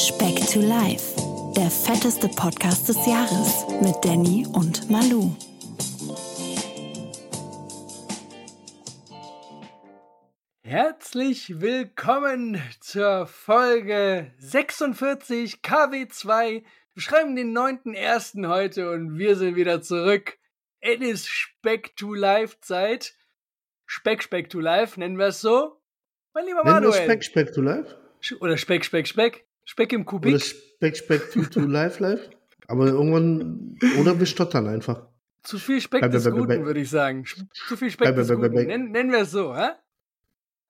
Speck 0.00 0.36
to 0.46 0.60
Life, 0.60 1.14
der 1.54 1.70
fetteste 1.70 2.26
Podcast 2.28 2.88
des 2.88 2.96
Jahres 3.06 3.66
mit 3.82 3.94
Danny 4.02 4.46
und 4.50 4.88
Malu. 4.90 5.36
Herzlich 10.62 11.60
willkommen 11.60 12.62
zur 12.80 13.26
Folge 13.26 14.32
46 14.38 15.56
KW2. 15.56 16.62
Wir 16.94 17.02
schreiben 17.02 17.36
den 17.36 17.54
9.1. 17.54 18.48
heute 18.48 18.92
und 18.92 19.18
wir 19.18 19.36
sind 19.36 19.54
wieder 19.54 19.82
zurück. 19.82 20.38
Es 20.80 20.98
ist 21.00 21.28
Speck 21.28 21.94
to 21.96 22.14
Life 22.14 22.56
Zeit. 22.62 23.12
Speck, 23.84 24.22
Speck 24.22 24.48
to 24.48 24.60
Life, 24.60 24.98
nennen 24.98 25.18
wir 25.18 25.26
es 25.26 25.42
so. 25.42 25.78
Mein 26.32 26.46
lieber 26.46 26.64
Nennen 26.64 26.84
Manuel. 26.84 27.04
Speck, 27.04 27.22
Speck 27.22 27.52
to 27.52 27.60
Life? 27.60 27.98
Oder 28.40 28.56
Speck, 28.56 28.86
Speck, 28.86 29.06
Speck. 29.06 29.49
Speck 29.70 29.92
im 29.92 30.00
Oder 30.00 30.10
Kubik. 30.10 30.42
Speck, 30.42 30.96
Speck 30.96 31.30
to, 31.30 31.44
to 31.44 31.60
Life, 31.60 32.02
Life? 32.02 32.28
Aber 32.66 32.88
irgendwann, 32.88 33.78
oder 34.00 34.18
wir 34.18 34.26
stottern 34.26 34.66
einfach. 34.66 35.06
Zu 35.44 35.60
viel 35.60 35.80
Speck 35.80 36.00
Bäh, 36.00 36.08
des 36.08 36.28
Guten, 36.28 36.64
würde 36.64 36.80
ich 36.80 36.90
sagen. 36.90 37.24
Zu 37.68 37.76
viel 37.76 37.88
Speck 37.88 38.16
des 38.16 38.28
Guten. 38.28 38.52
Nennen, 38.52 38.90
nennen 38.90 39.12
wir 39.12 39.20
es 39.20 39.30
so, 39.30 39.54
hä? 39.54 39.68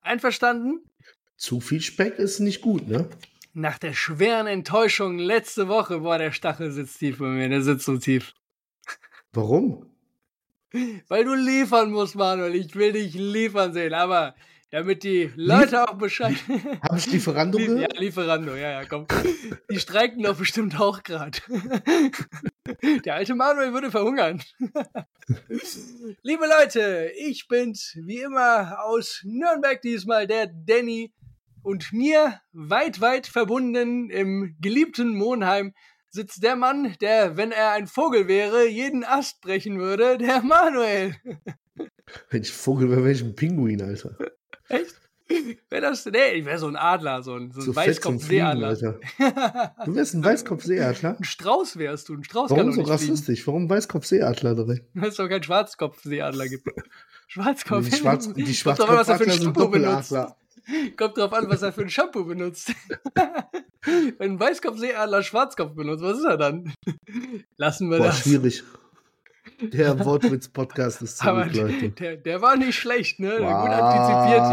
Einverstanden? 0.02 0.84
Zu 1.38 1.60
viel 1.60 1.80
Speck 1.80 2.18
ist 2.18 2.40
nicht 2.40 2.60
gut, 2.60 2.88
ne? 2.88 3.08
Nach 3.54 3.78
der 3.78 3.94
schweren 3.94 4.46
Enttäuschung 4.46 5.18
letzte 5.18 5.66
Woche, 5.68 6.00
boah, 6.00 6.18
der 6.18 6.32
Stachel 6.32 6.70
sitzt 6.70 6.98
tief 6.98 7.20
bei 7.20 7.26
mir, 7.28 7.48
der 7.48 7.62
sitzt 7.62 7.86
so 7.86 7.96
tief. 7.96 8.34
Warum? 9.32 9.86
Weil 11.08 11.24
du 11.24 11.32
liefern 11.32 11.90
musst, 11.90 12.16
Manuel. 12.16 12.54
Ich 12.54 12.74
will 12.74 12.92
dich 12.92 13.14
liefern 13.14 13.72
sehen, 13.72 13.94
aber 13.94 14.34
damit 14.70 15.02
die 15.02 15.30
Leute 15.36 15.88
auch 15.88 15.94
Bescheid. 15.94 16.36
Habe 16.82 16.98
ich 16.98 17.10
Lieferando 17.10 17.58
Lie- 17.58 17.66
ja, 17.66 17.74
gehört? 17.74 17.98
Lieferando, 17.98 18.54
ja, 18.54 18.70
ja, 18.80 18.84
komm. 18.84 19.06
Die 19.70 19.80
streiken 19.80 20.22
doch 20.22 20.36
bestimmt 20.36 20.78
auch 20.80 21.02
gerade. 21.02 21.38
Der 23.04 23.14
alte 23.16 23.34
Manuel 23.34 23.72
würde 23.72 23.90
verhungern. 23.90 24.42
Liebe 26.22 26.44
Leute, 26.46 27.10
ich 27.18 27.46
bin's 27.48 27.96
wie 28.04 28.20
immer 28.20 28.84
aus 28.84 29.22
Nürnberg 29.24 29.80
diesmal, 29.82 30.26
der 30.26 30.46
Danny. 30.46 31.12
Und 31.62 31.92
mir 31.92 32.40
weit, 32.52 33.00
weit 33.02 33.26
verbunden 33.26 34.08
im 34.08 34.56
geliebten 34.60 35.14
Monheim 35.14 35.74
sitzt 36.08 36.42
der 36.42 36.56
Mann, 36.56 36.96
der, 37.02 37.36
wenn 37.36 37.52
er 37.52 37.72
ein 37.72 37.86
Vogel 37.86 38.28
wäre, 38.28 38.66
jeden 38.66 39.04
Ast 39.04 39.40
brechen 39.42 39.78
würde, 39.78 40.16
der 40.16 40.42
Manuel. 40.42 41.16
Wenn 42.30 42.42
ich 42.42 42.50
Vogel 42.50 42.88
wäre, 42.88 43.02
wäre 43.02 43.12
ich 43.12 43.22
ein 43.22 43.34
Pinguin, 43.34 43.82
Alter. 43.82 44.16
Echt? 44.70 44.94
Wäre 45.70 45.82
das, 45.82 46.04
nee, 46.06 46.32
ich 46.34 46.44
wäre 46.44 46.58
so 46.58 46.66
ein 46.66 46.74
Adler, 46.74 47.22
so 47.22 47.34
ein, 47.34 47.52
so 47.52 47.60
ein 47.60 47.66
So 47.66 47.76
Weißkopfseeadler. 47.76 48.74
Du 48.74 49.94
wärst 49.94 50.14
ein 50.14 50.24
Weißkopfseeadler? 50.24 51.18
Ein 51.18 51.24
Strauß 51.24 51.76
wärst 51.76 52.08
du, 52.08 52.14
ein 52.14 52.24
Strauß 52.24 52.50
Warum 52.50 52.64
kann 52.64 52.72
so 52.72 52.82
rassistisch? 52.82 53.46
Warum 53.46 53.70
Weißkopfseeadler 53.70 54.56
dabei? 54.56 54.84
Weil 54.94 55.10
es 55.10 55.16
doch 55.16 55.28
keinen 55.28 55.44
Schwarzkopfseeadler 55.44 56.48
gibt. 56.48 56.66
Schwarzkopf. 57.28 57.88
Die, 57.88 57.96
Schwarz 57.96 58.32
die 58.34 58.62
Kommt 58.62 58.78
drauf 58.80 58.90
an, 58.90 58.96
was 58.96 59.08
er 59.08 59.18
für 59.18 59.24
ein 59.24 59.30
Schwarzkopfadler 59.30 59.34
sind 59.34 59.42
Shampoo 59.44 59.68
benutzt. 59.68 60.10
Doppeladler. 60.10 60.36
Kommt 60.96 61.16
drauf 61.16 61.32
an, 61.32 61.48
was 61.48 61.62
er 61.62 61.72
für 61.72 61.82
ein 61.82 61.90
Shampoo 61.90 62.24
benutzt. 62.24 62.74
Wenn 64.18 64.32
ein 64.32 64.40
Weißkopfseeadler 64.40 65.22
Schwarzkopf 65.22 65.74
benutzt, 65.74 66.02
was 66.02 66.18
ist 66.18 66.24
er 66.24 66.36
dann? 66.38 66.72
Lassen 67.56 67.88
wir 67.90 67.98
Boah, 67.98 68.06
das. 68.06 68.20
schwierig. 68.20 68.64
Der 69.62 70.04
Wortwitz-Podcast 70.04 71.02
ist 71.02 71.22
Aber 71.26 71.50
zurück, 71.50 71.72
Leute. 71.72 71.90
der, 71.90 72.16
der 72.16 72.42
war 72.42 72.56
nicht 72.56 72.76
schlecht, 72.76 73.20
ne? 73.20 73.36
Gut 73.36 73.46
antizipiert 73.46 74.46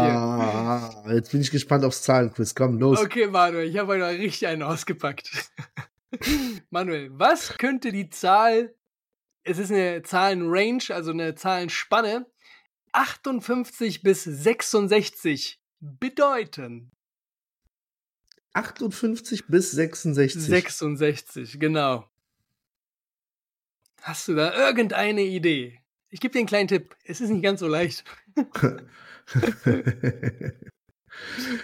hier. 1.04 1.14
Jetzt 1.14 1.32
bin 1.32 1.40
ich 1.40 1.50
gespannt 1.50 1.84
aufs 1.84 2.02
Zahlenquiz. 2.02 2.54
Komm, 2.54 2.78
los. 2.78 3.00
Okay, 3.00 3.26
Manuel, 3.26 3.68
ich 3.68 3.78
habe 3.78 3.94
heute 3.94 4.18
richtig 4.18 4.46
einen 4.46 4.62
ausgepackt. 4.62 5.30
Manuel, 6.70 7.10
was 7.12 7.56
könnte 7.58 7.92
die 7.92 8.10
Zahl, 8.10 8.74
es 9.44 9.58
ist 9.58 9.70
eine 9.70 10.02
Zahlenrange, 10.02 10.90
also 10.90 11.10
eine 11.10 11.34
Zahlenspanne, 11.34 12.26
58 12.92 14.02
bis 14.02 14.24
66 14.24 15.60
bedeuten? 15.80 16.90
58 18.54 19.46
bis 19.46 19.70
66. 19.70 20.42
66, 20.42 21.60
genau. 21.60 22.04
Hast 24.08 24.26
du 24.26 24.34
da 24.34 24.54
irgendeine 24.54 25.20
Idee? 25.20 25.80
Ich 26.08 26.20
gebe 26.20 26.32
dir 26.32 26.38
einen 26.38 26.48
kleinen 26.48 26.66
Tipp. 26.66 26.96
Es 27.04 27.20
ist 27.20 27.28
nicht 27.28 27.42
ganz 27.42 27.60
so 27.60 27.68
leicht. 27.68 28.04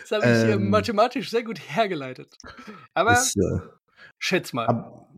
Das 0.01 0.11
habe 0.11 0.25
ich 0.33 0.39
hier 0.45 0.55
Ähm. 0.57 0.69
mathematisch 0.69 1.31
sehr 1.31 1.45
gut 1.45 1.61
hergeleitet. 1.61 2.37
Aber 2.93 3.13
ist, 3.13 3.37
äh, 3.37 3.61
schätz 4.19 4.53
mal. 4.53 4.67
ab, 4.67 5.09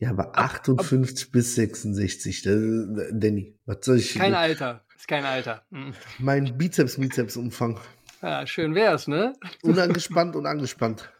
ja, 0.00 0.10
aber 0.10 0.36
58 0.36 1.30
bis 1.30 1.54
66. 1.54 2.42
Das, 2.42 2.56
Danny, 3.12 3.56
was 3.64 3.78
soll 3.82 3.98
ich? 3.98 4.14
Kein 4.14 4.34
Alter. 4.34 4.84
Ist 4.96 5.06
kein 5.06 5.24
Alter. 5.24 5.64
Mhm. 5.70 5.94
Mein 6.18 6.58
Bizeps-Bizeps-Umfang. 6.58 7.78
Ja, 8.22 8.44
schön 8.46 8.74
wär's, 8.74 9.06
ne? 9.06 9.34
Unangespannt 9.62 10.34
und 10.34 10.46
angespannt. 10.46 11.12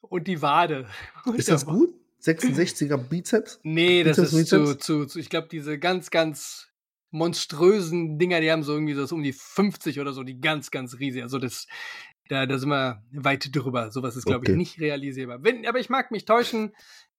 Und 0.00 0.26
die 0.26 0.42
Wade. 0.42 0.88
Und 1.24 1.36
Ist 1.38 1.48
das 1.48 1.64
gut? 1.64 1.94
66er 2.22 2.96
Bizeps? 2.96 3.60
Nee, 3.62 4.02
das 4.04 4.16
Bizeps, 4.16 4.32
ist 4.32 4.48
zu, 4.48 4.78
zu, 4.78 5.06
zu, 5.06 5.18
ich 5.18 5.30
glaube, 5.30 5.48
diese 5.50 5.78
ganz, 5.78 6.10
ganz 6.10 6.68
monströsen 7.10 8.18
Dinger, 8.18 8.40
die 8.40 8.50
haben 8.50 8.62
so 8.62 8.72
irgendwie 8.72 8.94
so 8.94 9.14
um 9.14 9.22
die 9.22 9.32
50 9.32 10.00
oder 10.00 10.12
so, 10.12 10.22
die 10.22 10.40
ganz, 10.40 10.70
ganz 10.70 10.98
riesig. 10.98 11.22
Also 11.22 11.38
das, 11.38 11.66
da, 12.28 12.46
da 12.46 12.58
sind 12.58 12.68
wir 12.68 13.02
weit 13.12 13.54
drüber. 13.54 13.90
Sowas 13.90 14.16
ist, 14.16 14.26
glaube 14.26 14.40
Okay. 14.40 14.52
ich, 14.52 14.58
nicht 14.58 14.80
realisierbar. 14.80 15.42
Wenn, 15.42 15.66
aber 15.66 15.80
ich 15.80 15.88
mag 15.90 16.10
mich 16.10 16.24
täuschen. 16.24 16.72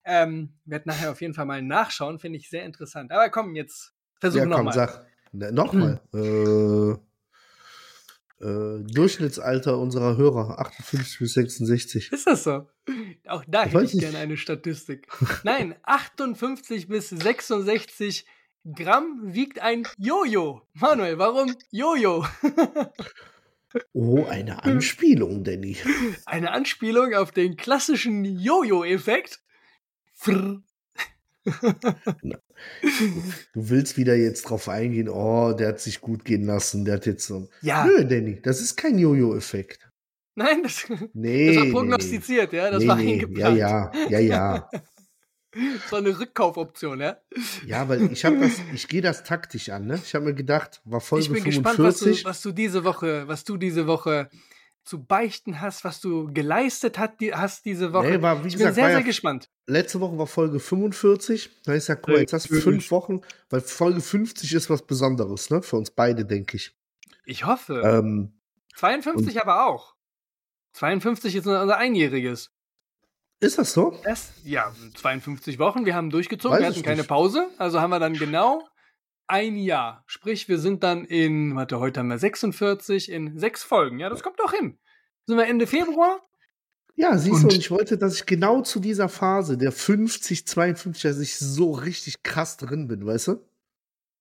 Ähm, 0.04 0.54
werde 0.64 0.88
nachher 0.88 1.12
auf 1.12 1.20
jeden 1.20 1.32
Fall 1.34 1.46
mal 1.46 1.62
nachschauen, 1.62 2.18
finde 2.18 2.38
ich 2.38 2.50
sehr 2.50 2.64
interessant. 2.64 3.12
Aber 3.12 3.28
komm, 3.28 3.54
jetzt 3.54 3.92
versuch 4.18 4.38
ja, 4.38 4.42
komm, 4.44 4.50
nochmal. 4.50 4.74
sag. 4.74 5.06
Ne, 5.32 5.52
Nochmal. 5.52 6.00
Äh, 8.42 8.44
äh, 8.44 8.82
Durchschnittsalter 8.92 9.78
unserer 9.78 10.16
Hörer 10.16 10.58
58 10.58 11.18
bis 11.20 11.34
66. 11.34 12.10
Ist 12.10 12.26
das 12.26 12.42
so? 12.42 12.66
Auch 13.26 13.44
da 13.46 13.64
hätte 13.64 13.84
ich 13.84 13.98
gerne 13.98 14.18
eine 14.18 14.36
Statistik. 14.36 15.06
Nein, 15.44 15.74
58 15.82 16.88
bis 16.88 17.10
66 17.10 18.26
Gramm 18.64 19.34
wiegt 19.34 19.60
ein 19.60 19.86
Jojo. 19.98 20.62
Manuel, 20.74 21.18
warum 21.18 21.54
Jojo? 21.70 22.26
Oh, 23.94 24.26
eine 24.26 24.64
Anspielung, 24.64 25.44
Danny. 25.44 25.78
Eine 26.26 26.50
Anspielung 26.50 27.14
auf 27.14 27.30
den 27.30 27.56
klassischen 27.56 28.24
Jojo-Effekt. 28.24 29.40
Du 33.54 33.68
willst 33.70 33.96
wieder 33.96 34.14
jetzt 34.14 34.42
drauf 34.42 34.68
eingehen, 34.68 35.08
oh, 35.08 35.52
der 35.52 35.68
hat 35.68 35.80
sich 35.80 36.00
gut 36.00 36.24
gehen 36.24 36.44
lassen, 36.44 36.84
der 36.84 36.94
hat 36.94 37.06
jetzt 37.06 37.26
so. 37.26 37.48
Ja, 37.60 37.84
Nö, 37.84 38.04
Danny, 38.04 38.40
das 38.40 38.60
ist 38.60 38.76
kein 38.76 38.98
Jojo-Effekt. 38.98 39.90
Nein, 40.34 40.62
das, 40.62 40.86
Nee. 41.12 41.46
das 41.48 41.56
war 41.56 41.64
nee, 41.64 41.72
prognostiziert, 41.72 42.52
ja, 42.52 42.70
das 42.70 42.82
nee, 42.82 42.88
war 42.88 42.96
nee. 42.96 43.12
eingeplant. 43.12 43.58
Ja, 43.58 43.92
ja, 43.92 44.08
ja, 44.08 44.18
ja. 44.18 44.70
Das 45.54 45.92
war 45.92 45.98
eine 45.98 46.18
Rückkaufoption, 46.18 46.98
ja. 47.00 47.18
Ja, 47.66 47.86
weil 47.86 48.10
ich 48.10 48.24
habe 48.24 48.40
das, 48.40 48.52
ich 48.72 48.88
gehe 48.88 49.02
das 49.02 49.22
taktisch 49.22 49.68
an, 49.68 49.86
ne? 49.86 50.00
Ich 50.02 50.14
habe 50.14 50.24
mir 50.24 50.34
gedacht, 50.34 50.80
war 50.86 51.02
Folge 51.02 51.26
Ich 51.26 51.30
bin 51.30 51.42
45. 51.42 51.54
gespannt, 51.62 51.86
was 51.86 51.98
du, 51.98 52.24
was 52.24 52.40
du 52.40 52.52
diese 52.52 52.84
Woche, 52.84 53.28
was 53.28 53.44
du 53.44 53.58
diese 53.58 53.86
Woche 53.86 54.30
zu 54.84 55.04
beichten 55.04 55.60
hast, 55.60 55.84
was 55.84 56.00
du 56.00 56.32
geleistet 56.32 56.98
hat, 56.98 57.20
die, 57.20 57.34
hast 57.34 57.64
diese 57.64 57.92
Woche. 57.92 58.12
Nee, 58.12 58.22
war, 58.22 58.42
wie 58.42 58.48
ich 58.48 58.54
bin 58.54 58.60
gesagt, 58.60 58.74
sehr, 58.74 58.84
war 58.84 58.90
sehr 58.90 59.00
ja, 59.00 59.04
gespannt. 59.04 59.50
letzte 59.66 60.00
Woche 60.00 60.18
war 60.18 60.26
Folge 60.26 60.58
45. 60.58 61.50
Da 61.64 61.74
ist 61.74 61.88
ja 61.88 61.96
cool, 62.06 62.18
jetzt 62.18 62.32
hast 62.32 62.50
du 62.50 62.54
fünf 62.54 62.90
Wochen, 62.90 63.20
weil 63.50 63.60
Folge 63.60 64.00
50 64.00 64.52
ist 64.52 64.70
was 64.70 64.82
Besonderes, 64.86 65.50
ne? 65.50 65.62
Für 65.62 65.76
uns 65.76 65.90
beide, 65.90 66.24
denke 66.24 66.56
ich. 66.56 66.74
Ich 67.24 67.46
hoffe. 67.46 67.82
Ähm, 67.84 68.32
52 68.76 69.40
aber 69.40 69.66
auch. 69.66 69.91
52 70.72 71.36
ist 71.36 71.46
unser 71.46 71.76
Einjähriges. 71.76 72.50
ist 73.40 73.58
das 73.58 73.72
so? 73.72 73.98
Das, 74.04 74.32
ja, 74.44 74.72
52 74.94 75.58
Wochen, 75.58 75.84
wir 75.86 75.94
haben 75.94 76.10
durchgezogen, 76.10 76.56
Weiß 76.56 76.60
wir 76.62 76.68
hatten 76.70 76.82
keine 76.82 76.98
nicht. 77.02 77.08
Pause, 77.08 77.48
also 77.58 77.80
haben 77.80 77.90
wir 77.90 77.98
dann 77.98 78.14
genau 78.14 78.66
ein 79.26 79.56
Jahr. 79.56 80.02
Sprich, 80.06 80.48
wir 80.48 80.58
sind 80.58 80.82
dann 80.82 81.04
in, 81.04 81.54
warte, 81.56 81.78
heute 81.78 82.00
haben 82.00 82.08
wir 82.08 82.18
46, 82.18 83.10
in 83.10 83.38
sechs 83.38 83.62
Folgen. 83.62 83.98
Ja, 83.98 84.08
das 84.10 84.22
kommt 84.22 84.38
doch 84.40 84.52
hin. 84.52 84.78
Sind 85.26 85.36
wir 85.38 85.46
Ende 85.46 85.66
Februar? 85.66 86.20
Ja, 86.94 87.16
siehst 87.16 87.36
Und- 87.36 87.42
du, 87.44 87.46
und 87.48 87.54
ich 87.58 87.70
wollte, 87.70 87.96
dass 87.96 88.16
ich 88.16 88.26
genau 88.26 88.60
zu 88.62 88.78
dieser 88.78 89.08
Phase 89.08 89.56
der 89.56 89.72
50, 89.72 90.46
52, 90.46 91.02
dass 91.02 91.18
ich 91.20 91.36
so 91.38 91.72
richtig 91.72 92.22
krass 92.22 92.56
drin 92.58 92.86
bin, 92.88 93.06
weißt 93.06 93.28
du? 93.28 93.44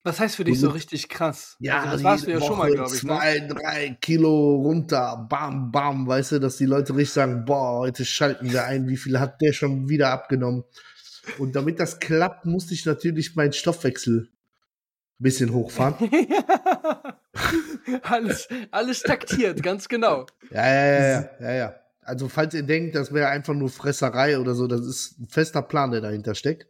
Was 0.04 0.20
heißt 0.20 0.36
für 0.36 0.44
dich 0.44 0.60
so 0.60 0.70
richtig 0.70 1.10
krass? 1.10 1.58
Ja, 1.60 1.82
also 1.82 1.92
das 1.92 2.04
warst 2.04 2.28
du 2.28 2.32
ja 2.32 2.42
schon 2.42 2.58
mal, 2.58 2.70
Woche 2.70 2.76
glaube 2.76 2.96
ich. 2.96 3.04
Ne? 3.04 3.10
Zwei, 3.10 3.40
drei 3.40 3.98
Kilo 4.02 4.56
runter, 4.56 5.28
bam, 5.30 5.72
bam, 5.72 6.08
weißt 6.08 6.34
du, 6.34 6.40
dass 6.40 6.58
die 6.58 6.66
Leute 6.66 6.96
richtig 6.96 7.14
sagen, 7.14 7.46
boah, 7.46 7.80
heute 7.80 8.04
schalten 8.04 8.52
wir 8.52 8.66
ein, 8.66 8.88
wie 8.88 8.98
viel 8.98 9.20
hat 9.20 9.42
der 9.42 9.54
schon 9.54 9.90
wieder 9.90 10.10
abgenommen? 10.10 10.64
Und 11.38 11.56
damit 11.56 11.80
das 11.80 12.00
klappt, 12.00 12.46
musste 12.46 12.74
ich 12.74 12.86
natürlich 12.86 13.36
meinen 13.36 13.54
Stoffwechsel 13.54 14.30
ein 15.20 15.24
bisschen 15.24 15.54
hochfahren. 15.54 15.94
alles, 18.02 18.48
alles 18.72 19.02
taktiert, 19.02 19.62
ganz 19.62 19.88
genau. 19.88 20.26
Ja, 20.50 20.68
ja, 20.68 20.86
ja, 20.86 21.12
ja, 21.12 21.30
ja, 21.40 21.54
ja. 21.54 21.76
Also, 22.02 22.28
falls 22.28 22.56
ihr 22.56 22.64
denkt, 22.64 22.96
das 22.96 23.14
wäre 23.14 23.28
einfach 23.28 23.54
nur 23.54 23.70
Fresserei 23.70 24.40
oder 24.40 24.56
so, 24.56 24.66
das 24.66 24.82
ist 24.82 25.20
ein 25.20 25.28
fester 25.28 25.62
Plan, 25.62 25.92
der 25.92 26.02
dahinter 26.02 26.34
steckt. 26.34 26.68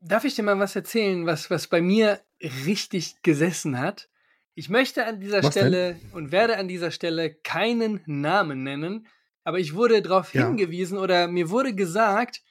Darf 0.00 0.24
ich 0.24 0.34
dir 0.34 0.42
mal 0.42 0.58
was 0.58 0.74
erzählen, 0.74 1.26
was, 1.26 1.50
was 1.50 1.66
bei 1.66 1.82
mir 1.82 2.18
richtig 2.42 3.22
gesessen 3.22 3.78
hat? 3.78 4.08
Ich 4.54 4.68
möchte 4.68 5.06
an 5.06 5.20
dieser 5.20 5.42
Was 5.42 5.52
Stelle 5.52 5.98
und 6.12 6.32
werde 6.32 6.56
an 6.58 6.68
dieser 6.68 6.90
Stelle 6.90 7.34
keinen 7.34 8.02
Namen 8.06 8.62
nennen, 8.62 9.06
aber 9.44 9.58
ich 9.58 9.74
wurde 9.74 10.02
darauf 10.02 10.34
Ja. 10.34 10.46
hingewiesen 10.46 10.98
oder 10.98 11.28
mir 11.28 11.50
wurde 11.50 11.74
gesagt, 11.74 12.42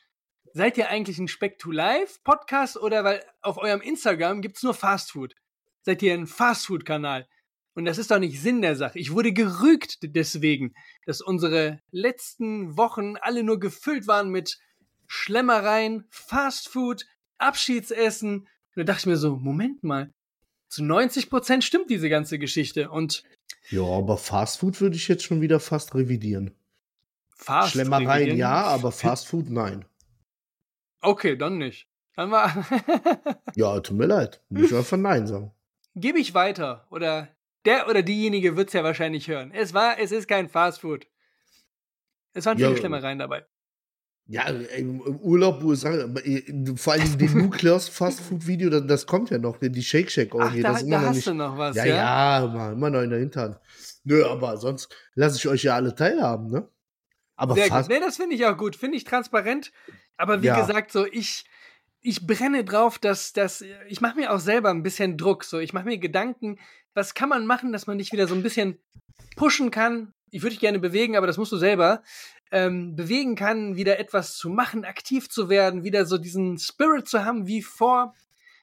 seid 0.54 0.78
ihr 0.78 0.90
eigentlich 0.90 1.20
ein 1.20 1.28
Speck 1.28 1.60
to 1.60 1.72
Live 1.72 2.24
Podcast 2.24 2.78
oder 2.78 3.04
weil 3.04 3.24
auf 3.42 3.58
eurem 3.58 3.82
Instagram 3.82 4.42
gibt's 4.42 4.64
nur 4.64 4.74
Fast 4.74 5.12
Food? 5.12 5.36
Seid 5.82 6.02
ihr 6.02 6.14
ein 6.14 6.28
Fast 6.28 6.66
Food 6.68 6.86
Kanal? 6.86 7.28
Und 7.76 7.86
das 7.86 7.98
ist 7.98 8.12
doch 8.12 8.20
nicht 8.20 8.42
Sinn 8.42 8.62
der 8.62 8.76
Sache. 8.76 9.00
Ich 9.00 9.12
wurde 9.12 9.32
gerügt 9.32 10.00
deswegen, 10.02 10.74
dass 11.06 11.22
unsere 11.22 11.80
letzten 11.92 12.76
Wochen 12.78 13.16
alle 13.18 13.44
nur 13.44 13.60
gefüllt 13.60 14.08
waren 14.08 14.30
mit 14.30 14.58
Schlemmereien, 15.08 16.06
Fast 16.10 16.70
Food, 16.70 17.06
Abschiedsessen. 17.38 18.48
Da 18.80 18.86
dachte 18.86 19.02
ich 19.02 19.06
mir 19.08 19.18
so, 19.18 19.36
Moment 19.36 19.84
mal, 19.84 20.12
zu 20.70 20.84
90 20.84 21.30
Prozent 21.30 21.64
stimmt 21.64 21.90
diese 21.90 22.10
ganze 22.10 22.40
Geschichte. 22.40 22.90
Und 22.90 23.24
Ja, 23.70 23.84
aber 23.84 24.18
Fastfood 24.18 24.80
würde 24.80 24.96
ich 24.96 25.08
jetzt 25.08 25.24
schon 25.24 25.42
wieder 25.42 25.60
fast 25.60 25.96
revidieren. 25.96 26.56
Fast 27.36 27.72
Schlemmereien 27.72 28.08
revidieren? 28.08 28.38
ja, 28.38 28.64
aber 28.64 28.92
Fastfood 28.92 29.50
nein. 29.50 29.86
Okay, 31.02 31.36
dann 31.38 31.58
nicht. 31.58 31.88
Dann 32.16 32.32
war. 32.32 32.54
Ja, 33.56 33.80
tut 33.82 33.98
mir 33.98 34.06
leid. 34.06 34.42
Muss 34.50 34.72
ich 34.72 34.76
einfach 34.78 34.98
nein 34.98 35.28
sagen. 35.28 35.52
Gebe 35.96 36.20
ich 36.20 36.34
weiter. 36.34 36.86
Oder 36.90 37.30
der 37.66 37.90
oder 37.90 38.02
diejenige 38.04 38.56
wird 38.56 38.68
es 38.68 38.74
ja 38.74 38.84
wahrscheinlich 38.84 39.28
hören. 39.28 39.52
Es 39.54 39.74
war, 39.74 40.00
es 40.00 40.12
ist 40.12 40.28
kein 40.28 40.48
Fast 40.50 40.82
Food. 40.82 41.08
Es 42.34 42.46
waren 42.46 42.58
viele 42.58 42.72
Ja. 42.72 42.78
Schlemmereien 42.78 43.20
dabei. 43.20 43.46
Ja, 44.32 44.44
im 44.44 45.02
im 45.02 45.18
Urlaub, 45.22 45.64
USA, 45.64 46.04
aber, 46.04 46.24
äh, 46.24 46.44
vor 46.76 46.94
allem 46.94 47.18
den 47.18 47.34
Nukleus 47.50 47.90
Fastfood 47.90 48.46
Video, 48.46 48.70
das, 48.70 48.86
das 48.86 49.06
kommt 49.08 49.32
ja 49.32 49.40
noch, 49.40 49.58
die 49.60 49.82
Shake 49.82 50.12
Shack 50.12 50.36
Orgie, 50.36 50.62
da, 50.62 50.72
das 50.74 50.84
ist 50.84 50.92
da 50.92 51.02
hast 51.02 51.16
nicht. 51.16 51.28
du 51.28 51.34
noch 51.34 51.58
was, 51.58 51.76
ja, 51.76 51.86
ja? 51.86 51.96
ja, 51.96 52.46
immer, 52.46 52.72
immer 52.74 52.90
noch 52.92 53.02
in 53.02 53.10
der 53.10 53.18
Hinterhand. 53.20 53.60
Nö, 54.04 54.24
aber 54.24 54.58
sonst 54.58 54.96
lasse 55.16 55.38
ich 55.38 55.48
euch 55.48 55.64
ja 55.64 55.74
alle 55.76 55.96
teilhaben, 55.96 56.48
ne? 56.52 56.70
Aber 57.38 57.56
Sehr 57.56 57.68
fast, 57.68 57.90
gut. 57.90 57.98
Nee, 57.98 58.06
das 58.06 58.18
finde 58.18 58.36
ich 58.36 58.46
auch 58.46 58.56
gut. 58.58 58.76
Finde 58.76 58.98
ich 58.98 59.04
transparent. 59.04 59.72
Aber 60.18 60.42
wie 60.44 60.48
Ja. 60.48 60.60
gesagt, 60.60 60.92
so 60.92 61.06
ich, 61.06 61.46
ich 62.02 62.28
brenne 62.28 62.64
drauf, 62.64 63.00
dass, 63.00 63.34
dass 63.34 63.64
ich 63.88 64.00
mache 64.02 64.16
mir 64.16 64.32
auch 64.32 64.40
selber 64.40 64.70
ein 64.70 64.84
bisschen 64.84 65.18
Druck. 65.18 65.44
So, 65.44 65.58
ich 65.58 65.74
mache 65.74 65.86
mir 65.86 65.98
Gedanken, 65.98 66.60
was 66.94 67.14
kann 67.16 67.30
man 67.30 67.46
machen, 67.48 67.72
dass 67.72 67.88
man 67.88 67.98
dich 67.98 68.12
wieder 68.12 68.28
so 68.28 68.36
ein 68.36 68.44
bisschen 68.44 68.78
pushen 69.38 69.72
kann. 69.72 70.14
Ich 70.32 70.42
würde 70.44 70.52
dich 70.52 70.60
gerne 70.60 70.80
bewegen, 70.80 71.16
aber 71.18 71.28
das 71.28 71.38
musst 71.38 71.52
du 71.52 71.58
selber. 71.58 72.04
Ähm, 72.52 72.96
bewegen 72.96 73.36
kann, 73.36 73.76
wieder 73.76 74.00
etwas 74.00 74.36
zu 74.36 74.50
machen, 74.50 74.84
aktiv 74.84 75.30
zu 75.30 75.50
werden, 75.50 75.84
wieder 75.84 76.06
so 76.06 76.18
diesen 76.18 76.58
Spirit 76.58 77.08
zu 77.08 77.24
haben 77.24 77.46
wie 77.46 77.62
vor 77.62 78.16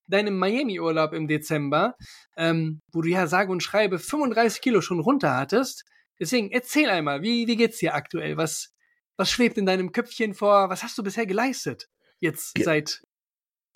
deinem 0.09 0.39
Miami-Urlaub 0.39 1.13
im 1.13 1.29
Dezember, 1.29 1.97
ähm, 2.37 2.81
wo 2.93 3.03
du 3.03 3.09
ja 3.09 3.27
sage 3.27 3.53
und 3.53 3.63
schreibe 3.63 3.99
35 3.99 4.61
Kilo 4.61 4.81
schon 4.81 5.01
runter 5.01 5.37
hattest. 5.37 5.85
Deswegen 6.19 6.51
erzähl 6.51 6.89
einmal, 6.89 7.23
wie, 7.23 7.47
wie 7.47 7.57
geht's 7.57 7.79
dir 7.79 7.95
aktuell? 7.95 8.37
Was, 8.37 8.73
was 9.17 9.31
schwebt 9.31 9.59
in 9.59 9.67
deinem 9.67 9.93
Köpfchen 9.93 10.35
vor? 10.35 10.71
Was 10.71 10.83
hast 10.83 10.97
du 10.99 11.03
bisher 11.03 11.27
geleistet? 11.27 11.89
Jetzt 12.21 12.57
seit 12.63 13.03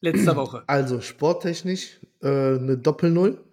letzter 0.01 0.37
Woche. 0.37 0.65
also 0.67 1.01
sporttechnisch 1.01 2.01
äh, 2.23 2.29
eine 2.29 2.79
Doppel-Null. 2.79 3.45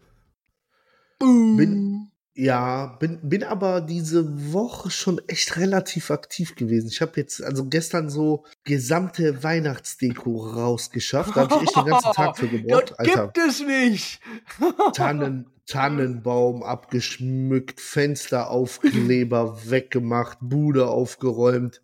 Bin, 1.19 2.11
ja, 2.39 2.85
bin, 2.99 3.19
bin 3.23 3.43
aber 3.43 3.81
diese 3.81 4.53
Woche 4.53 4.91
schon 4.91 5.19
echt 5.27 5.57
relativ 5.57 6.11
aktiv 6.11 6.53
gewesen. 6.55 6.87
Ich 6.89 7.01
habe 7.01 7.13
jetzt 7.15 7.43
also 7.43 7.65
gestern 7.65 8.11
so 8.11 8.45
gesamte 8.63 9.43
Weihnachtsdeko 9.43 10.37
rausgeschafft. 10.37 11.35
Da 11.35 11.41
habe 11.41 11.55
ich 11.55 11.61
echt 11.63 11.75
den 11.75 11.85
ganzen 11.85 12.11
Tag 12.11 12.37
für 12.37 12.47
gebraucht. 12.47 12.91
Das 12.91 12.99
Alter, 12.99 13.31
gibt 13.33 13.37
es 13.39 13.59
nicht. 13.61 14.21
Tannen, 14.93 15.47
Tannenbaum 15.65 16.61
abgeschmückt, 16.61 17.81
Fensteraufkleber 17.81 19.57
weggemacht, 19.69 20.37
Bude 20.39 20.89
aufgeräumt. 20.89 21.81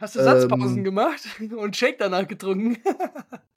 Hast 0.00 0.16
du 0.16 0.22
Satzpausen 0.22 0.78
Ähm, 0.78 0.84
gemacht 0.84 1.22
und 1.56 1.76
Shake 1.78 1.96
danach 1.98 2.28
getrunken? 2.28 2.76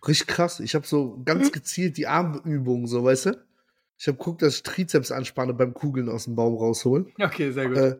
Richtig 0.07 0.27
krass. 0.27 0.61
Ich 0.61 0.75
habe 0.75 0.87
so 0.87 1.21
ganz 1.25 1.51
gezielt 1.51 1.97
die 1.97 2.07
Armübungen, 2.07 2.87
so 2.87 3.03
weißt 3.03 3.25
du? 3.25 3.46
Ich 3.99 4.07
habe 4.07 4.17
geguckt, 4.17 4.41
dass 4.41 4.55
ich 4.57 4.63
Trizeps 4.63 5.11
anspanne 5.11 5.53
beim 5.53 5.73
Kugeln 5.73 6.07
aus 6.09 6.25
dem 6.25 6.35
Baum 6.35 6.55
rausholen. 6.55 7.07
Okay, 7.19 7.51
sehr 7.51 7.67
gut. 7.67 7.77
Äh, 7.77 7.97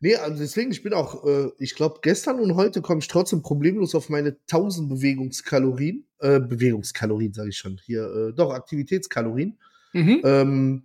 nee, 0.00 0.16
also 0.16 0.38
deswegen, 0.38 0.72
ich 0.72 0.82
bin 0.82 0.92
auch, 0.92 1.24
äh, 1.24 1.50
ich 1.58 1.74
glaube, 1.76 2.00
gestern 2.02 2.40
und 2.40 2.56
heute 2.56 2.82
komme 2.82 2.98
ich 3.00 3.08
trotzdem 3.08 3.40
problemlos 3.42 3.94
auf 3.94 4.08
meine 4.08 4.36
1000 4.50 4.88
Bewegungskalorien. 4.88 6.04
Äh, 6.18 6.40
Bewegungskalorien, 6.40 7.32
sage 7.32 7.50
ich 7.50 7.58
schon. 7.58 7.78
Hier, 7.84 8.02
äh, 8.02 8.32
doch, 8.34 8.50
Aktivitätskalorien. 8.52 9.56
mhm. 9.92 10.20
Ähm, 10.24 10.82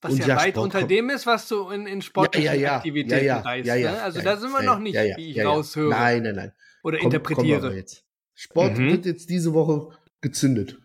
Was 0.00 0.18
ja, 0.18 0.26
ja, 0.26 0.36
weit 0.36 0.50
Sport 0.54 0.64
unter 0.64 0.78
kommt- 0.80 0.90
dem 0.90 1.10
ist, 1.10 1.26
was 1.26 1.46
du 1.48 1.68
in, 1.70 1.86
in 1.86 2.02
sportlichen 2.02 2.46
Ja, 2.46 2.54
ja. 2.54 2.76
Aktivitäten 2.78 3.30
reißt. 3.30 3.66
Ne? 3.68 4.02
Also 4.02 4.20
da 4.20 4.36
sind 4.36 4.50
wir 4.50 4.62
noch 4.62 4.78
nicht, 4.80 4.94
wie 4.96 5.30
ich 5.30 5.44
raushöre 5.44 5.90
Nein, 5.90 6.22
nein, 6.24 6.34
nein. 6.34 6.52
oder 6.82 6.98
Komm- 6.98 7.04
interpretiere. 7.06 7.74
jetzt. 7.74 8.04
Sport 8.34 8.78
Mhm. 8.78 8.90
wird 8.90 9.06
jetzt 9.06 9.30
diese 9.30 9.52
Woche 9.54 9.96
gezündet. 10.20 10.78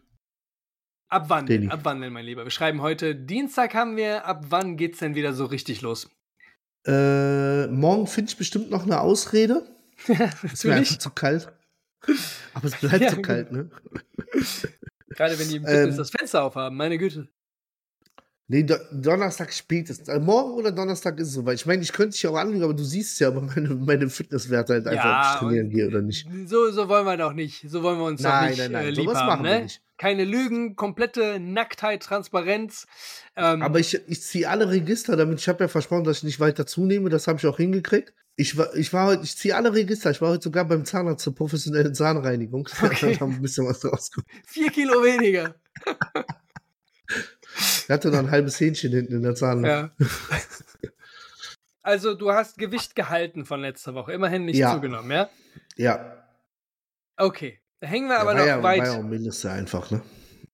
Ab 1.10 1.26
wann? 1.30 1.46
Danny. 1.46 1.70
Ab 1.70 1.82
wann 1.84 2.02
denn, 2.02 2.12
mein 2.12 2.26
Lieber? 2.26 2.44
Wir 2.44 2.52
schreiben 2.52 2.82
heute 2.82 3.16
Dienstag 3.16 3.74
haben 3.74 3.96
wir. 3.96 4.26
Ab 4.26 4.46
wann 4.50 4.76
geht's 4.76 5.00
denn 5.00 5.16
wieder 5.16 5.34
so 5.34 5.46
richtig 5.46 5.82
los? 5.82 6.10
Äh, 6.86 7.68
morgen 7.68 8.08
finde 8.08 8.30
ich 8.32 8.38
bestimmt 8.38 8.70
noch 8.70 8.84
eine 8.84 9.00
Ausrede. 9.00 9.64
Ist 10.44 10.66
mir 10.66 10.76
einfach 10.76 10.98
zu 10.98 11.10
kalt. 11.10 11.52
Aber 12.54 12.66
es 12.66 12.76
bleibt 12.76 13.02
Ja, 13.02 13.12
so 13.12 13.22
kalt, 13.22 13.52
ne? 13.52 13.70
Gerade 15.10 15.40
wenn 15.40 15.50
die 15.50 15.58
im 15.58 15.66
Fitness 15.66 15.92
Ähm, 15.92 15.98
das 15.98 16.10
Fenster 16.10 16.44
aufhaben, 16.44 16.76
meine 16.76 16.98
Güte. 16.98 17.30
Nee, 18.50 18.64
Do 18.64 18.76
Donnerstag 18.94 19.52
spätestens. 19.52 20.08
Also 20.08 20.24
morgen 20.24 20.54
oder 20.54 20.72
Donnerstag 20.72 21.20
ist 21.20 21.28
es 21.28 21.34
soweit. 21.34 21.56
Ich 21.56 21.66
meine, 21.66 21.82
ich 21.82 21.92
könnte 21.92 22.16
dich 22.16 22.26
auch 22.28 22.36
anlügen, 22.36 22.64
aber 22.64 22.74
du 22.74 22.84
siehst 22.84 23.20
ja 23.20 23.28
aber 23.28 23.42
meine, 23.42 23.76
meine 23.76 24.10
Fitnesswerte 24.10 24.74
halt 24.74 24.88
einfach, 24.88 25.04
ob 25.20 25.34
ich 25.34 25.40
trainieren 25.40 25.70
gehe 25.70 25.88
oder 25.88 26.02
nicht. 26.02 26.26
So, 26.46 26.72
so 26.72 26.88
wollen 26.88 27.06
wir 27.06 27.18
doch 27.18 27.34
nicht. 27.34 27.70
So 27.70 27.84
wollen 27.84 28.00
wir 28.00 28.06
uns 28.06 28.22
doch 28.22 28.30
Nein, 28.30 28.50
nicht 28.52 28.60
nein, 28.60 28.72
nein, 28.72 28.86
äh, 28.86 28.90
lieb 28.92 29.04
sowas 29.04 29.18
haben, 29.18 29.28
machen 29.28 29.44
wir 29.44 29.52
ne? 29.52 29.64
nicht. 29.64 29.82
Keine 29.98 30.24
Lügen, 30.24 30.78
komplette 30.78 31.42
Nacktheit, 31.42 32.04
Transparenz. 32.04 32.88
Ähm, 33.36 33.62
Aber 33.62 33.80
ich, 33.80 34.00
ich 34.08 34.22
ziehe 34.22 34.50
alle 34.50 34.70
Register, 34.70 35.18
damit 35.18 35.40
ich 35.40 35.50
habe 35.50 35.66
ja 35.66 35.68
versprochen, 35.68 36.06
dass 36.06 36.20
ich 36.20 36.24
nicht 36.24 36.40
weiter 36.40 36.66
zunehme. 36.66 37.10
Das 37.10 37.28
habe 37.28 37.40
ich 37.40 37.46
auch 37.48 37.58
hingekriegt. 37.58 38.14
Ich 38.38 38.56
war, 38.58 38.74
ich 38.76 38.94
war 38.94 39.08
heute, 39.08 39.24
ich 39.24 39.36
ziehe 39.36 39.58
alle 39.58 39.74
Register. 39.74 40.12
Ich 40.12 40.22
war 40.22 40.30
heute 40.30 40.44
sogar 40.44 40.64
beim 40.64 40.86
Zahnarzt 40.86 41.24
zur 41.24 41.36
professionellen 41.36 41.94
Zahnreinigung. 41.94 42.70
Okay. 42.82 43.14
da 43.16 43.20
haben 43.20 43.34
ein 43.34 43.42
bisschen 43.42 43.66
was 43.66 43.84
rausgeholt. 43.84 44.28
vier 44.46 44.70
Kilo 44.70 45.04
weniger. 45.04 45.56
Ich 47.58 47.90
hatte 47.90 48.10
noch 48.10 48.20
ein 48.20 48.32
halbes 48.32 48.60
Hähnchen 48.60 48.92
hinten 48.92 49.16
in 49.16 49.24
der 49.24 49.36
Zahn. 49.36 49.64
Ja. 49.66 49.92
Also, 51.84 52.16
du 52.16 52.32
hast 52.32 52.58
Gewicht 52.58 52.96
gehalten 52.96 53.46
von 53.46 53.62
letzter 53.62 53.94
Woche. 53.94 54.12
Immerhin 54.14 54.46
nicht 54.46 54.58
Ja. 54.58 54.74
zugenommen, 54.74 55.10
ja? 55.10 55.30
ja. 55.78 56.24
Okay. 57.16 57.60
Da 57.80 57.88
hängen 57.88 58.10
wir 58.10 58.20
aber 58.20 58.34
noch 58.34 58.46
ja, 58.46 58.62
weit. 58.64 58.80
War 58.82 58.88
ja 58.88 59.00
auch 59.00 59.04
mindestens 59.04 59.50
einfach, 59.52 59.90
ne? 59.92 60.02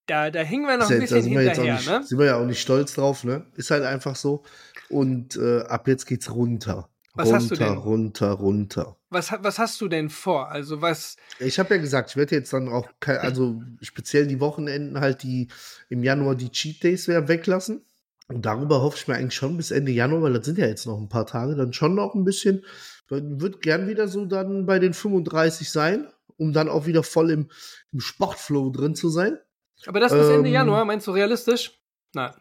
Da, 0.06 0.30
da 0.30 0.40
hängen 0.40 0.66
wir 0.66 0.76
noch 0.76 0.86
ein 0.90 1.00
ja- 1.00 1.06
da 1.06 1.16
bisschen 1.16 1.22
hinterher, 1.24 1.74
nicht, 1.74 1.88
ne? 1.88 2.02
sind 2.04 2.18
wir 2.18 2.26
ja 2.26 2.36
auch 2.36 2.44
nicht 2.44 2.60
stolz 2.60 2.94
drauf, 2.94 3.24
ne? 3.24 3.46
Ist 3.56 3.70
halt 3.70 3.82
einfach 3.84 4.14
so. 4.16 4.44
Und 4.90 5.36
äh, 5.36 5.62
ab 5.62 5.88
jetzt 5.88 6.04
geht's 6.06 6.30
runter. 6.32 6.88
Was 7.14 7.28
runter, 7.28 7.38
hast 7.40 7.50
du 7.50 7.56
denn? 7.56 7.72
runter, 7.78 8.30
runter. 8.32 8.96
Was, 9.14 9.32
was 9.40 9.58
hast 9.58 9.80
du 9.80 9.88
denn 9.88 10.10
vor? 10.10 10.50
Also, 10.50 10.82
was. 10.82 11.16
Ich 11.38 11.58
habe 11.58 11.76
ja 11.76 11.80
gesagt, 11.80 12.10
ich 12.10 12.16
werde 12.16 12.34
jetzt 12.36 12.52
dann 12.52 12.68
auch, 12.68 12.88
also 13.00 13.62
speziell 13.80 14.26
die 14.26 14.40
Wochenenden 14.40 15.00
halt, 15.00 15.22
die 15.22 15.48
im 15.88 16.02
Januar 16.02 16.34
die 16.34 16.50
Cheat 16.50 16.82
Days 16.82 17.08
weglassen. 17.08 17.84
Und 18.28 18.46
darüber 18.46 18.80
hoffe 18.80 18.96
ich 18.96 19.06
mir 19.06 19.14
eigentlich 19.14 19.34
schon 19.34 19.56
bis 19.56 19.70
Ende 19.70 19.92
Januar, 19.92 20.22
weil 20.22 20.32
das 20.32 20.46
sind 20.46 20.58
ja 20.58 20.66
jetzt 20.66 20.86
noch 20.86 20.98
ein 20.98 21.08
paar 21.08 21.26
Tage, 21.26 21.56
dann 21.56 21.72
schon 21.72 21.94
noch 21.94 22.14
ein 22.14 22.24
bisschen. 22.24 22.64
Wird 23.08 23.60
gern 23.60 23.86
wieder 23.86 24.08
so 24.08 24.24
dann 24.24 24.64
bei 24.64 24.78
den 24.78 24.94
35 24.94 25.70
sein, 25.70 26.08
um 26.36 26.52
dann 26.52 26.68
auch 26.68 26.86
wieder 26.86 27.02
voll 27.02 27.30
im, 27.30 27.50
im 27.92 28.00
Sportflow 28.00 28.70
drin 28.70 28.94
zu 28.94 29.10
sein. 29.10 29.38
Aber 29.86 30.00
das 30.00 30.12
bis 30.12 30.28
Ende 30.28 30.48
Ähm, 30.48 30.54
Januar, 30.54 30.84
meinst 30.84 31.06
du 31.06 31.10
realistisch? 31.10 31.78
Nein. 32.14 32.32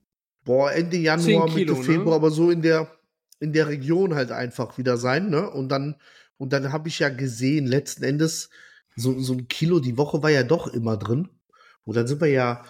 Boah, 0.45 0.71
Ende 0.71 0.97
Januar, 0.97 1.47
10 1.47 1.55
Kilo, 1.55 1.73
Mitte 1.73 1.73
ne? 1.73 1.83
Februar, 1.83 2.15
aber 2.15 2.31
so 2.31 2.49
in 2.49 2.61
der, 2.61 2.89
in 3.39 3.51
der 3.51 3.67
Region 3.67 4.15
halt 4.15 4.31
einfach 4.31 4.77
wieder 4.77 4.97
sein, 4.97 5.29
ne? 5.29 5.49
Und 5.49 5.69
dann, 5.69 5.95
und 6.37 6.53
dann 6.53 6.71
habe 6.71 6.89
ich 6.89 6.99
ja 6.99 7.09
gesehen, 7.09 7.65
letzten 7.65 8.03
Endes, 8.03 8.49
so, 8.95 9.19
so 9.19 9.33
ein 9.33 9.47
Kilo 9.47 9.79
die 9.79 9.97
Woche 9.97 10.21
war 10.21 10.29
ja 10.29 10.43
doch 10.43 10.67
immer 10.67 10.97
drin. 10.97 11.29
Und 11.85 11.95
dann 11.95 12.07
sind 12.07 12.21
wir 12.21 12.27
ja, 12.27 12.63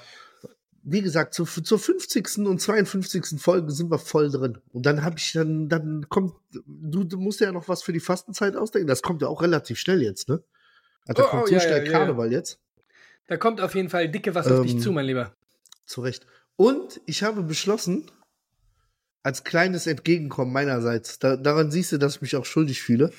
wie 0.84 1.02
gesagt, 1.02 1.34
zur, 1.34 1.48
zur 1.48 1.80
50. 1.80 2.40
und 2.40 2.60
52. 2.60 3.42
Folge 3.42 3.72
sind 3.72 3.92
wir 3.92 4.00
voll 4.00 4.30
drin. 4.30 4.58
Und 4.72 4.86
dann 4.86 5.04
habe 5.04 5.18
ich 5.18 5.34
dann, 5.34 5.70
dann 5.70 6.08
kommt, 6.10 6.34
du, 6.66 7.04
du 7.04 7.18
musst 7.18 7.40
ja 7.40 7.52
noch 7.52 7.68
was 7.68 7.84
für 7.84 7.94
die 7.94 8.00
Fastenzeit 8.00 8.56
ausdenken. 8.56 8.88
Das 8.88 9.02
kommt 9.02 9.22
ja 9.22 9.28
auch 9.28 9.42
relativ 9.42 9.80
schnell 9.80 10.02
jetzt, 10.02 10.30
ne? 10.30 10.44
Also, 11.06 11.22
da 11.22 11.28
Oh, 11.28 11.32
kommt 11.32 11.44
oh, 11.44 11.48
so 11.48 11.54
ja, 11.54 11.60
schnell 11.60 11.80
ja, 11.80 11.84
ja, 11.84 11.92
ja. 11.92 11.92
Karneval 11.92 12.32
jetzt. 12.32 12.60
Da 13.28 13.38
kommt 13.38 13.62
auf 13.62 13.76
jeden 13.76 13.90
Fall 13.90 14.10
dicke 14.10 14.36
was 14.36 14.48
auf 14.48 14.62
dich 14.64 14.74
Ähm, 14.74 14.80
zu, 14.80 14.92
mein 14.92 15.06
Lieber. 15.06 15.36
Zu 15.86 16.02
Recht. 16.02 16.26
Und 16.56 17.02
ich 17.06 17.24
habe 17.24 17.44
beschlossen, 17.44 18.10
als 19.24 19.44
kleines 19.44 19.88
Entgegenkommen 19.88 20.52
meinerseits. 20.52 21.20
Da, 21.20 21.38
daran 21.38 21.72
siehst 21.72 21.94
du, 21.94 21.98
dass 21.98 22.18
ich 22.18 22.22
mich 22.22 22.36
auch 22.36 22.46
schuldig 22.46 22.82
fühle. 22.82 23.12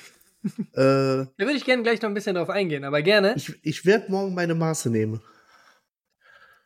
Äh, 0.73 0.75
Da 0.75 1.29
würde 1.37 1.53
ich 1.53 1.65
gerne 1.65 1.83
gleich 1.83 2.01
noch 2.01 2.09
ein 2.09 2.13
bisschen 2.13 2.35
drauf 2.35 2.49
eingehen, 2.49 2.83
aber 2.83 3.01
gerne. 3.01 3.33
ich 3.35 3.53
ich 3.63 3.85
werde 3.85 4.11
morgen 4.11 4.33
meine 4.33 4.55
Maße 4.55 4.89
nehmen. 4.89 5.21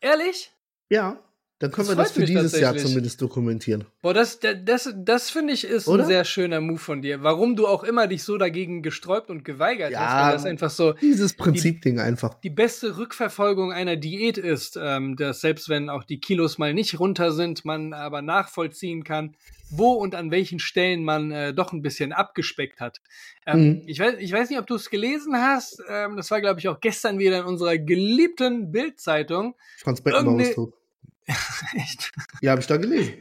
Ehrlich? 0.00 0.50
Ja, 0.90 1.22
dann 1.60 1.70
können 1.70 1.86
Das 1.88 1.96
wir 1.96 2.02
das 2.02 2.12
für 2.12 2.24
dieses 2.24 2.58
Jahr 2.58 2.76
zumindest 2.76 3.20
dokumentieren. 3.22 3.84
Boah, 4.02 4.14
das, 4.14 4.40
das, 4.40 4.56
das, 4.64 4.92
das 4.96 5.30
finde 5.30 5.52
ich 5.52 5.64
ist 5.64 5.86
Oder? 5.86 6.02
ein 6.04 6.08
sehr 6.08 6.24
schöner 6.24 6.60
Move 6.60 6.78
von 6.78 7.02
dir. 7.02 7.22
Warum 7.22 7.54
du 7.54 7.66
auch 7.68 7.84
immer 7.84 8.06
dich 8.08 8.24
so 8.24 8.38
dagegen 8.38 8.82
gesträubt 8.82 9.30
und 9.30 9.44
geweigert 9.44 9.92
Ja, 9.92 10.00
hast, 10.00 10.24
weil 10.24 10.32
das 10.32 10.44
einfach 10.46 10.70
so 10.70 10.94
Dieses 10.94 11.34
Prinzipding 11.34 12.00
einfach. 12.00 12.34
die 12.40 12.50
beste 12.50 12.96
Rückverfolgung 12.96 13.72
einer 13.72 13.96
Diät 13.96 14.38
ist, 14.38 14.78
ähm, 14.82 15.16
dass 15.16 15.42
selbst 15.42 15.68
wenn 15.68 15.90
auch 15.90 16.02
die 16.02 16.18
Kilos 16.18 16.58
mal 16.58 16.74
nicht 16.74 16.98
runter 16.98 17.30
sind, 17.30 17.64
man 17.64 17.92
aber 17.92 18.22
nachvollziehen 18.22 19.04
kann, 19.04 19.36
wo 19.72 19.92
und 19.92 20.14
an 20.14 20.30
welchen 20.30 20.58
Stellen 20.58 21.04
man 21.04 21.30
äh, 21.30 21.52
doch 21.54 21.72
ein 21.72 21.82
bisschen 21.82 22.12
abgespeckt 22.12 22.80
hat. 22.80 23.00
Ähm, 23.46 23.60
Mhm. 23.60 23.82
ich, 23.86 24.00
weiß, 24.00 24.14
ich 24.18 24.32
weiß 24.32 24.48
nicht, 24.50 24.58
ob 24.58 24.66
du 24.66 24.74
es 24.76 24.88
gelesen 24.90 25.36
hast. 25.36 25.80
Ähm, 25.88 26.16
das 26.16 26.30
war, 26.30 26.40
glaube 26.40 26.58
ich, 26.58 26.68
auch 26.68 26.80
gestern 26.80 27.18
wieder 27.18 27.38
in 27.40 27.44
unserer 27.44 27.76
geliebten 27.78 28.72
Bild-Zeitung. 28.72 29.54
Franz 29.78 30.00
Beckenbauer 30.00 30.40
ist 30.40 30.54
tot. 30.54 30.74
Echt? 31.74 32.12
Ja, 32.40 32.52
habe 32.52 32.60
ich 32.60 32.66
da 32.66 32.76
gelesen. 32.76 33.14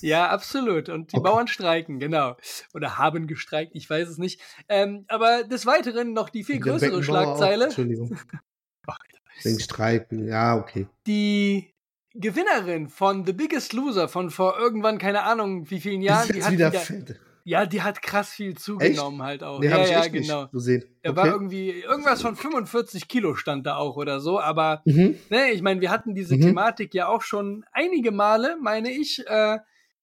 Ja, 0.00 0.30
absolut. 0.30 0.88
Und 0.88 1.12
die 1.12 1.16
Okay. 1.16 1.24
Bauern 1.28 1.48
streiken, 1.48 1.98
genau. 1.98 2.36
Oder 2.72 2.98
haben 2.98 3.26
gestreikt, 3.26 3.72
ich 3.74 3.88
weiß 3.88 4.08
es 4.08 4.18
nicht. 4.18 4.40
Ähm, 4.68 5.04
aber 5.08 5.44
des 5.44 5.66
Weiteren 5.66 6.12
noch 6.12 6.30
die 6.30 6.44
viel 6.44 6.60
der 6.60 6.72
größere 6.72 6.90
Beckenbauer 6.98 7.18
auch. 7.18 7.36
Schlagzeile. 7.36 7.64
Entschuldigung. 7.66 8.18
Wegen 9.42 9.60
Streiken. 9.60 10.28
Ja, 10.28 10.56
okay. 10.56 10.86
Die 11.06 11.72
Gewinnerin 12.14 12.88
von 12.88 13.24
The 13.24 13.32
Biggest 13.32 13.72
Loser 13.72 14.08
von 14.08 14.30
vor 14.30 14.58
irgendwann, 14.58 14.98
keine 14.98 15.22
Ahnung, 15.22 15.70
wie 15.70 15.80
vielen 15.80 16.02
Jahren, 16.02 16.28
ist 16.28 16.36
die 16.36 16.44
hat 16.44 16.52
wieder 16.52 16.72
wieder. 16.72 17.16
Ja, 17.44 17.66
die 17.66 17.82
hat 17.82 18.02
krass 18.02 18.30
viel 18.30 18.56
zugenommen 18.56 19.22
halt 19.22 19.42
auch. 19.42 19.60
Nee, 19.60 19.66
ja, 19.66 19.84
ja, 19.84 20.00
echt 20.00 20.12
genau. 20.12 20.42
nicht 20.42 20.52
gesehen. 20.52 20.84
Er 21.02 21.16
war 21.16 21.26
irgendwie, 21.26 21.70
irgendwas 21.70 22.22
von 22.22 22.36
45 22.36 23.08
Kilo 23.08 23.34
stand 23.34 23.66
da 23.66 23.76
auch 23.76 23.96
oder 23.96 24.20
so, 24.20 24.40
aber 24.40 24.82
mhm. 24.84 25.16
ne, 25.30 25.50
ich 25.52 25.62
meine, 25.62 25.80
wir 25.80 25.90
hatten 25.90 26.14
diese 26.14 26.36
Mhm. 26.36 26.42
Thematik 26.42 26.94
ja 26.94 27.08
auch 27.08 27.22
schon 27.22 27.64
einige 27.72 28.12
Male, 28.12 28.56
meine 28.60 28.90
ich, 28.90 29.24
äh, 29.26 29.58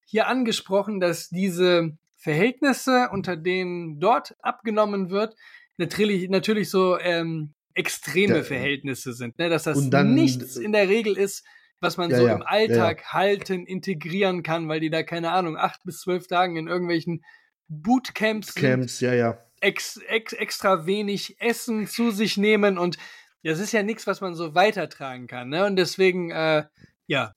hier 0.05 0.27
angesprochen, 0.27 1.00
dass 1.00 1.29
diese 1.29 1.98
Verhältnisse, 2.15 3.10
unter 3.12 3.38
denen 3.38 4.00
dort 4.00 4.36
abgenommen 4.41 5.10
wird, 5.10 5.36
natürlich, 5.77 6.29
natürlich 6.29 6.69
so 6.69 7.00
ähm, 7.00 7.53
extreme 7.74 8.38
Ja. 8.38 8.43
Verhältnisse 8.43 9.13
sind, 9.13 9.38
ne? 9.39 9.50
dass 9.50 9.63
das 9.63 9.77
nichts 9.79 10.58
in 10.58 10.74
der 10.74 10.89
Regel 10.89 11.17
ist, 11.17 11.46
was 11.82 11.98
man 11.98 12.10
Ja, 12.10 12.18
so 12.18 12.28
ja, 12.28 12.36
im 12.36 12.42
Alltag 12.42 13.14
halten, 13.14 13.66
integrieren 13.66 14.44
kann, 14.44 14.68
weil 14.68 14.80
die 14.80 14.90
da, 14.90 15.04
keine 15.04 15.32
Ahnung, 15.32 15.58
acht 15.58 15.84
bis 15.84 16.02
zwölf 16.02 16.28
Tagen 16.28 16.56
in 16.56 16.68
irgendwelchen 16.68 17.24
Bootcamps 17.68 18.56
Camps, 18.56 19.00
ja, 19.00 19.14
ja. 19.14 19.38
ex, 19.62 19.98
ex, 20.08 20.34
extra 20.34 20.86
wenig 20.86 21.40
Essen 21.40 21.88
zu 21.88 22.12
sich 22.12 22.38
nehmen 22.38 22.78
und 22.78 22.98
das 23.44 23.60
ist 23.60 23.72
ja 23.72 23.84
nichts, 23.84 24.08
was 24.08 24.22
man 24.22 24.36
so 24.36 24.54
weitertragen 24.56 25.28
kann. 25.28 25.50
Ne? 25.50 25.66
Und 25.66 25.76
deswegen, 25.78 26.32
äh, 26.32 26.66
ja, 27.08 27.34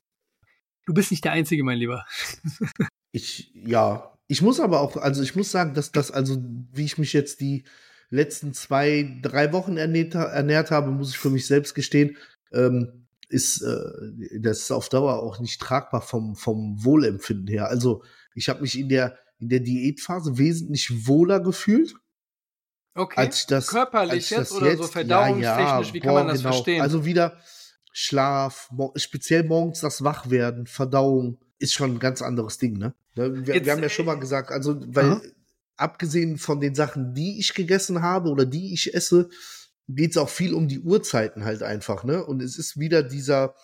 du 0.87 0.95
bist 0.95 1.11
nicht 1.11 1.25
der 1.25 1.33
Einzige, 1.33 1.65
mein 1.65 1.79
Lieber. 1.79 2.05
Ich, 3.15 3.53
ja. 3.55 4.11
Ich 4.27 4.41
muss 4.41 4.59
aber 4.59 4.81
auch, 4.81 4.97
also 4.97 5.23
ich 5.23 5.37
muss 5.37 5.51
sagen, 5.51 5.75
dass 5.75 5.93
das, 5.93 6.11
also 6.11 6.43
wie 6.73 6.87
ich 6.87 6.97
mich 6.97 7.13
jetzt 7.13 7.43
die 7.43 7.65
letzten 8.09 8.55
zwei, 8.55 9.19
drei 9.21 9.53
Wochen 9.53 9.77
ernährt, 9.77 10.15
ernährt 10.15 10.71
habe, 10.71 10.91
muss 10.91 11.11
ich 11.11 11.19
für 11.19 11.29
mich 11.29 11.47
selbst 11.47 11.75
gestehen, 11.75 12.17
ähm, 12.55 13.02
ist 13.33 13.63
äh, 13.63 14.39
das 14.41 14.61
ist 14.61 14.71
auf 14.71 14.89
Dauer 14.89 15.23
auch 15.23 15.41
nicht 15.41 15.61
tragbar 15.61 16.03
vom, 16.03 16.37
vom 16.37 16.85
Wohlempfinden 16.85 17.47
her. 17.47 17.69
Also 17.69 18.03
ich 18.35 18.49
habe 18.49 18.61
mich 18.63 18.79
in 18.79 18.89
der, 18.89 19.19
in 19.39 19.49
der 19.49 19.61
Diätphase 19.61 20.39
wesentlich 20.39 21.07
wohler 21.07 21.41
gefühlt, 21.41 21.95
Okay. 22.95 23.21
als 23.21 23.41
ich 23.41 23.47
das 23.47 23.69
Körperlich 23.69 24.13
als 24.13 24.25
ich 24.25 24.31
jetzt 24.31 24.51
das 24.51 24.53
oder 24.53 24.77
so 24.77 24.87
verdauungstechnisch, 24.87 25.95
wie 25.95 26.01
kann 26.01 26.15
man 26.15 26.29
das 26.29 26.43
verstehen? 26.43 26.83
Also 26.83 27.05
wieder 27.07 27.39
Schlaf, 27.93 28.69
mo 28.71 28.93
speziell 28.97 29.45
morgens 29.45 29.81
das 29.81 30.05
Wachwerden, 30.05 30.67
Verdauung, 30.67 31.39
ist 31.59 31.75
schon 31.75 31.93
ein 31.93 31.99
ganz 31.99 32.21
anderes 32.23 32.59
Ding, 32.59 32.77
ne? 32.77 32.95
Ne, 33.15 33.47
Wir, 33.47 33.55
Jetzt, 33.55 33.67
wir 33.67 33.73
haben 33.73 33.83
ja 33.83 33.89
schon 33.89 34.07
mal 34.07 34.19
gesagt, 34.19 34.51
also, 34.51 34.81
weil 34.95 35.13
Aha. 35.13 35.23
abgesehen 35.77 36.39
von 36.39 36.61
den 36.61 36.75
Sachen, 36.75 37.15
die 37.15 37.39
ich 37.39 37.55
gegessen 37.55 38.03
habe 38.03 38.31
oder 38.31 38.45
die 38.47 38.73
ich 38.73 38.95
esse, 38.95 39.29
geht 39.89 40.13
es 40.13 40.17
auch 40.17 40.29
viel 40.29 40.55
um 40.55 40.69
die 40.69 40.81
Uhrzeiten 40.81 41.45
halt 41.45 41.63
einfach, 41.63 42.05
ne? 42.05 42.25
Und 42.25 42.43
es 42.43 42.59
ist 42.59 42.79
wieder 42.79 43.03
dieser, 43.03 43.55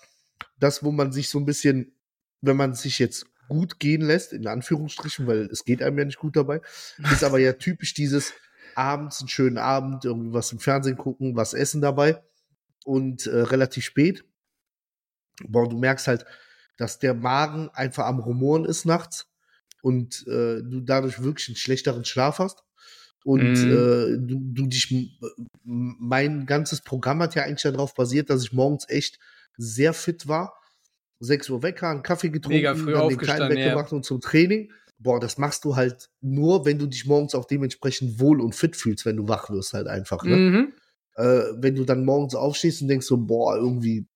das, 0.58 0.82
wo 0.82 0.92
man 0.92 1.12
sich 1.12 1.28
so 1.28 1.38
ein 1.38 1.46
bisschen, 1.46 1.92
wenn 2.40 2.56
man 2.56 2.74
sich 2.74 2.98
jetzt 2.98 3.26
gut 3.48 3.78
gehen 3.78 4.02
lässt, 4.02 4.32
in 4.32 4.46
Anführungsstrichen, 4.46 5.26
weil 5.26 5.48
es 5.50 5.64
geht 5.64 5.82
einem 5.82 5.98
ja 5.98 6.04
nicht 6.04 6.18
gut 6.18 6.36
dabei, 6.36 6.60
ist 7.12 7.24
aber 7.24 7.38
ja 7.38 7.54
typisch 7.54 7.94
dieses 7.94 8.34
abends 8.74 9.20
einen 9.20 9.28
schönen 9.28 9.58
Abend, 9.58 10.04
irgendwie 10.04 10.32
was 10.32 10.52
im 10.52 10.60
Fernsehen 10.60 10.96
gucken, 10.96 11.34
was 11.34 11.54
essen 11.54 11.80
dabei 11.80 12.22
und 12.84 13.26
äh, 13.26 13.40
relativ 13.40 13.84
spät. 13.84 14.24
Boah, 15.44 15.68
du 15.68 15.78
merkst 15.78 16.08
halt, 16.08 16.26
dass 16.76 16.98
der 16.98 17.14
Magen 17.14 17.70
einfach 17.70 18.06
am 18.06 18.20
Rumoren 18.20 18.64
ist 18.64 18.84
nachts 18.84 19.28
und 19.82 20.26
äh, 20.26 20.62
du 20.62 20.80
dadurch 20.80 21.22
wirklich 21.22 21.48
einen 21.48 21.56
schlechteren 21.56 22.04
Schlaf 22.04 22.38
hast. 22.38 22.62
Und 23.24 23.52
Mhm. 23.52 23.70
äh, 23.70 24.16
du, 24.18 24.38
du 24.40 24.66
dich, 24.66 25.18
mein 25.64 26.46
ganzes 26.46 26.80
Programm 26.80 27.20
hat 27.20 27.34
ja 27.34 27.42
eigentlich 27.44 27.62
darauf 27.62 27.94
basiert, 27.94 28.30
dass 28.30 28.42
ich 28.42 28.52
morgens 28.52 28.88
echt 28.88 29.18
sehr 29.56 29.92
fit 29.92 30.28
war. 30.28 30.54
6 31.20 31.50
Uhr 31.50 31.62
Wecker, 31.62 31.88
einen 31.88 32.02
Kaffee 32.02 32.30
getrunken, 32.30 32.58
Mega 32.58 32.74
früh 32.74 32.92
dann 32.92 33.08
den 33.08 33.18
Kleinen 33.18 33.42
aufgestanden, 33.42 33.58
ja. 33.58 33.64
weggemacht 33.66 33.92
und 33.92 34.04
zum 34.04 34.20
Training. 34.20 34.72
Boah, 34.98 35.20
das 35.20 35.36
machst 35.38 35.64
du 35.64 35.76
halt 35.76 36.10
nur, 36.20 36.64
wenn 36.64 36.78
du 36.78 36.86
dich 36.86 37.06
morgens 37.06 37.34
auch 37.34 37.44
dementsprechend 37.44 38.20
wohl 38.20 38.40
und 38.40 38.54
fit 38.54 38.76
fühlst, 38.76 39.04
wenn 39.04 39.16
du 39.16 39.28
wach 39.28 39.50
wirst 39.50 39.72
halt 39.74 39.88
einfach. 39.88 40.24
Ne? 40.24 40.36
Mhm. 40.36 40.72
äh, 41.16 41.42
wenn 41.56 41.74
du 41.74 41.84
dann 41.84 42.04
morgens 42.04 42.34
aufstehst 42.34 42.82
und 42.82 42.88
denkst 42.88 43.06
so, 43.06 43.16
boah, 43.16 43.56
irgendwie 43.56 44.06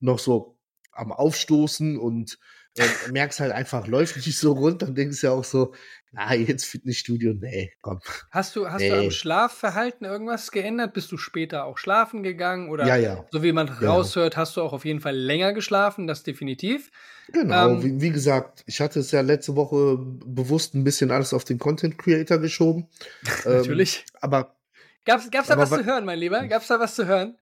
noch 0.00 0.18
so 0.18 0.58
am 0.92 1.12
Aufstoßen 1.12 1.96
und 1.98 2.38
äh, 2.78 2.88
merkst 3.12 3.40
halt 3.40 3.52
einfach, 3.52 3.86
läuft 3.86 4.16
nicht 4.16 4.38
so 4.38 4.52
rund, 4.52 4.82
dann 4.82 4.94
denkst 4.94 5.20
du 5.20 5.26
ja 5.28 5.32
auch 5.32 5.44
so, 5.44 5.74
na, 6.12 6.34
jetzt 6.34 6.64
Fitnessstudio, 6.64 7.34
nee, 7.34 7.72
komm. 7.82 8.00
Hast 8.30 8.56
du, 8.56 8.68
hast 8.70 8.80
Nee. 8.80 8.88
du 8.90 8.98
am 8.98 9.10
Schlafverhalten 9.10 10.06
irgendwas 10.06 10.50
geändert? 10.50 10.94
Bist 10.94 11.12
du 11.12 11.18
später 11.18 11.64
auch 11.64 11.76
schlafen 11.78 12.22
gegangen? 12.22 12.70
Oder 12.70 12.86
Ja, 12.86 12.96
ja. 12.96 13.26
so 13.30 13.42
wie 13.42 13.52
man 13.52 13.66
Ja. 13.80 13.90
raushört, 13.90 14.36
hast 14.36 14.56
du 14.56 14.62
auch 14.62 14.72
auf 14.72 14.84
jeden 14.84 15.00
Fall 15.00 15.14
länger 15.16 15.52
geschlafen, 15.52 16.06
das 16.06 16.22
definitiv. 16.22 16.90
Genau, 17.32 17.70
Ähm, 17.72 17.82
wie, 17.82 18.00
wie 18.00 18.10
gesagt, 18.10 18.62
ich 18.66 18.80
hatte 18.80 19.00
es 19.00 19.10
ja 19.10 19.20
letzte 19.20 19.54
Woche 19.54 19.98
bewusst 19.98 20.74
ein 20.74 20.82
bisschen 20.84 21.10
alles 21.10 21.34
auf 21.34 21.44
den 21.44 21.58
Content 21.58 21.98
Creator 21.98 22.38
geschoben. 22.38 22.88
Ähm, 23.44 23.58
Natürlich. 23.58 24.04
Aber 24.20 24.56
Gab's, 25.04 25.30
gab's 25.30 25.48
da 25.48 25.56
was 25.58 25.70
wa- 25.70 25.76
zu 25.78 25.84
hören, 25.84 26.04
mein 26.06 26.18
Lieber? 26.18 26.46
Gab's 26.48 26.68
da 26.68 26.80
was 26.80 26.94
zu 26.94 27.06
hören? 27.06 27.36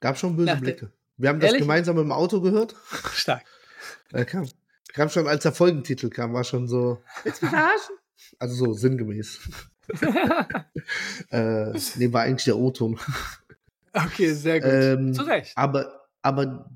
gab 0.00 0.18
schon 0.18 0.36
böse 0.36 0.52
Nach 0.52 0.60
Blicke. 0.60 0.92
Wir 1.16 1.30
haben 1.30 1.40
das 1.40 1.48
Ehrlich? 1.48 1.62
gemeinsam 1.62 1.98
im 1.98 2.12
Auto 2.12 2.40
gehört. 2.40 2.74
Stark. 3.14 3.44
Da 4.10 4.24
kam, 4.24 4.46
kam 4.94 5.08
schon, 5.10 5.26
als 5.26 5.42
der 5.42 5.52
Folgentitel 5.52 6.08
kam, 6.08 6.32
war 6.32 6.44
schon 6.44 6.66
so, 6.66 7.02
jetzt 7.24 7.40
verarschen? 7.40 7.96
Also 8.38 8.54
so 8.54 8.72
sinngemäß. 8.72 9.40
äh, 11.30 11.72
nee, 11.96 12.12
war 12.12 12.22
eigentlich 12.22 12.44
der 12.44 12.56
O-Ton. 12.56 12.98
okay, 13.92 14.32
sehr 14.32 14.60
gut. 14.60 14.70
Ähm, 14.72 15.12
Zu 15.12 15.22
Recht. 15.22 15.52
Aber, 15.56 16.06
aber 16.22 16.70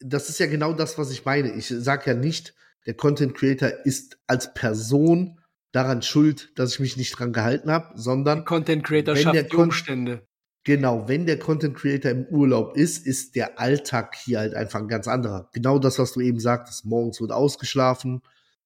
das 0.00 0.28
ist 0.28 0.38
ja 0.38 0.46
genau 0.46 0.72
das, 0.72 0.98
was 0.98 1.10
ich 1.10 1.24
meine. 1.24 1.52
Ich 1.52 1.68
sage 1.68 2.10
ja 2.10 2.14
nicht, 2.14 2.54
der 2.86 2.94
Content 2.94 3.34
Creator 3.34 3.70
ist 3.84 4.18
als 4.26 4.52
Person 4.52 5.40
daran 5.72 6.02
schuld, 6.02 6.52
dass 6.58 6.74
ich 6.74 6.80
mich 6.80 6.96
nicht 6.96 7.18
dran 7.18 7.32
gehalten 7.32 7.70
habe, 7.70 7.98
sondern 7.98 8.44
Content 8.44 8.84
Creator 8.84 9.14
der 9.14 9.22
schafft 9.22 9.52
die 9.52 9.56
Umstände. 9.56 10.26
Genau, 10.66 11.08
wenn 11.08 11.24
der 11.24 11.38
Content 11.38 11.74
Creator 11.76 12.10
im 12.10 12.26
Urlaub 12.26 12.76
ist, 12.76 13.06
ist 13.06 13.36
der 13.36 13.58
Alltag 13.58 14.16
hier 14.16 14.40
halt 14.40 14.54
einfach 14.54 14.80
ein 14.80 14.88
ganz 14.88 15.08
anderer. 15.08 15.48
Genau 15.54 15.78
das, 15.78 15.98
was 15.98 16.12
du 16.12 16.20
eben 16.20 16.40
sagtest. 16.40 16.84
Morgens 16.84 17.20
wird 17.20 17.32
ausgeschlafen, 17.32 18.20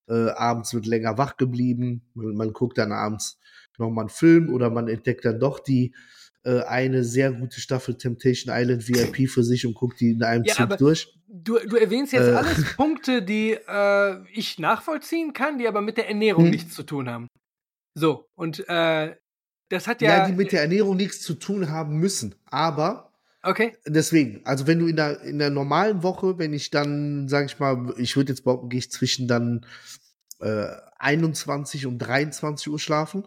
äh, 0.09 0.30
abends 0.30 0.75
wird 0.75 0.87
länger 0.87 1.19
wach 1.19 1.37
geblieben, 1.37 2.02
man, 2.14 2.35
man 2.35 2.52
guckt 2.52 2.78
dann 2.78 2.90
abends 2.90 3.38
nochmal 3.78 4.04
einen 4.04 4.09
Film 4.09 4.52
oder 4.52 4.71
man 4.71 4.88
entdeckt 4.88 5.25
dann 5.25 5.38
doch 5.38 5.61
die 5.61 5.95
äh, 6.42 6.62
eine 6.62 7.04
sehr 7.04 7.33
gute 7.33 7.61
Staffel 7.61 7.97
Temptation 7.97 8.52
Island 8.57 8.88
VIP 8.88 9.28
für 9.28 9.45
sich 9.45 9.66
und 9.66 9.75
guckt 9.75 10.00
die 10.00 10.11
in 10.12 10.23
einem 10.23 10.45
Ja, 10.45 10.54
Zug 10.54 10.78
durch. 10.78 11.14
Du, 11.28 11.59
du 11.59 11.76
erwähnst 11.76 12.12
jetzt 12.12 12.28
Äh. 12.28 12.33
alles 12.35 12.76
Punkte, 12.76 13.23
die 13.23 13.52
äh, 13.52 14.16
ich 14.33 14.59
nachvollziehen 14.59 15.33
kann, 15.35 15.59
die 15.59 15.69
aber 15.69 15.83
mit 15.83 15.97
der 15.99 16.09
Ernährung 16.09 16.45
Hm. 16.45 16.50
nichts 16.50 16.75
zu 16.75 16.83
tun 16.83 17.09
haben. 17.09 17.28
So, 17.95 18.26
und 18.35 18.64
äh, 18.69 19.14
das 19.71 19.87
hat 19.87 20.03
Ja, 20.03 20.19
ja. 20.19 20.27
die 20.29 20.35
mit 20.35 20.53
der 20.53 20.61
Ernährung 20.61 20.97
nichts 20.97 21.23
zu 21.23 21.35
tun 21.35 21.71
haben 21.71 21.97
müssen. 21.99 22.35
Aber 22.47 23.12
okay. 23.43 23.75
deswegen, 23.87 24.43
also 24.45 24.67
wenn 24.67 24.79
du 24.79 24.87
in 24.87 24.97
der, 24.97 25.23
in 25.23 25.39
der 25.39 25.50
normalen 25.50 26.03
Woche, 26.03 26.39
wenn 26.39 26.53
ich 26.53 26.71
dann, 26.71 27.29
sag 27.29 27.47
ich 27.47 27.59
mal, 27.59 27.95
ich 27.97 28.17
würde 28.17 28.33
jetzt 28.33 28.45
behaupten, 28.45 28.69
gehe 28.69 28.79
ich 28.81 28.91
zwischen 28.91 29.27
dann 29.29 29.65
äh, 30.41 30.67
21 30.99 31.87
und 31.87 31.99
23 31.99 32.69
Uhr 32.69 32.79
schlafen. 32.79 33.27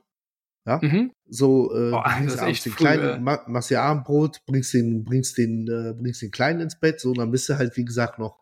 Ja, 0.66 0.80
Mhm. 0.82 1.12
so 1.28 1.74
äh, 1.76 1.92
du 1.92 2.02
bringst 2.18 2.38
das 2.40 2.50
ist 2.50 2.66
den 2.66 2.72
früh, 2.72 2.84
Kleinen, 2.86 3.24
ma 3.24 3.42
machst 3.48 3.70
dir 3.70 3.82
Abendbrot, 3.82 4.46
bringst 4.46 4.74
den, 4.74 5.04
bringst 5.04 5.38
den, 5.38 5.68
äh, 5.68 5.94
bringst 5.94 6.22
den 6.22 6.32
Kleinen 6.32 6.62
ins 6.62 6.80
Bett, 6.80 7.02
so, 7.02 7.14
dann 7.14 7.32
bist 7.32 7.50
du 7.50 7.58
halt, 7.58 7.76
wie 7.76 7.84
gesagt, 7.84 8.18
noch 8.18 8.40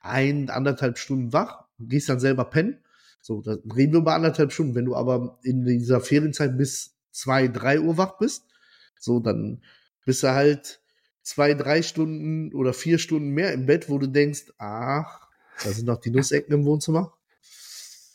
ein, 0.00 0.50
anderthalb 0.50 0.98
Stunden 0.98 1.32
wach. 1.32 1.64
gehst 1.78 2.08
dann 2.10 2.20
selber 2.20 2.44
pennen. 2.46 2.84
So, 3.22 3.40
da 3.42 3.52
reden 3.74 3.92
wir 3.92 4.00
über 4.00 4.14
anderthalb 4.14 4.52
Stunden. 4.52 4.74
Wenn 4.74 4.84
du 4.84 4.94
aber 4.96 5.38
in 5.42 5.64
dieser 5.64 6.00
Ferienzeit 6.00 6.56
bis 6.58 6.95
zwei, 7.16 7.48
drei 7.48 7.80
Uhr 7.80 7.96
wach 7.96 8.18
bist, 8.18 8.44
so, 8.98 9.20
dann 9.20 9.62
bist 10.04 10.22
du 10.22 10.32
halt 10.32 10.80
zwei, 11.22 11.54
drei 11.54 11.82
Stunden 11.82 12.52
oder 12.54 12.72
vier 12.72 12.98
Stunden 12.98 13.30
mehr 13.30 13.52
im 13.52 13.66
Bett, 13.66 13.88
wo 13.88 13.98
du 13.98 14.06
denkst, 14.06 14.52
ach, 14.58 15.28
da 15.64 15.70
sind 15.70 15.86
noch 15.86 16.00
die 16.00 16.10
Nussecken 16.10 16.52
im 16.52 16.64
Wohnzimmer. 16.64 17.12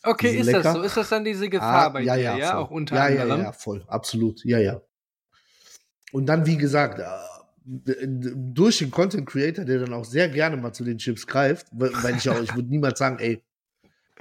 Okay, 0.03 0.35
ist 0.37 0.45
lecker. 0.47 0.63
das 0.63 0.73
so? 0.73 0.81
Ist 0.81 0.97
das 0.97 1.09
dann 1.09 1.23
diese 1.23 1.49
Gefahr 1.49 1.87
ah, 1.87 1.89
bei 1.89 2.01
ja, 2.01 2.15
dir, 2.15 2.21
ja, 2.21 2.37
ja? 2.37 2.57
Auch 2.57 2.71
unter 2.71 2.95
ja, 2.95 3.05
anderem? 3.05 3.39
Ja, 3.39 3.45
ja, 3.45 3.51
voll, 3.51 3.83
absolut, 3.87 4.43
ja, 4.45 4.59
ja. 4.59 4.81
Und 6.11 6.25
dann, 6.25 6.45
wie 6.45 6.57
gesagt, 6.57 6.99
äh, 6.99 8.07
durch 8.15 8.79
den 8.79 8.91
Content 8.91 9.27
Creator, 9.27 9.65
der 9.65 9.79
dann 9.79 9.93
auch 9.93 10.05
sehr 10.05 10.29
gerne 10.29 10.57
mal 10.57 10.73
zu 10.73 10.83
den 10.83 10.97
Chips 10.97 11.27
greift, 11.27 11.67
weil 11.71 12.15
ich 12.17 12.29
auch, 12.29 12.41
ich 12.41 12.55
würde 12.55 12.69
niemals 12.69 12.97
sagen, 12.97 13.19
ey, 13.19 13.43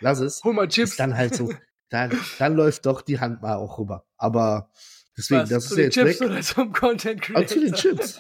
lass 0.01 0.21
es. 0.21 0.45
Hol 0.45 0.53
mal 0.53 0.69
Chips. 0.69 0.93
Ist 0.93 1.01
dann 1.01 1.17
halt 1.17 1.35
so, 1.35 1.51
dann, 1.91 2.19
dann 2.39 2.55
läuft 2.57 2.87
doch 2.87 3.03
die 3.03 3.21
Hand 3.21 3.43
mal 3.43 3.57
auch 3.57 3.79
rüber. 3.79 4.07
Aber 4.17 4.71
deswegen, 5.17 5.43
Was, 5.43 5.49
das 5.51 5.65
zu 5.69 5.75
ist 5.75 5.77
den 5.77 5.85
jetzt 5.85 5.95
Chips 5.95 6.21
weg. 6.21 6.31
oder 6.31 6.41
zum 6.41 6.73
Content 6.73 7.21
Creator? 7.23 7.43
Ah, 7.43 7.47
zu 7.47 7.61
den 7.61 7.75
Chips. 7.75 8.19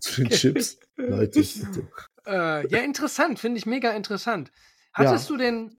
zu 0.00 0.20
den 0.22 0.30
Chips. 0.30 0.78
Leute. 0.96 1.40
Äh, 2.26 2.66
ja, 2.68 2.80
interessant, 2.80 3.38
finde 3.38 3.58
ich 3.58 3.66
mega 3.66 3.90
interessant. 3.92 4.50
Hattest 4.92 5.28
Ja. 5.30 5.36
du 5.36 5.38
denn 5.42 5.78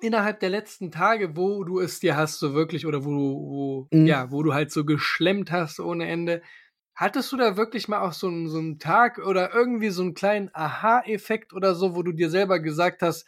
innerhalb 0.00 0.40
der 0.40 0.50
letzten 0.50 0.90
Tage, 0.90 1.36
wo 1.36 1.62
du 1.64 1.78
es 1.80 2.00
dir 2.00 2.16
hast, 2.16 2.38
so 2.38 2.54
wirklich, 2.54 2.86
oder 2.86 3.04
wo 3.04 3.10
du, 3.10 3.18
wo, 3.18 3.88
Mhm. 3.92 4.06
ja, 4.06 4.30
wo 4.30 4.42
du 4.42 4.54
halt 4.54 4.72
so 4.72 4.84
geschlemmt 4.84 5.50
hast 5.52 5.78
ohne 5.78 6.08
Ende, 6.08 6.42
hattest 6.94 7.30
du 7.32 7.36
da 7.36 7.56
wirklich 7.56 7.86
mal 7.88 8.00
auch 8.00 8.12
so 8.12 8.28
einen, 8.28 8.48
so 8.48 8.58
einen 8.58 8.78
Tag 8.78 9.18
oder 9.18 9.54
irgendwie 9.54 9.90
so 9.90 10.02
einen 10.02 10.14
kleinen 10.14 10.50
Aha-Effekt 10.54 11.52
oder 11.52 11.74
so, 11.74 11.94
wo 11.94 12.02
du 12.02 12.12
dir 12.12 12.30
selber 12.30 12.60
gesagt 12.60 13.02
hast, 13.02 13.26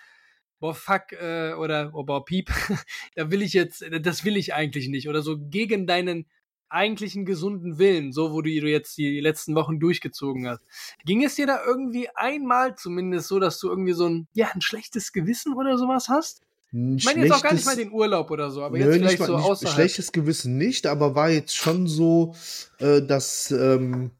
boah, 0.62 0.74
fuck, 0.76 1.10
äh, 1.20 1.54
oder, 1.54 1.90
oh, 1.92 2.04
boah, 2.04 2.24
piep, 2.24 2.48
da 3.16 3.32
will 3.32 3.42
ich 3.42 3.52
jetzt, 3.52 3.84
das 4.02 4.24
will 4.24 4.36
ich 4.36 4.54
eigentlich 4.54 4.88
nicht, 4.88 5.08
oder 5.08 5.20
so 5.20 5.36
gegen 5.36 5.88
deinen 5.88 6.26
eigentlichen 6.68 7.26
gesunden 7.26 7.78
Willen, 7.78 8.12
so 8.12 8.32
wo 8.32 8.42
du, 8.42 8.48
du 8.48 8.68
jetzt 8.70 8.96
die 8.96 9.18
letzten 9.18 9.56
Wochen 9.56 9.80
durchgezogen 9.80 10.48
hast. 10.48 10.64
Ging 11.04 11.24
es 11.24 11.34
dir 11.34 11.48
da 11.48 11.58
irgendwie 11.66 12.08
einmal 12.14 12.76
zumindest 12.76 13.26
so, 13.26 13.40
dass 13.40 13.58
du 13.58 13.68
irgendwie 13.68 13.92
so 13.92 14.08
ein, 14.08 14.28
ja, 14.34 14.50
ein 14.54 14.62
schlechtes 14.62 15.12
Gewissen 15.12 15.54
oder 15.54 15.76
sowas 15.76 16.08
hast? 16.08 16.42
Ein 16.72 16.96
Ich 16.96 17.04
meine 17.04 17.22
jetzt 17.22 17.32
auch 17.32 17.42
gar 17.42 17.52
nicht 17.54 17.66
mal 17.66 17.76
den 17.76 17.90
Urlaub 17.90 18.30
oder 18.30 18.50
so, 18.52 18.62
aber 18.62 18.78
Nö, 18.78 18.84
jetzt 18.84 18.92
nicht 18.92 18.98
vielleicht 19.00 19.18
mal- 19.18 19.26
so 19.26 19.36
außerhalb. 19.36 19.74
Schlechtes 19.74 20.12
Gewissen 20.12 20.56
nicht, 20.56 20.86
aber 20.86 21.16
war 21.16 21.28
jetzt 21.28 21.56
schon 21.56 21.88
so, 21.88 22.36
äh, 22.78 23.02
dass 23.02 23.50
ähm, 23.50 24.12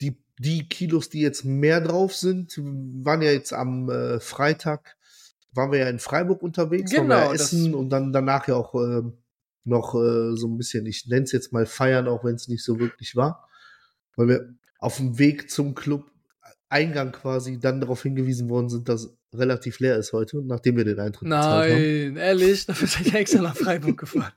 die, 0.00 0.16
die 0.38 0.66
Kilos, 0.66 1.10
die 1.10 1.20
jetzt 1.20 1.44
mehr 1.44 1.82
drauf 1.82 2.16
sind, 2.16 2.58
waren 2.58 3.20
ja 3.20 3.30
jetzt 3.30 3.52
am 3.52 3.90
äh, 3.90 4.18
Freitag, 4.18 4.96
waren 5.52 5.72
wir 5.72 5.80
ja 5.80 5.88
in 5.88 5.98
Freiburg 5.98 6.42
unterwegs, 6.42 6.92
waren 6.92 7.08
wir 7.08 7.16
Genau, 7.16 7.28
ja 7.28 7.34
essen 7.34 7.74
und 7.74 7.90
dann 7.90 8.12
danach 8.12 8.46
ja 8.48 8.56
auch 8.56 8.74
äh, 8.74 9.02
noch 9.64 9.94
äh, 9.94 10.36
so 10.36 10.48
ein 10.48 10.56
bisschen, 10.56 10.86
ich 10.86 11.06
nenne 11.06 11.24
es 11.24 11.32
jetzt 11.32 11.52
mal 11.52 11.66
feiern, 11.66 12.08
auch 12.08 12.24
wenn 12.24 12.34
es 12.34 12.48
nicht 12.48 12.64
so 12.64 12.78
wirklich 12.78 13.16
war, 13.16 13.48
weil 14.16 14.28
wir 14.28 14.54
auf 14.78 14.96
dem 14.96 15.18
Weg 15.18 15.50
zum 15.50 15.74
Club 15.74 16.10
Eingang 16.70 17.10
quasi 17.10 17.58
dann 17.58 17.80
darauf 17.80 18.04
hingewiesen 18.04 18.48
worden 18.48 18.68
sind, 18.68 18.88
dass 18.88 19.12
relativ 19.34 19.80
leer 19.80 19.96
ist 19.96 20.12
heute, 20.12 20.40
nachdem 20.44 20.76
wir 20.76 20.84
den 20.84 21.00
Eintritt 21.00 21.28
bezahlt 21.28 21.72
haben. 21.72 21.82
Nein, 21.82 22.16
ehrlich, 22.16 22.66
dafür 22.66 22.86
seid 22.86 23.06
ihr 23.06 23.14
extra 23.18 23.42
nach 23.42 23.56
Freiburg 23.56 23.98
gefahren. 23.98 24.32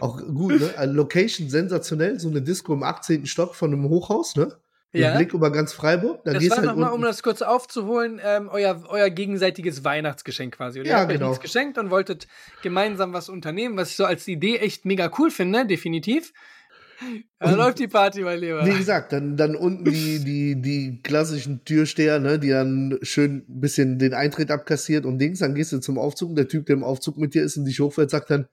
Auch 0.00 0.18
gut, 0.18 0.58
ne? 0.58 0.70
Eine 0.78 0.92
Location 0.92 1.50
sensationell, 1.50 2.18
so 2.18 2.30
eine 2.30 2.40
Disco 2.40 2.72
im 2.72 2.82
18. 2.82 3.26
Stock 3.26 3.54
von 3.54 3.72
einem 3.72 3.88
Hochhaus, 3.88 4.34
ne? 4.36 4.56
Ja. 5.00 5.16
Blick 5.16 5.32
über 5.32 5.50
ganz 5.50 5.72
Freiburg. 5.72 6.22
Da 6.24 6.34
Das 6.34 6.50
war 6.50 6.58
halt 6.58 6.66
nochmal, 6.66 6.92
um 6.92 7.00
das 7.02 7.22
kurz 7.22 7.40
aufzuholen, 7.40 8.20
ähm, 8.22 8.48
euer, 8.50 8.82
euer 8.88 9.08
gegenseitiges 9.10 9.84
Weihnachtsgeschenk 9.84 10.54
quasi. 10.56 10.80
Oder 10.80 10.88
Ja, 10.90 10.96
ihr 10.96 11.00
habt 11.00 11.10
euch 11.12 11.16
genau. 11.18 11.28
nichts 11.30 11.42
geschenkt 11.42 11.78
und 11.78 11.90
wolltet 11.90 12.26
gemeinsam 12.62 13.12
was 13.14 13.28
unternehmen, 13.30 13.76
was 13.76 13.90
ich 13.90 13.96
so 13.96 14.04
als 14.04 14.28
Idee 14.28 14.58
echt 14.58 14.84
mega 14.84 15.10
cool 15.18 15.30
finde, 15.30 15.66
definitiv. 15.66 16.32
Da 17.40 17.50
Und- 17.50 17.56
läuft 17.56 17.78
die 17.80 17.88
Party, 17.88 18.20
mein 18.20 18.38
Lieber. 18.38 18.64
Wie 18.64 18.76
gesagt, 18.76 19.12
dann, 19.12 19.36
dann 19.36 19.56
unten 19.56 19.84
die, 19.86 20.22
die, 20.22 20.60
die 20.62 21.00
klassischen 21.02 21.64
Türsteher, 21.64 22.20
ne, 22.20 22.38
die 22.38 22.50
dann 22.50 22.98
schön 23.02 23.44
ein 23.48 23.60
bisschen 23.60 23.98
den 23.98 24.14
Eintritt 24.14 24.50
abkassiert 24.50 25.04
und 25.04 25.18
Dings, 25.18 25.40
dann 25.40 25.54
gehst 25.54 25.72
du 25.72 25.78
zum 25.80 25.98
Aufzug 25.98 26.30
und 26.30 26.36
der 26.36 26.46
Typ, 26.48 26.66
der 26.66 26.76
im 26.76 26.84
Aufzug 26.84 27.16
mit 27.18 27.34
dir 27.34 27.42
ist 27.42 27.56
und 27.56 27.64
dich 27.64 27.80
hochfährt, 27.80 28.10
sagt 28.10 28.30
dann, 28.30 28.46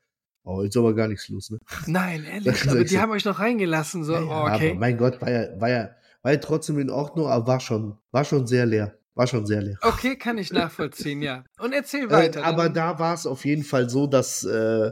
oh, 0.46 0.64
jetzt 0.64 0.76
ist 0.76 0.80
aber 0.80 0.96
gar 0.96 1.08
nichts 1.08 1.30
los, 1.30 1.52
ne? 1.52 1.60
Nein, 1.86 2.24
ehrlich, 2.26 2.48
aber 2.70 2.84
die 2.84 2.98
haben 3.00 3.12
euch 3.12 3.26
noch 3.26 3.40
reingelassen. 3.40 4.04
So, 4.04 4.14
Ja, 4.14 4.22
oh, 4.22 4.52
okay. 4.56 4.72
Aber 4.72 4.80
mein 4.80 4.98
Gott, 4.98 5.22
war 5.22 5.30
ja, 5.30 5.60
war 5.62 5.70
ja, 5.70 5.90
war 6.22 6.32
ja 6.34 6.38
trotzdem 6.40 6.80
in 6.80 6.90
Ordnung, 6.90 7.28
aber 7.28 7.48
war 7.48 7.60
schon, 7.60 7.98
war 8.12 8.26
schon 8.26 8.48
sehr 8.48 8.66
leer. 8.66 8.96
War 9.16 9.28
schon 9.28 9.46
sehr 9.46 9.62
leer. 9.62 9.78
Okay, 9.82 10.16
kann 10.16 10.38
ich 10.38 10.52
nachvollziehen, 10.54 11.22
ja. 11.22 11.44
Und 11.60 11.74
erzähl 11.74 12.06
Äh, 12.06 12.12
weiter. 12.12 12.44
aber 12.46 12.64
dann 12.66 12.74
da 12.74 13.00
war 13.00 13.14
es 13.14 13.26
auf 13.26 13.44
jeden 13.46 13.64
Fall 13.64 13.90
so, 13.90 14.08
dass 14.08 14.44
äh, 14.46 14.92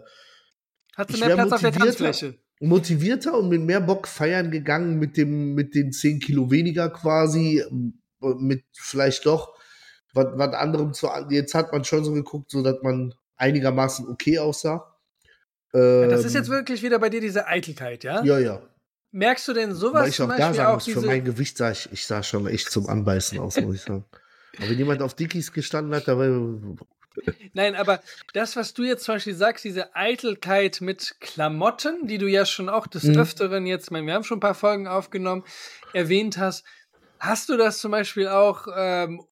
ich 1.08 1.20
mehr 1.20 1.36
Platz 1.36 1.52
auf 1.52 1.62
der 1.62 1.72
motivierter. 1.72 2.04
Tanzfläche? 2.04 2.36
motivierter 2.60 3.38
und 3.38 3.50
mit 3.50 3.62
mehr 3.62 3.80
Bock 3.82 4.08
feiern 4.08 4.50
gegangen 4.50 4.98
mit 4.98 5.16
dem 5.16 5.54
mit 5.54 5.76
den 5.76 5.92
10 5.92 6.20
Kilo 6.20 6.50
weniger 6.50 6.90
quasi 6.90 7.64
ähm, 7.70 8.02
mit 8.40 8.64
vielleicht 8.74 9.28
doch 9.28 9.54
was, 10.14 10.26
was 10.34 10.54
anderem 10.56 10.92
zu 10.94 11.08
jetzt 11.30 11.54
hat 11.54 11.72
man 11.72 11.84
schon 11.84 12.04
so 12.04 12.14
geguckt 12.14 12.50
so 12.50 12.64
dass 12.64 12.82
man 12.82 13.14
einigermaßen 13.36 14.08
okay 14.08 14.40
aussah 14.40 14.98
Das 15.72 16.26
ist 16.26 16.34
Ähm, 16.34 16.40
jetzt 16.42 16.50
wirklich 16.50 16.82
wieder 16.82 16.98
bei 16.98 17.10
dir 17.10 17.22
diese 17.22 17.46
Eitelkeit, 17.46 18.04
ja? 18.04 18.24
ja 18.24 18.40
ja 18.40 18.62
Merkst 19.18 19.48
du 19.48 19.54
denn 19.54 19.70
weil 19.70 19.76
sowas 19.76 20.10
ich 20.10 20.16
zum 20.16 20.30
auch 20.30 20.38
da 20.38 20.54
sagen 20.54 20.68
auch 20.68 20.74
muss 20.76 20.86
für 20.86 21.02
mein 21.02 21.26
Gewicht 21.26 21.58
sah 21.58 21.72
ich 21.72 21.90
ich 21.92 22.06
sah 22.06 22.22
schon 22.22 22.46
echt 22.46 22.70
zum 22.70 22.88
Anbeißen 22.88 23.40
aus 23.40 23.60
muss 23.60 23.76
ich 23.76 23.82
sagen 23.82 24.06
aber 24.58 24.70
wenn 24.70 24.78
jemand 24.78 25.02
auf 25.02 25.16
Dickies 25.16 25.52
gestanden 25.52 25.96
hat 25.96 26.08
da 26.08 26.18
war 26.20 26.78
Nein, 27.54 27.74
aber 27.74 28.00
das, 28.34 28.56
was 28.56 28.76
du 28.76 28.84
jetzt 28.84 29.04
zum 29.04 29.16
Beispiel 29.16 29.34
sagst, 29.34 29.66
diese 29.66 29.96
Eitelkeit 29.96 30.82
mit 30.82 31.16
Klamotten, 31.20 32.06
die 32.06 32.20
du 32.20 32.28
ja 32.28 32.46
schon 32.46 32.70
auch 32.70 32.86
des 32.86 33.06
Mhm. 33.06 33.18
Öfteren 33.18 33.66
jetzt, 33.66 33.86
ich 33.86 33.92
meine, 33.92 34.06
wir 34.06 34.14
haben 34.14 34.24
schon 34.24 34.38
ein 34.38 34.42
paar 34.42 34.54
Folgen 34.54 34.88
aufgenommen, 34.88 35.44
erwähnt 35.94 36.38
hast, 36.38 36.64
hast 37.20 37.50
du 37.50 37.58
das 37.58 37.80
zum 37.80 37.90
Beispiel 37.90 38.28
auch, 38.28 38.68
ähm, 38.76 39.24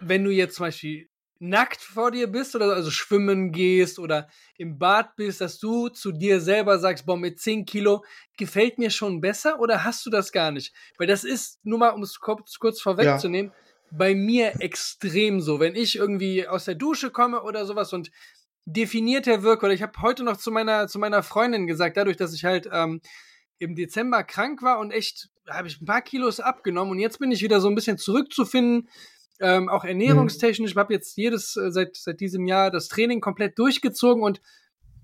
wenn 0.00 0.24
du 0.24 0.32
jetzt 0.32 0.56
zum 0.56 0.66
Beispiel 0.66 1.08
nackt 1.42 1.80
vor 1.80 2.12
dir 2.12 2.28
bist 2.28 2.54
oder 2.54 2.72
also 2.72 2.92
schwimmen 2.92 3.50
gehst 3.50 3.98
oder 3.98 4.28
im 4.56 4.78
Bad 4.78 5.16
bist, 5.16 5.40
dass 5.40 5.58
du 5.58 5.88
zu 5.88 6.12
dir 6.12 6.40
selber 6.40 6.78
sagst, 6.78 7.04
boah, 7.04 7.16
mit 7.16 7.40
10 7.40 7.66
Kilo 7.66 8.04
gefällt 8.38 8.78
mir 8.78 8.90
schon 8.90 9.20
besser 9.20 9.58
oder 9.58 9.82
hast 9.82 10.06
du 10.06 10.10
das 10.10 10.30
gar 10.30 10.52
nicht? 10.52 10.72
Weil 10.98 11.08
das 11.08 11.24
ist, 11.24 11.58
nur 11.64 11.80
mal 11.80 11.88
um 11.90 12.02
es 12.04 12.20
kurz, 12.20 12.60
kurz 12.60 12.80
vorwegzunehmen, 12.80 13.50
bei 13.90 14.14
mir 14.14 14.60
extrem 14.60 15.40
so. 15.40 15.58
Wenn 15.58 15.74
ich 15.74 15.96
irgendwie 15.96 16.46
aus 16.46 16.66
der 16.66 16.76
Dusche 16.76 17.10
komme 17.10 17.42
oder 17.42 17.66
sowas 17.66 17.92
und 17.92 18.12
definierter 18.64 19.42
wirke, 19.42 19.66
oder 19.66 19.74
ich 19.74 19.82
habe 19.82 20.00
heute 20.00 20.22
noch 20.22 20.36
zu 20.36 20.52
meiner, 20.52 20.86
zu 20.86 21.00
meiner 21.00 21.24
Freundin 21.24 21.66
gesagt, 21.66 21.96
dadurch, 21.96 22.16
dass 22.16 22.32
ich 22.32 22.44
halt 22.44 22.68
ähm, 22.70 23.00
im 23.58 23.74
Dezember 23.74 24.22
krank 24.22 24.62
war 24.62 24.78
und 24.78 24.92
echt, 24.92 25.28
habe 25.50 25.66
ich 25.66 25.80
ein 25.80 25.86
paar 25.86 26.02
Kilos 26.02 26.38
abgenommen 26.38 26.92
und 26.92 27.00
jetzt 27.00 27.18
bin 27.18 27.32
ich 27.32 27.42
wieder 27.42 27.60
so 27.60 27.68
ein 27.68 27.74
bisschen 27.74 27.98
zurückzufinden, 27.98 28.88
ähm, 29.42 29.68
auch 29.68 29.84
ernährungstechnisch. 29.84 30.70
Ich 30.70 30.76
habe 30.76 30.94
jetzt 30.94 31.16
jedes, 31.16 31.56
äh, 31.56 31.70
seit, 31.70 31.96
seit 31.96 32.20
diesem 32.20 32.46
Jahr 32.46 32.70
das 32.70 32.88
Training 32.88 33.20
komplett 33.20 33.58
durchgezogen 33.58 34.22
und 34.22 34.40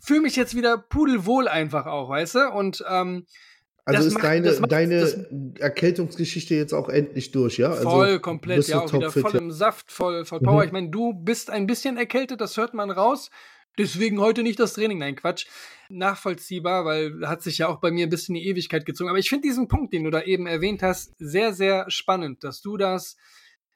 fühle 0.00 0.20
mich 0.20 0.36
jetzt 0.36 0.56
wieder 0.56 0.78
pudelwohl 0.78 1.48
einfach 1.48 1.86
auch, 1.86 2.08
weißt 2.08 2.36
du? 2.36 2.48
Und 2.52 2.84
ähm, 2.88 3.26
also 3.84 4.06
ist 4.06 4.14
macht- 4.14 4.24
deine 4.24 4.52
macht- 4.60 4.70
deine 4.72 5.54
Erkältungsgeschichte 5.58 6.54
jetzt 6.54 6.72
auch 6.74 6.88
endlich 6.88 7.32
durch 7.32 7.56
ja 7.58 7.70
also, 7.70 7.82
voll 7.82 8.20
komplett, 8.20 8.68
ja, 8.68 8.80
auch 8.80 8.92
wieder 8.92 9.10
voll 9.10 9.34
im 9.36 9.50
Saft, 9.50 9.90
voll, 9.90 10.24
voll 10.24 10.40
Power. 10.40 10.60
Mhm. 10.60 10.66
Ich 10.66 10.72
meine, 10.72 10.90
du 10.90 11.14
bist 11.14 11.50
ein 11.50 11.66
bisschen 11.66 11.96
erkältet, 11.96 12.40
das 12.40 12.56
hört 12.56 12.74
man 12.74 12.90
raus. 12.90 13.30
Deswegen 13.78 14.20
heute 14.20 14.42
nicht 14.42 14.58
das 14.58 14.72
Training. 14.74 14.98
Nein, 14.98 15.14
Quatsch. 15.14 15.46
Nachvollziehbar, 15.88 16.84
weil 16.84 17.26
hat 17.26 17.42
sich 17.42 17.58
ja 17.58 17.68
auch 17.68 17.80
bei 17.80 17.90
mir 17.90 18.06
ein 18.06 18.10
bisschen 18.10 18.34
die 18.34 18.46
Ewigkeit 18.46 18.84
gezogen. 18.84 19.08
Aber 19.08 19.20
ich 19.20 19.28
finde 19.28 19.48
diesen 19.48 19.68
Punkt, 19.68 19.92
den 19.92 20.04
du 20.04 20.10
da 20.10 20.20
eben 20.22 20.46
erwähnt 20.46 20.82
hast, 20.82 21.14
sehr, 21.18 21.52
sehr 21.54 21.88
spannend, 21.88 22.44
dass 22.44 22.60
du 22.60 22.76
das 22.76 23.16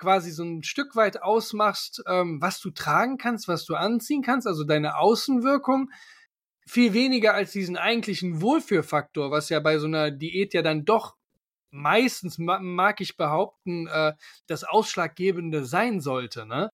quasi 0.03 0.33
so 0.33 0.43
ein 0.43 0.65
Stück 0.65 0.97
weit 0.97 1.23
ausmachst, 1.23 2.03
ähm, 2.09 2.43
was 2.43 2.61
du 2.61 2.71
tragen 2.71 3.19
kannst, 3.19 3.47
was 3.47 3.65
du 3.65 3.77
anziehen 3.77 4.23
kannst, 4.23 4.49
also 4.49 4.65
deine 4.65 4.99
Außenwirkung, 4.99 5.91
viel 6.67 6.93
weniger 6.93 7.35
als 7.35 7.53
diesen 7.53 7.77
eigentlichen 7.77 8.43
Wohlfühlfaktor, 8.43 9.31
was 9.31 9.49
ja 9.49 9.61
bei 9.61 9.79
so 9.79 9.87
einer 9.87 10.11
Diät 10.11 10.55
ja 10.55 10.63
dann 10.63 10.85
doch 10.85 11.15
meistens, 11.71 12.39
ma 12.39 12.59
mag 12.59 13.01
ich 13.01 13.17
behaupten, 13.17 13.87
äh, 13.87 14.15
das 14.49 14.65
Ausschlaggebende 14.65 15.65
sein 15.65 16.01
sollte, 16.01 16.47
ne? 16.47 16.71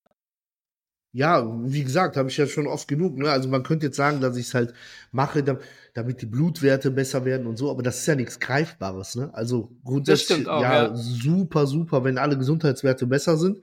Ja, 1.13 1.43
wie 1.65 1.85
gesagt, 1.85 2.17
habe 2.19 2.29
ich 2.29 2.37
ja 2.37 2.47
schon 2.47 2.67
oft 2.67 2.87
genug. 2.87 3.17
Ne? 3.17 3.31
Also 3.31 3.49
man 3.49 3.63
könnte 3.63 3.87
jetzt 3.87 3.97
sagen, 3.97 4.21
dass 4.21 4.37
ich 4.37 4.49
es 4.49 4.55
halt 4.55 4.75
mache, 5.11 5.43
dam- 5.43 5.59
damit 5.95 6.21
die 6.21 6.27
Blutwerte 6.27 6.91
besser 6.91 7.25
werden 7.25 7.47
und 7.47 7.57
so, 7.57 7.71
aber 7.71 7.83
das 7.83 8.01
ist 8.01 8.07
ja 8.07 8.15
nichts 8.15 8.39
Greifbares. 8.39 9.15
Ne? 9.15 9.31
Also 9.33 9.73
grundsätzlich, 9.85 10.47
auch, 10.47 10.61
ja, 10.61 10.85
ja. 10.89 10.95
super, 10.95 11.67
super, 11.67 12.05
wenn 12.05 12.19
alle 12.19 12.37
Gesundheitswerte 12.37 13.07
besser 13.07 13.37
sind. 13.39 13.61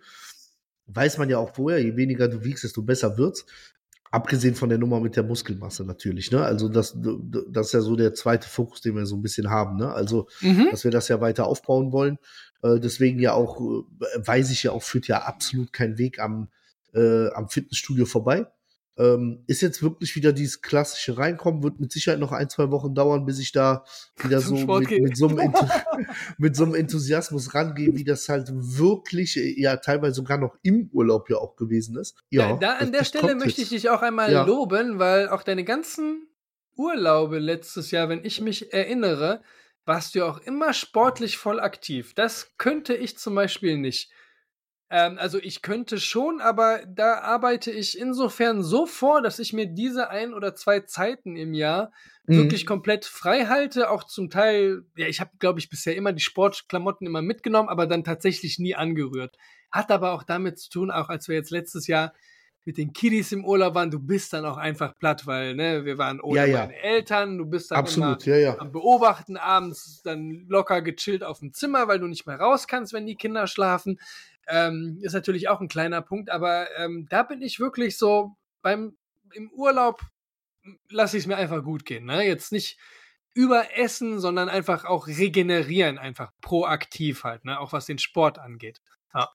Weiß 0.87 1.17
man 1.17 1.29
ja 1.29 1.37
auch 1.37 1.55
vorher, 1.55 1.81
je 1.83 1.95
weniger 1.95 2.27
du 2.27 2.43
wiegst, 2.43 2.63
desto 2.63 2.81
besser 2.81 3.17
wird's. 3.17 3.45
Abgesehen 4.11 4.55
von 4.55 4.69
der 4.69 4.77
Nummer 4.77 4.99
mit 4.99 5.15
der 5.15 5.23
Muskelmasse 5.23 5.83
natürlich. 5.83 6.31
Ne? 6.31 6.41
Also 6.43 6.67
das, 6.69 6.97
das 7.49 7.67
ist 7.67 7.73
ja 7.73 7.81
so 7.81 7.95
der 7.95 8.13
zweite 8.13 8.47
Fokus, 8.49 8.81
den 8.81 8.95
wir 8.95 9.05
so 9.05 9.15
ein 9.17 9.21
bisschen 9.21 9.49
haben. 9.49 9.77
Ne? 9.77 9.91
Also 9.91 10.27
Mhm. 10.41 10.69
dass 10.71 10.83
wir 10.83 10.91
das 10.91 11.09
ja 11.09 11.21
weiter 11.21 11.45
aufbauen 11.47 11.91
wollen. 11.91 12.17
Äh, 12.63 12.79
deswegen 12.79 13.19
ja 13.19 13.33
auch, 13.33 13.59
äh, 13.61 13.83
weiß 14.25 14.51
ich 14.51 14.63
ja 14.63 14.71
auch, 14.71 14.83
führt 14.83 15.07
ja 15.07 15.23
absolut 15.23 15.73
kein 15.73 15.97
Weg 15.97 16.19
am 16.19 16.47
äh, 16.95 17.29
am 17.33 17.49
Fitnessstudio 17.49 18.05
vorbei. 18.05 18.47
Ähm, 18.97 19.43
ist 19.47 19.61
jetzt 19.61 19.83
wirklich 19.83 20.15
wieder 20.15 20.31
dieses 20.31 20.61
klassische 20.61 21.17
Reinkommen, 21.17 21.63
wird 21.63 21.81
mit 21.81 21.91
Sicherheit 21.91 22.19
noch 22.19 22.31
ein, 22.31 22.49
zwei 22.49 22.71
Wochen 22.71 22.95
dauern, 22.95 23.25
bis 23.25 23.39
ich 23.39 23.51
da 23.51 23.83
wieder 24.21 24.39
so 24.39 24.55
mit, 24.55 24.89
mit, 24.89 25.17
so 25.17 25.27
einem 25.27 25.53
mit 26.37 26.55
so 26.55 26.63
einem 26.63 26.75
Enthusiasmus 26.75 27.53
rangehe, 27.53 27.93
wie 27.93 28.05
das 28.05 28.29
halt 28.29 28.47
wirklich, 28.53 29.35
ja, 29.57 29.75
teilweise 29.75 30.15
sogar 30.15 30.37
noch 30.37 30.55
im 30.61 30.89
Urlaub 30.93 31.29
ja 31.29 31.37
auch 31.37 31.57
gewesen 31.57 31.97
ist. 31.97 32.15
Ja, 32.29 32.51
ja 32.51 32.55
da 32.55 32.73
an 32.75 32.93
der 32.93 33.03
Stelle 33.03 33.35
möchte 33.35 33.61
ich 33.61 33.69
dich 33.69 33.89
auch 33.89 34.01
einmal 34.01 34.31
ja. 34.31 34.45
loben, 34.45 34.97
weil 34.97 35.27
auch 35.27 35.43
deine 35.43 35.65
ganzen 35.65 36.29
Urlaube 36.77 37.39
letztes 37.39 37.91
Jahr, 37.91 38.07
wenn 38.07 38.23
ich 38.23 38.39
mich 38.39 38.71
erinnere, 38.71 39.41
warst 39.83 40.15
du 40.15 40.25
auch 40.25 40.39
immer 40.39 40.73
sportlich 40.73 41.37
voll 41.37 41.59
aktiv. 41.59 42.13
Das 42.13 42.53
könnte 42.57 42.95
ich 42.95 43.17
zum 43.17 43.35
Beispiel 43.35 43.77
nicht. 43.77 44.09
Ähm, 44.89 45.17
also 45.17 45.39
ich 45.39 45.61
könnte 45.61 45.99
schon, 45.99 46.41
aber 46.41 46.81
da 46.87 47.19
arbeite 47.19 47.71
ich 47.71 47.97
insofern 47.97 48.63
so 48.63 48.85
vor, 48.85 49.21
dass 49.21 49.39
ich 49.39 49.51
mir 49.51 49.65
diese 49.65 50.09
ein 50.09 50.33
oder 50.33 50.53
zwei 50.55 50.81
Zeiten 50.81 51.35
im 51.35 51.53
Jahr 51.53 51.91
mhm. 52.25 52.37
wirklich 52.37 52.65
komplett 52.65 53.05
frei 53.05 53.45
halte. 53.45 53.89
Auch 53.89 54.03
zum 54.03 54.29
Teil, 54.29 54.83
ja, 54.95 55.07
ich 55.07 55.19
habe, 55.19 55.31
glaube 55.39 55.59
ich, 55.59 55.69
bisher 55.69 55.95
immer 55.95 56.13
die 56.13 56.21
Sportklamotten 56.21 57.07
immer 57.07 57.21
mitgenommen, 57.21 57.69
aber 57.69 57.87
dann 57.87 58.03
tatsächlich 58.03 58.59
nie 58.59 58.75
angerührt. 58.75 59.37
Hat 59.71 59.91
aber 59.91 60.11
auch 60.11 60.23
damit 60.23 60.59
zu 60.59 60.69
tun, 60.69 60.91
auch 60.91 61.09
als 61.09 61.27
wir 61.27 61.35
jetzt 61.35 61.51
letztes 61.51 61.87
Jahr 61.87 62.13
mit 62.65 62.79
den 62.79 62.93
Kiddies 62.93 63.31
im 63.31 63.45
Urlaub 63.45 63.75
waren, 63.75 63.91
du 63.91 63.99
bist 63.99 64.33
dann 64.33 64.43
auch 64.43 64.57
einfach 64.57 64.97
platt, 64.97 65.27
weil 65.27 65.53
ne, 65.53 65.85
wir 65.85 65.99
waren 65.99 66.19
ohne 66.19 66.39
ja, 66.39 66.45
ja. 66.45 66.59
meine 66.61 66.75
Eltern, 66.75 67.37
du 67.37 67.45
bist 67.45 67.69
dann 67.69 67.77
Absolut, 67.77 68.25
immer 68.25 68.37
ja, 68.37 68.57
am 68.57 68.71
Beobachten 68.71 69.37
abends, 69.37 70.01
dann 70.03 70.45
locker 70.49 70.81
gechillt 70.81 71.23
auf 71.23 71.39
dem 71.39 71.53
Zimmer, 71.53 71.87
weil 71.87 71.99
du 71.99 72.07
nicht 72.07 72.25
mehr 72.25 72.39
raus 72.39 72.67
kannst, 72.67 72.91
wenn 72.91 73.05
die 73.05 73.15
Kinder 73.15 73.45
schlafen. 73.45 73.99
Ähm, 74.47 74.99
ist 75.01 75.13
natürlich 75.13 75.49
auch 75.49 75.61
ein 75.61 75.67
kleiner 75.67 76.01
Punkt, 76.01 76.29
aber 76.29 76.67
ähm, 76.77 77.07
da 77.09 77.23
bin 77.23 77.41
ich 77.41 77.59
wirklich 77.59 77.97
so 77.97 78.35
beim 78.61 78.97
im 79.33 79.51
Urlaub 79.51 80.01
lasse 80.89 81.17
ich 81.17 81.23
es 81.23 81.27
mir 81.27 81.37
einfach 81.37 81.63
gut 81.63 81.85
gehen. 81.85 82.05
Ne? 82.05 82.25
Jetzt 82.25 82.51
nicht 82.51 82.77
überessen, 83.33 84.19
sondern 84.19 84.49
einfach 84.49 84.85
auch 84.85 85.07
regenerieren, 85.07 85.97
einfach 85.97 86.31
proaktiv 86.41 87.23
halt, 87.23 87.45
ne? 87.45 87.59
auch 87.59 87.73
was 87.73 87.85
den 87.85 87.99
Sport 87.99 88.39
angeht. 88.39 88.81
Ja. 89.13 89.29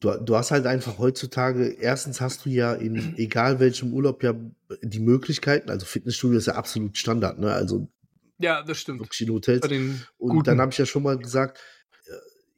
Du, 0.00 0.12
du 0.12 0.36
hast 0.36 0.50
halt 0.50 0.66
einfach 0.66 0.98
heutzutage, 0.98 1.68
erstens 1.68 2.20
hast 2.20 2.46
du 2.46 2.50
ja 2.50 2.72
in 2.74 3.14
egal 3.18 3.60
welchem 3.60 3.92
Urlaub 3.92 4.22
ja 4.22 4.34
die 4.82 5.00
Möglichkeiten, 5.00 5.68
also 5.70 5.84
Fitnessstudio 5.84 6.38
ist 6.38 6.46
ja 6.46 6.54
absolut 6.54 6.96
Standard, 6.96 7.38
ne? 7.38 7.52
Also 7.52 7.88
ja, 8.38 8.62
das 8.62 8.78
stimmt. 8.78 9.02
Hotels. 9.28 9.68
Und 10.16 10.46
dann 10.46 10.62
habe 10.62 10.72
ich 10.72 10.78
ja 10.78 10.86
schon 10.86 11.02
mal 11.02 11.18
gesagt, 11.18 11.60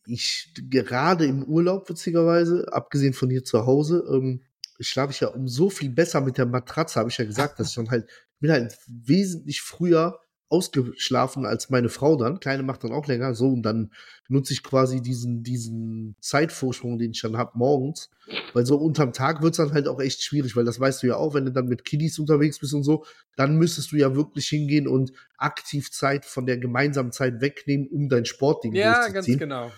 ich 0.06 0.52
gerade 0.68 1.26
im 1.26 1.44
Urlaub, 1.44 1.88
witzigerweise, 1.88 2.66
abgesehen 2.72 3.12
von 3.12 3.30
hier 3.30 3.44
zu 3.44 3.66
Hause, 3.66 4.04
ähm, 4.10 4.42
schlafe 4.80 5.12
ich 5.12 5.20
ja 5.20 5.28
um 5.28 5.48
so 5.48 5.70
viel 5.70 5.90
besser 5.90 6.20
mit 6.20 6.38
der 6.38 6.46
Matratze, 6.46 6.98
habe 6.98 7.10
ich 7.10 7.18
ja 7.18 7.24
gesagt, 7.24 7.60
dass 7.60 7.68
ich 7.68 7.74
dann 7.74 7.90
halt, 7.90 8.08
bin 8.40 8.50
halt 8.50 8.76
wesentlich 8.86 9.62
früher 9.62 10.18
ausgeschlafen 10.52 11.46
als 11.46 11.70
meine 11.70 11.88
Frau 11.88 12.16
dann. 12.16 12.38
Kleine 12.38 12.62
macht 12.62 12.84
dann 12.84 12.92
auch 12.92 13.06
länger, 13.06 13.34
so, 13.34 13.48
und 13.48 13.62
dann 13.62 13.90
nutze 14.28 14.52
ich 14.52 14.62
quasi 14.62 15.00
diesen, 15.00 15.42
diesen 15.42 16.14
Zeitvorsprung, 16.20 16.98
den 16.98 17.12
ich 17.12 17.22
dann 17.22 17.38
habe 17.38 17.52
morgens. 17.54 18.10
Weil 18.52 18.66
so 18.66 18.76
unterm 18.76 19.14
Tag 19.14 19.40
wird's 19.42 19.56
dann 19.56 19.72
halt 19.72 19.88
auch 19.88 20.00
echt 20.00 20.22
schwierig, 20.22 20.54
weil 20.54 20.66
das 20.66 20.78
weißt 20.78 21.02
du 21.02 21.06
ja 21.06 21.16
auch, 21.16 21.32
wenn 21.32 21.46
du 21.46 21.52
dann 21.52 21.68
mit 21.68 21.86
Kiddies 21.86 22.18
unterwegs 22.18 22.58
bist 22.58 22.74
und 22.74 22.82
so, 22.82 23.06
dann 23.34 23.56
müsstest 23.56 23.92
du 23.92 23.96
ja 23.96 24.14
wirklich 24.14 24.46
hingehen 24.48 24.86
und 24.86 25.12
aktiv 25.38 25.90
Zeit 25.90 26.26
von 26.26 26.44
der 26.44 26.58
gemeinsamen 26.58 27.12
Zeit 27.12 27.40
wegnehmen, 27.40 27.88
um 27.88 28.10
dein 28.10 28.26
Sportding 28.26 28.74
ja, 28.74 29.06
durchzuziehen. 29.06 29.38
Ja, 29.38 29.46
ganz 29.46 29.70
genau 29.70 29.72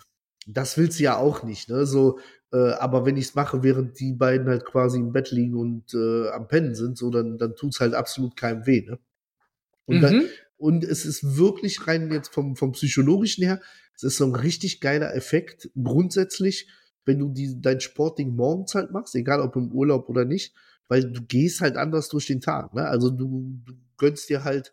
das 0.47 0.77
willst 0.77 0.99
du 0.99 1.05
ja 1.05 1.17
auch 1.17 1.43
nicht, 1.43 1.69
ne? 1.69 1.87
So, 1.87 2.19
äh, 2.53 2.73
aber 2.73 3.07
wenn 3.07 3.17
ich 3.17 3.27
es 3.27 3.35
mache, 3.35 3.63
während 3.63 3.99
die 3.99 4.13
beiden 4.13 4.49
halt 4.49 4.65
quasi 4.65 4.99
im 4.99 5.13
Bett 5.13 5.31
liegen 5.31 5.55
und 5.57 5.95
äh, 5.95 6.29
am 6.31 6.49
Pennen 6.49 6.75
sind, 6.75 6.99
so, 6.99 7.11
dann, 7.11 7.39
dann 7.39 7.57
tut's 7.57 7.81
halt 7.81 7.95
absolut 7.95 8.37
keinem 8.37 8.67
weh, 8.67 8.83
ne? 8.83 8.99
Und, 9.87 9.97
mhm. 9.97 10.01
dann, 10.01 10.25
und 10.57 10.85
es 10.85 11.05
ist 11.05 11.37
wirklich 11.37 11.87
rein 11.87 12.11
jetzt 12.11 12.33
vom, 12.33 12.57
vom 12.57 12.73
psychologischen 12.73 13.45
her, 13.45 13.61
es 13.95 14.03
ist 14.03 14.17
so 14.17 14.25
ein 14.25 14.35
richtig 14.35 14.81
geiler 14.81 15.15
Effekt, 15.15 15.71
grundsätzlich, 15.83 16.69
wenn 17.05 17.19
du 17.19 17.29
die, 17.29 17.61
dein 17.61 17.81
Sportding 17.81 18.35
morgens 18.35 18.75
halt 18.75 18.91
machst, 18.91 19.15
egal 19.15 19.41
ob 19.41 19.57
im 19.57 19.73
Urlaub 19.73 20.09
oder 20.09 20.25
nicht, 20.25 20.55
weil 20.89 21.11
du 21.11 21.23
gehst 21.23 21.61
halt 21.61 21.77
anders 21.77 22.09
durch 22.09 22.27
den 22.27 22.41
Tag, 22.41 22.75
ne? 22.75 22.87
Also 22.87 23.11
du, 23.11 23.61
du 23.65 23.75
gönnst 23.97 24.29
dir 24.29 24.45
halt 24.45 24.73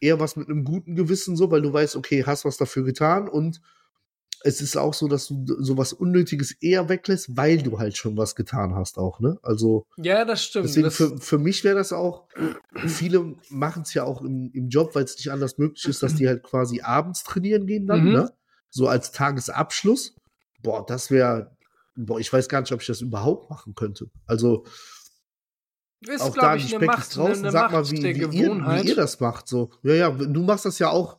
eher 0.00 0.18
was 0.18 0.36
mit 0.36 0.48
einem 0.48 0.64
guten 0.64 0.94
Gewissen 0.94 1.36
so, 1.36 1.50
weil 1.50 1.62
du 1.62 1.72
weißt, 1.72 1.96
okay, 1.96 2.24
hast 2.24 2.44
was 2.44 2.56
dafür 2.56 2.84
getan 2.84 3.28
und 3.28 3.60
es 4.42 4.60
ist 4.60 4.76
auch 4.76 4.94
so, 4.94 5.06
dass 5.06 5.28
du 5.28 5.62
sowas 5.62 5.92
Unnötiges 5.92 6.52
eher 6.52 6.88
weglässt, 6.88 7.36
weil 7.36 7.62
du 7.62 7.78
halt 7.78 7.96
schon 7.96 8.16
was 8.16 8.34
getan 8.34 8.74
hast 8.74 8.98
auch, 8.98 9.20
ne? 9.20 9.38
Also. 9.42 9.86
Ja, 9.96 10.24
das 10.24 10.44
stimmt. 10.44 10.66
Deswegen 10.66 10.84
das 10.84 10.96
für, 10.96 11.18
für 11.18 11.38
mich 11.38 11.62
wäre 11.62 11.76
das 11.76 11.92
auch, 11.92 12.26
viele 12.86 13.36
machen 13.50 13.82
es 13.82 13.92
ja 13.92 14.04
auch 14.04 14.22
im, 14.22 14.50
im 14.54 14.68
Job, 14.68 14.94
weil 14.94 15.04
es 15.04 15.16
nicht 15.16 15.30
anders 15.30 15.58
möglich 15.58 15.84
ist, 15.86 16.02
dass 16.02 16.14
die 16.14 16.26
halt 16.26 16.42
quasi 16.42 16.80
abends 16.80 17.22
trainieren 17.22 17.66
gehen 17.66 17.86
dann, 17.86 18.04
mhm. 18.04 18.12
ne? 18.12 18.32
So 18.70 18.88
als 18.88 19.12
Tagesabschluss. 19.12 20.16
Boah, 20.62 20.84
das 20.86 21.10
wäre, 21.10 21.56
boah, 21.96 22.18
ich 22.18 22.32
weiß 22.32 22.48
gar 22.48 22.60
nicht, 22.60 22.72
ob 22.72 22.80
ich 22.80 22.86
das 22.86 23.00
überhaupt 23.00 23.50
machen 23.50 23.74
könnte. 23.74 24.10
Also, 24.26 24.64
ist, 26.06 26.22
auch 26.22 26.34
da, 26.34 26.54
ich, 26.54 26.70
Speck 26.70 26.86
Macht, 26.86 27.14
draußen. 27.14 27.44
Eine 27.44 27.52
Sag 27.52 27.72
mal, 27.72 27.90
wie, 27.90 28.02
wie, 28.02 28.18
ihr, 28.18 28.32
wie 28.32 28.88
ihr 28.88 28.96
das 28.96 29.20
macht, 29.20 29.48
so. 29.48 29.70
Ja, 29.82 29.94
ja, 29.94 30.10
du 30.10 30.42
machst 30.42 30.64
das 30.64 30.78
ja 30.78 30.88
auch 30.88 31.18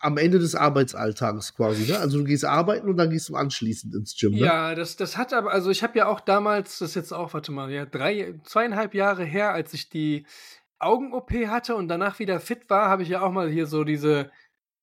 am 0.00 0.16
Ende 0.16 0.38
des 0.38 0.54
Arbeitsalltags 0.54 1.54
quasi, 1.54 1.90
ne? 1.90 1.98
Also 1.98 2.18
du 2.18 2.24
gehst 2.24 2.44
arbeiten 2.44 2.88
und 2.88 2.96
dann 2.96 3.10
gehst 3.10 3.28
du 3.28 3.36
anschließend 3.36 3.94
ins 3.94 4.16
Gym, 4.16 4.32
ne? 4.32 4.38
Ja, 4.38 4.74
das, 4.74 4.96
das 4.96 5.16
hat 5.16 5.32
aber, 5.32 5.52
also 5.52 5.70
ich 5.70 5.82
habe 5.82 5.96
ja 5.98 6.06
auch 6.06 6.20
damals, 6.20 6.78
das 6.78 6.90
ist 6.90 6.94
jetzt 6.96 7.12
auch, 7.12 7.34
warte 7.34 7.52
mal, 7.52 7.70
ja, 7.70 7.86
drei, 7.86 8.34
zweieinhalb 8.44 8.94
Jahre 8.94 9.24
her, 9.24 9.52
als 9.52 9.72
ich 9.72 9.88
die 9.88 10.26
Augen-OP 10.80 11.30
hatte 11.46 11.76
und 11.76 11.88
danach 11.88 12.18
wieder 12.18 12.40
fit 12.40 12.68
war, 12.68 12.88
habe 12.88 13.02
ich 13.02 13.10
ja 13.10 13.20
auch 13.20 13.30
mal 13.30 13.48
hier 13.48 13.66
so 13.66 13.84
diese 13.84 14.30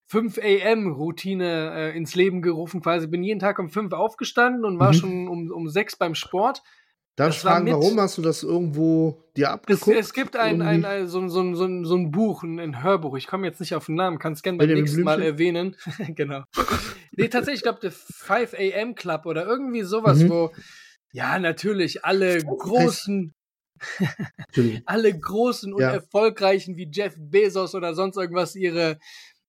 5 0.05 0.39
AM-Routine 0.41 1.73
äh, 1.75 1.97
ins 1.97 2.15
Leben 2.15 2.41
gerufen, 2.41 2.81
quasi 2.81 3.07
bin 3.07 3.23
jeden 3.23 3.39
Tag 3.41 3.59
um 3.59 3.69
5 3.69 3.91
aufgestanden 3.91 4.63
und 4.63 4.79
war 4.79 4.93
mhm. 4.93 4.97
schon 4.97 5.27
um, 5.27 5.51
um 5.51 5.67
6 5.67 5.97
beim 5.97 6.15
Sport 6.15 6.63
Darf 7.17 7.33
ich 7.33 7.41
fragen, 7.41 7.65
warum 7.71 7.99
hast 7.99 8.19
du 8.19 8.21
das 8.21 8.43
irgendwo 8.43 9.23
dir 9.35 9.49
abgeguckt? 9.49 9.97
Es, 9.97 10.07
es 10.07 10.13
gibt 10.13 10.35
ein, 10.35 10.61
ein, 10.61 10.85
ein, 10.85 11.07
so, 11.07 11.27
so, 11.27 11.55
so, 11.55 11.83
so 11.83 11.95
ein 11.95 12.11
Buch, 12.11 12.43
ein, 12.43 12.59
ein 12.59 12.83
Hörbuch. 12.83 13.17
Ich 13.17 13.25
komme 13.25 13.47
jetzt 13.47 13.59
nicht 13.59 13.73
auf 13.73 13.87
den 13.87 13.95
Namen, 13.95 14.19
kannst 14.19 14.43
gerne 14.43 14.59
beim 14.59 14.69
nächsten 14.69 15.01
Mal 15.01 15.23
erwähnen. 15.23 15.75
genau. 16.15 16.43
nee, 17.13 17.27
tatsächlich, 17.27 17.61
ich 17.61 17.63
glaube, 17.63 17.79
der 17.81 17.91
5 17.91 18.53
AM 18.53 18.93
Club 18.93 19.25
oder 19.25 19.47
irgendwie 19.47 19.81
sowas, 19.81 20.19
mhm. 20.19 20.29
wo, 20.29 20.51
ja, 21.11 21.39
natürlich 21.39 22.05
alle 22.05 22.37
großen, 22.37 23.33
alle 24.85 25.19
großen 25.19 25.73
und 25.73 25.81
ja. 25.81 25.93
erfolgreichen 25.93 26.77
wie 26.77 26.87
Jeff 26.91 27.15
Bezos 27.17 27.73
oder 27.73 27.95
sonst 27.95 28.17
irgendwas 28.17 28.55
ihre 28.55 28.99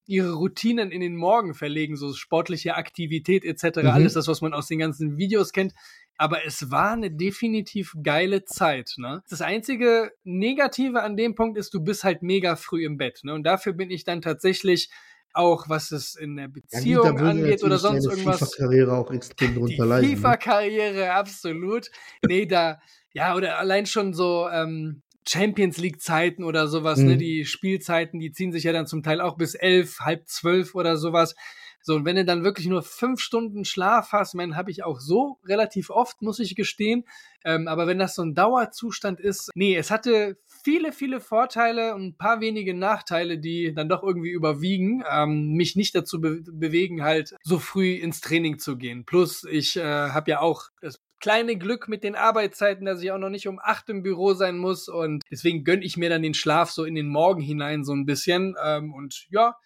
ihre 0.07 0.33
Routinen 0.33 0.91
in 0.91 1.03
den 1.03 1.17
Morgen 1.17 1.53
verlegen, 1.53 1.97
so 1.97 2.15
sportliche 2.15 2.77
Aktivität 2.77 3.45
etc. 3.45 3.83
Mhm. 3.83 3.89
Alles 3.89 4.15
das, 4.15 4.27
was 4.27 4.41
man 4.41 4.55
aus 4.55 4.67
den 4.67 4.79
ganzen 4.79 5.19
Videos 5.19 5.53
kennt. 5.53 5.75
Aber 6.19 6.45
es 6.45 6.71
war 6.71 6.93
eine 6.93 7.13
definitiv 7.13 7.95
geile 8.03 8.45
Zeit. 8.45 8.95
Ne? 8.97 9.23
Das 9.31 9.41
einzige 9.41 10.13
Negative 10.25 11.03
an 11.03 11.17
dem 11.17 11.37
Punkt 11.37 11.57
ist, 11.57 11.73
du 11.73 11.81
bist 11.81 12.03
halt 12.03 12.23
mega 12.23 12.57
früh 12.57 12.85
im 12.85 12.99
Bett. 12.99 13.21
Ne? 13.23 13.33
Und 13.35 13.45
dafür 13.45 13.73
bin 13.73 13.91
ich 13.91 14.05
dann 14.05 14.21
tatsächlich 14.21 14.91
auch 15.33 15.69
was 15.69 15.93
es 15.93 16.17
in 16.17 16.37
der 16.37 16.49
Beziehung 16.49 17.19
ja, 17.19 17.25
angeht 17.25 17.63
oder 17.63 17.79
sonst 17.79 18.07
irgendwas. 18.07 18.39
FIFA-Karriere 18.39 18.93
auch 18.93 19.11
extrem 19.13 19.55
drunter 19.55 19.87
leiden. 19.87 20.11
Ne? 20.11 20.17
FIFA-Karriere, 20.17 21.13
absolut. 21.13 21.91
nee, 22.27 22.47
da, 22.47 22.81
ja, 23.13 23.37
oder 23.37 23.59
allein 23.59 23.87
schon 23.87 24.15
so 24.15 24.49
ähm, 24.51 25.03
Champions 25.29 25.79
League-Zeiten 25.79 26.43
oder 26.43 26.67
sowas, 26.67 26.99
ne? 26.99 27.05
mhm. 27.05 27.11
ne? 27.11 27.17
Die 27.19 27.45
Spielzeiten, 27.45 28.19
die 28.19 28.33
ziehen 28.33 28.51
sich 28.51 28.65
ja 28.65 28.73
dann 28.73 28.87
zum 28.87 29.03
Teil 29.03 29.21
auch 29.21 29.37
bis 29.37 29.55
elf, 29.55 30.01
halb 30.01 30.27
zwölf 30.27 30.75
oder 30.75 30.97
sowas. 30.97 31.37
So, 31.83 31.95
und 31.95 32.05
wenn 32.05 32.17
du 32.17 32.25
dann 32.25 32.45
wirklich 32.45 32.67
nur 32.67 32.83
fünf 32.83 33.21
Stunden 33.21 33.65
Schlaf 33.65 34.13
hast, 34.13 34.35
man 34.35 34.57
habe 34.57 34.71
ich 34.71 34.85
auch 34.85 35.01
so 35.01 35.39
relativ 35.47 35.91
oft, 35.91 36.23
muss 36.23 36.39
ich 36.39 36.55
gestehen. 36.55 37.05
Ähm, 37.45 37.69
aber 37.69 37.87
wenn 37.87 37.99
das 37.99 38.15
so 38.15 38.23
ein 38.23 38.35
Dauerzustand 38.35 39.21
ist, 39.21 39.51
nee, 39.55 39.77
es 39.77 39.91
hatte 39.91 40.39
viele, 40.65 40.93
viele 40.93 41.21
Vorteile 41.21 41.95
und 41.95 42.03
ein 42.03 42.17
paar 42.17 42.41
wenige 42.41 42.75
Nachteile, 42.75 43.39
die 43.39 43.73
dann 43.75 43.89
doch 43.89 44.03
irgendwie 44.03 44.31
überwiegen, 44.31 45.03
ähm, 45.11 45.53
mich 45.53 45.77
nicht 45.77 45.95
dazu 45.95 46.21
be 46.21 46.43
bewegen, 46.51 47.03
halt 47.03 47.35
so 47.43 47.59
früh 47.59 47.95
ins 47.95 48.21
Training 48.21 48.59
zu 48.59 48.77
gehen. 48.77 49.05
Plus, 49.05 49.45
ich 49.45 49.77
äh, 49.77 49.83
habe 49.83 50.31
ja 50.31 50.41
auch 50.41 50.65
das 50.81 51.01
kleine 51.21 51.57
Glück 51.57 51.89
mit 51.89 52.05
den 52.05 52.15
Arbeitszeiten, 52.15 52.85
dass 52.85 53.03
ich 53.03 53.11
auch 53.11 53.19
noch 53.19 53.31
nicht 53.31 53.49
um 53.49 53.59
acht 53.63 53.89
im 53.89 54.03
Büro 54.03 54.35
sein 54.35 54.59
muss 54.59 54.89
und 54.89 55.23
deswegen 55.31 55.65
gönne 55.65 55.85
ich 55.85 55.97
mir 55.97 56.11
dann 56.11 56.23
den 56.23 56.35
Schlaf 56.35 56.71
so 56.71 56.85
in 56.85 56.95
den 56.95 57.09
Morgen 57.09 57.41
hinein 57.41 57.85
so 57.85 57.93
ein 57.93 58.07
bisschen 58.07 58.55
ähm, 58.63 58.95
und 58.95 59.27
ja, 59.31 59.57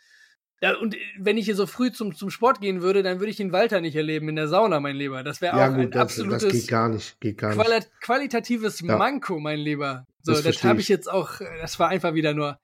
ja, 0.63 0.77
und 0.77 0.97
wenn 1.19 1.37
ich 1.37 1.47
hier 1.47 1.57
so 1.57 1.67
früh 1.67 1.91
zum, 1.91 2.15
zum 2.15 2.31
Sport 2.31 2.61
gehen 2.61 2.83
würde, 2.83 3.03
dann 3.03 3.19
würde 3.19 3.31
ich 3.31 3.37
den 3.37 3.51
Walter 3.51 3.81
nicht 3.81 3.97
erleben 3.97 4.29
in 4.29 4.37
der 4.37 4.47
Sauna, 4.47 4.79
mein 4.79 4.95
Lieber. 4.95 5.25
Das 5.25 5.41
wäre 5.41 5.59
ja, 5.59 5.69
auch 5.69 5.75
gut, 5.75 5.87
ein 5.87 5.91
das, 5.91 6.03
absolutes 6.03 6.45
das 6.45 6.53
geht 6.53 6.69
gar 6.69 6.89
nicht, 6.89 7.21
geht 7.21 7.37
gar 7.39 7.53
quali 7.55 7.81
qualitatives 8.01 8.81
ja. 8.81 8.97
Manko, 8.97 9.41
mein 9.41 9.59
Lieber. 9.59 10.07
So, 10.23 10.33
das, 10.33 10.45
das 10.45 10.63
habe 10.63 10.81
ich 10.81 10.89
jetzt 10.89 11.11
auch, 11.11 11.41
das 11.61 11.81
war 11.81 11.89
einfach 11.89 12.15
wieder 12.15 12.33
nur 12.33 12.61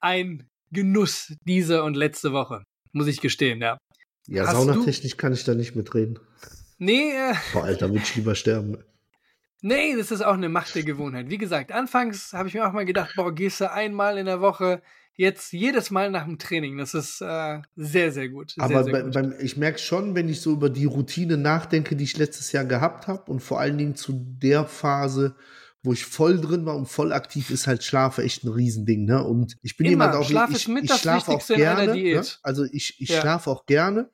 ein 0.00 0.50
Genuss 0.70 1.32
diese 1.46 1.82
und 1.82 1.96
letzte 1.96 2.32
Woche, 2.32 2.64
muss 2.92 3.06
ich 3.06 3.22
gestehen, 3.22 3.62
ja. 3.62 3.78
Ja, 4.26 4.46
Hast 4.46 4.52
saunatechnisch 4.52 5.16
kann 5.16 5.32
ich 5.32 5.42
da 5.44 5.54
nicht 5.54 5.74
mitreden. 5.74 6.18
Nee, 6.76 7.10
äh, 7.10 7.34
Boah, 7.54 7.64
Alter, 7.64 7.88
würde 7.88 8.02
ich 8.04 8.16
lieber 8.16 8.34
sterben. 8.34 8.76
Nee, 9.62 9.96
das 9.96 10.10
ist 10.10 10.22
auch 10.22 10.34
eine 10.34 10.50
Macht 10.50 10.74
der 10.74 10.82
Gewohnheit. 10.82 11.30
Wie 11.30 11.38
gesagt, 11.38 11.72
anfangs 11.72 12.34
habe 12.34 12.48
ich 12.48 12.54
mir 12.54 12.68
auch 12.68 12.72
mal 12.72 12.84
gedacht, 12.84 13.14
boah, 13.16 13.34
gehst 13.34 13.62
du 13.62 13.70
einmal 13.70 14.18
in 14.18 14.26
der 14.26 14.42
Woche, 14.42 14.82
jetzt 15.20 15.52
jedes 15.52 15.90
Mal 15.90 16.10
nach 16.10 16.24
dem 16.24 16.38
Training. 16.38 16.78
Das 16.78 16.94
ist 16.94 17.20
äh, 17.20 17.60
sehr, 17.76 18.10
sehr 18.10 18.28
gut. 18.30 18.52
Sehr, 18.52 18.64
Aber 18.64 18.84
sehr 18.84 19.02
gut. 19.02 19.12
beim, 19.12 19.34
ich 19.38 19.56
merke 19.56 19.78
schon, 19.78 20.14
wenn 20.14 20.28
ich 20.28 20.40
so 20.40 20.52
über 20.52 20.70
die 20.70 20.86
Routine 20.86 21.36
nachdenke, 21.36 21.94
die 21.94 22.04
ich 22.04 22.16
letztes 22.16 22.52
Jahr 22.52 22.64
gehabt 22.64 23.06
habe 23.06 23.30
und 23.30 23.40
vor 23.40 23.60
allen 23.60 23.76
Dingen 23.76 23.94
zu 23.96 24.14
der 24.14 24.64
Phase, 24.64 25.36
wo 25.82 25.92
ich 25.92 26.04
voll 26.06 26.40
drin 26.40 26.64
war 26.64 26.76
und 26.76 26.86
voll 26.86 27.12
aktiv 27.12 27.50
ist 27.50 27.66
halt 27.66 27.84
Schlafe 27.84 28.22
echt 28.22 28.44
ein 28.44 28.48
Riesending, 28.48 29.04
ne? 29.04 29.22
Und 29.22 29.56
ich 29.62 29.76
bin 29.76 29.86
Immer. 29.86 30.06
jemand 30.06 30.14
auch, 30.16 30.28
Schlaf 30.28 30.50
ich, 30.50 30.68
ich 30.68 30.86
das 30.88 31.00
schlafe 31.00 31.30
auch 31.30 31.34
Wichtigste 31.34 31.54
in 31.54 31.66
einer 31.66 31.86
gerne, 31.86 31.94
Diät. 31.94 32.14
ne? 32.14 32.26
Also 32.42 32.64
ich, 32.64 33.00
ich 33.00 33.08
Ja. 33.10 33.20
schlafe 33.20 33.50
auch 33.50 33.66
gerne 33.66 34.10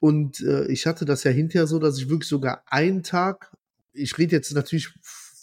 und 0.00 0.40
äh, 0.40 0.66
ich 0.66 0.86
hatte 0.86 1.04
das 1.04 1.24
ja 1.24 1.30
hinterher 1.30 1.66
so, 1.66 1.78
dass 1.78 1.98
ich 1.98 2.08
wirklich 2.10 2.28
sogar 2.28 2.62
einen 2.66 3.02
Tag, 3.02 3.52
ich 3.92 4.16
rede 4.18 4.36
jetzt 4.36 4.52
natürlich 4.52 4.90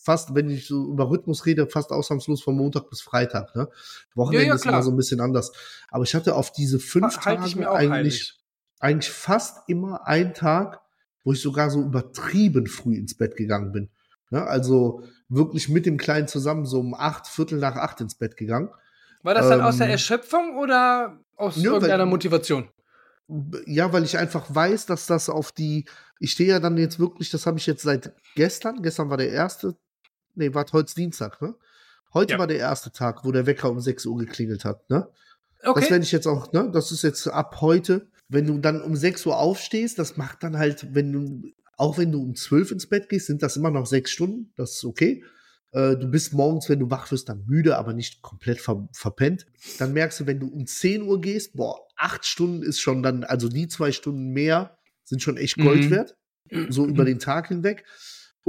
fast, 0.10 0.34
wenn 0.34 0.50
ich 0.50 0.68
so 0.68 0.92
über 0.92 1.10
Rhythmus 1.12 1.46
rede, 1.46 1.68
fast 1.68 1.92
ausnahmslos 1.92 2.42
von 2.42 2.56
Montag 2.56 2.90
bis 2.90 3.02
Freitag, 3.02 3.56
ne? 3.56 3.68
Wochenende 4.16 4.46
Ja, 4.46 4.50
ja, 4.50 4.56
ist 4.56 4.66
immer 4.66 4.82
so 4.82 4.90
ein 4.92 4.98
bisschen 4.98 5.20
anders. 5.22 5.52
Aber 5.92 6.04
ich 6.04 6.16
hatte 6.16 6.34
auf 6.34 6.52
diese 6.52 6.80
fünf 6.80 7.14
ich 7.16 7.24
Tage 7.24 7.42
eigentlich 7.42 7.92
heilig. 7.92 8.40
eigentlich 8.80 9.12
fast 9.12 9.70
immer 9.70 10.08
einen 10.08 10.34
Tag, 10.34 10.82
wo 11.24 11.34
ich 11.34 11.42
sogar 11.42 11.70
so 11.70 11.82
übertrieben 11.84 12.66
früh 12.66 12.96
ins 12.96 13.16
Bett 13.16 13.36
gegangen 13.36 13.72
bin. 13.72 13.90
Ne? 14.32 14.42
Also 14.48 15.04
wirklich 15.28 15.70
mit 15.70 15.86
dem 15.86 15.98
Kleinen 15.98 16.28
zusammen 16.28 16.66
so 16.66 16.80
um 16.80 16.96
acht, 16.96 17.28
Viertel 17.28 17.60
nach 17.60 17.76
acht 17.76 18.02
ins 18.02 18.16
Bett 18.16 18.36
gegangen. 18.36 18.70
War 19.22 19.36
das 19.36 19.50
dann 19.50 19.62
aus 19.62 19.78
der 19.78 19.88
ähm, 19.88 19.92
Erschöpfung 19.92 20.58
oder 20.58 21.20
aus 21.36 21.58
weil- 21.58 21.66
irgendeiner 21.66 22.06
Motivation? 22.08 22.68
B- 23.28 23.60
Ja, 23.68 23.94
weil 23.94 24.04
ich 24.06 24.18
einfach 24.18 24.46
weiß, 24.50 24.88
dass 24.88 25.06
das 25.06 25.30
auf 25.30 25.52
die, 25.52 25.86
ich 26.20 26.32
stehe 26.32 26.50
ja 26.50 26.60
dann 26.60 26.78
jetzt 26.78 26.98
wirklich, 27.00 27.30
das 27.30 27.46
habe 27.46 27.60
ich 27.60 27.68
jetzt 27.68 27.84
seit 27.84 28.12
gestern, 28.36 28.82
gestern 28.82 29.10
war 29.12 29.18
der 29.18 29.30
erste, 29.30 29.76
nee, 30.40 30.54
war 30.54 30.66
heute 30.74 30.94
Dienstag, 30.96 31.42
ne? 31.42 31.56
Heute 32.14 32.34
Ja. 32.34 32.40
war 32.40 32.48
der 32.48 32.58
erste 32.58 32.92
Tag, 32.92 33.24
wo 33.24 33.32
der 33.32 33.46
Wecker 33.46 33.70
um 33.70 33.80
6 33.80 34.06
Uhr 34.06 34.18
geklingelt 34.18 34.66
hat, 34.66 34.90
ne? 34.90 35.08
Das 35.62 35.70
Okay. 35.70 35.92
werde 35.92 36.04
ich 36.04 36.12
jetzt 36.12 36.26
auch, 36.28 36.52
ne? 36.54 36.70
Das 36.74 36.92
ist 36.92 37.04
jetzt 37.04 37.28
ab 37.28 37.62
heute. 37.62 38.08
Wenn 38.30 38.48
du 38.48 38.58
dann 38.58 38.82
um 38.82 38.96
6 38.96 39.26
Uhr 39.26 39.38
aufstehst, 39.38 40.00
das 40.00 40.18
macht 40.18 40.44
dann 40.44 40.58
halt, 40.58 40.94
wenn 40.96 41.12
du, 41.12 41.44
auch 41.78 41.98
wenn 41.98 42.12
du 42.12 42.22
um 42.22 42.36
12 42.36 42.72
ins 42.72 42.88
Bett 42.88 43.10
gehst, 43.10 43.28
sind 43.28 43.44
das 43.44 43.58
immer 43.58 43.72
noch 43.72 43.86
sechs 43.86 44.12
Stunden. 44.12 44.52
Das 44.56 44.74
ist 44.74 44.86
okay. 44.86 45.24
Äh, 45.72 45.98
du 45.98 46.08
bist 46.08 46.34
morgens, 46.34 46.70
wenn 46.70 46.80
du 46.80 46.90
wach 46.90 47.12
wirst, 47.12 47.30
dann 47.30 47.46
müde, 47.46 47.78
aber 47.78 47.94
nicht 47.94 48.22
komplett 48.22 48.60
ver 48.60 48.88
verpennt. 48.94 49.46
Dann 49.78 49.94
merkst 49.94 50.20
du, 50.22 50.26
wenn 50.28 50.40
du 50.40 50.48
um 50.48 50.66
10 50.66 51.02
Uhr 51.04 51.22
gehst, 51.22 51.56
boah, 51.56 51.80
acht 51.98 52.26
Stunden 52.26 52.64
ist 52.64 52.80
schon 52.80 53.04
dann, 53.04 53.24
also 53.24 53.50
die 53.50 53.68
zwei 53.68 53.92
Stunden 53.92 54.30
mehr 54.30 54.78
sind 55.04 55.22
schon 55.22 55.38
echt 55.38 55.58
Gold 55.58 55.86
Mhm. 55.86 55.92
wert. 55.92 56.16
So 56.70 56.88
über 56.88 57.06
den 57.06 57.20
Tag 57.20 57.50
hinweg. 57.50 57.86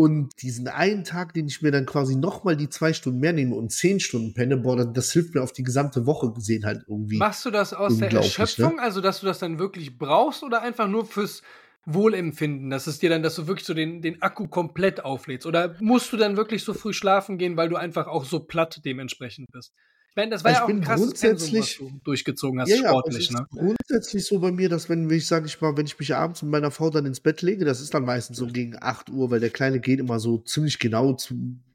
Und 0.00 0.40
diesen 0.40 0.66
einen 0.66 1.04
Tag, 1.04 1.34
den 1.34 1.46
ich 1.46 1.60
mir 1.60 1.72
dann 1.72 1.84
quasi 1.84 2.16
nochmal 2.16 2.56
die 2.56 2.70
zwei 2.70 2.94
Stunden 2.94 3.20
mehr 3.20 3.34
nehme 3.34 3.54
und 3.54 3.70
zehn 3.70 4.00
Stunden 4.00 4.32
penne, 4.32 4.56
boah, 4.56 4.74
das, 4.74 4.88
das 4.94 5.12
hilft 5.12 5.34
mir 5.34 5.42
auf 5.42 5.52
die 5.52 5.62
gesamte 5.62 6.06
Woche 6.06 6.32
gesehen 6.32 6.64
halt 6.64 6.86
irgendwie. 6.88 7.18
Machst 7.18 7.44
du 7.44 7.50
das 7.50 7.74
aus 7.74 7.98
der 7.98 8.10
ne? 8.10 8.20
Erschöpfung, 8.20 8.80
also 8.80 9.02
dass 9.02 9.20
du 9.20 9.26
das 9.26 9.40
dann 9.40 9.58
wirklich 9.58 9.98
brauchst 9.98 10.42
oder 10.42 10.62
einfach 10.62 10.88
nur 10.88 11.04
fürs 11.04 11.42
Wohlempfinden, 11.84 12.70
dass 12.70 12.86
es 12.86 12.98
dir 12.98 13.10
dann, 13.10 13.22
dass 13.22 13.34
du 13.34 13.46
wirklich 13.46 13.66
so 13.66 13.74
den, 13.74 14.00
den 14.00 14.22
Akku 14.22 14.48
komplett 14.48 15.04
auflädst? 15.04 15.44
Oder 15.44 15.76
musst 15.80 16.10
du 16.14 16.16
dann 16.16 16.34
wirklich 16.38 16.64
so 16.64 16.72
früh 16.72 16.94
schlafen 16.94 17.36
gehen, 17.36 17.58
weil 17.58 17.68
du 17.68 17.76
einfach 17.76 18.06
auch 18.06 18.24
so 18.24 18.40
platt 18.40 18.80
dementsprechend 18.86 19.52
bist? 19.52 19.74
Ich 20.10 20.16
meine, 20.16 20.30
das 20.32 20.42
war 20.42 20.50
Ich 20.50 20.56
ja 20.56 20.64
auch 20.64 20.68
ein 20.68 20.76
bin 20.76 20.84
krasses 20.84 21.12
Pensum, 21.12 21.30
was 21.30 21.40
grundsätzlich- 21.40 21.76
du 21.78 22.00
durchgezogen 22.04 22.60
hast, 22.60 22.68
Ja, 22.68 22.76
ja, 22.76 22.88
sportlich, 22.88 23.30
ist 23.30 23.32
ne? 23.32 23.46
grundsätzlich 23.50 24.26
so 24.26 24.40
bei 24.40 24.50
mir, 24.50 24.68
dass 24.68 24.88
wenn 24.88 25.08
ich, 25.08 25.26
sage 25.26 25.46
ich 25.46 25.60
mal, 25.60 25.76
wenn 25.76 25.86
ich 25.86 25.98
mich 25.98 26.14
abends 26.14 26.42
mit 26.42 26.50
meiner 26.50 26.70
Frau 26.72 26.90
dann 26.90 27.06
ins 27.06 27.20
Bett 27.20 27.42
lege, 27.42 27.64
das 27.64 27.80
ist 27.80 27.94
dann 27.94 28.04
meistens 28.04 28.36
so 28.38 28.46
gegen 28.48 28.74
8 28.80 29.08
Uhr, 29.10 29.30
weil 29.30 29.38
der 29.40 29.50
Kleine 29.50 29.78
geht 29.80 30.00
immer 30.00 30.18
so 30.18 30.38
ziemlich 30.38 30.78
genau 30.80 31.12
zu, 31.12 31.34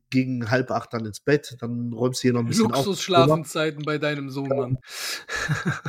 gegen 0.10 0.52
halb 0.52 0.70
acht 0.72 0.94
dann 0.94 1.06
ins 1.06 1.20
Bett, 1.22 1.56
dann 1.62 1.92
räumst 1.94 2.20
du 2.20 2.22
hier 2.24 2.34
noch 2.34 2.42
ein 2.42 2.48
bisschen. 2.48 2.70
Luxusschlafenszeiten 2.70 3.84
bei 3.84 3.98
deinem 3.98 4.30
Sohn, 4.30 4.50
Mann. 4.50 4.78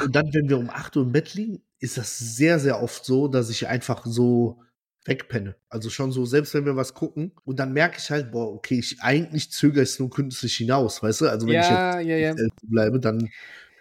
Und 0.04 0.14
dann, 0.16 0.32
wenn 0.32 0.48
wir 0.48 0.58
um 0.58 0.70
8 0.70 0.96
Uhr 0.96 1.02
im 1.02 1.12
Bett 1.12 1.34
liegen, 1.34 1.62
ist 1.80 1.96
das 1.98 2.18
sehr, 2.18 2.58
sehr 2.60 2.82
oft 2.82 3.04
so, 3.04 3.28
dass 3.28 3.50
ich 3.50 3.66
einfach 3.68 4.06
so 4.06 4.60
wegpenne. 5.08 5.56
Also 5.68 5.90
schon 5.90 6.12
so, 6.12 6.24
selbst 6.26 6.54
wenn 6.54 6.64
wir 6.64 6.76
was 6.76 6.94
gucken 6.94 7.32
und 7.44 7.58
dann 7.58 7.72
merke 7.72 7.98
ich 7.98 8.10
halt, 8.10 8.32
boah, 8.32 8.52
okay, 8.52 8.78
ich 8.78 9.00
eigentlich 9.00 9.50
zögere 9.52 9.82
es 9.82 9.98
nur 9.98 10.10
künstlich 10.10 10.56
hinaus, 10.56 11.02
weißt 11.02 11.22
du? 11.22 11.28
Also 11.30 11.46
wenn 11.46 11.54
Ja, 11.54 11.60
ich 11.60 11.68
ja, 12.00 12.16
ja. 12.16 12.30
jetzt 12.30 12.38
äh, 12.38 12.48
bleibe, 12.62 13.00
dann 13.00 13.28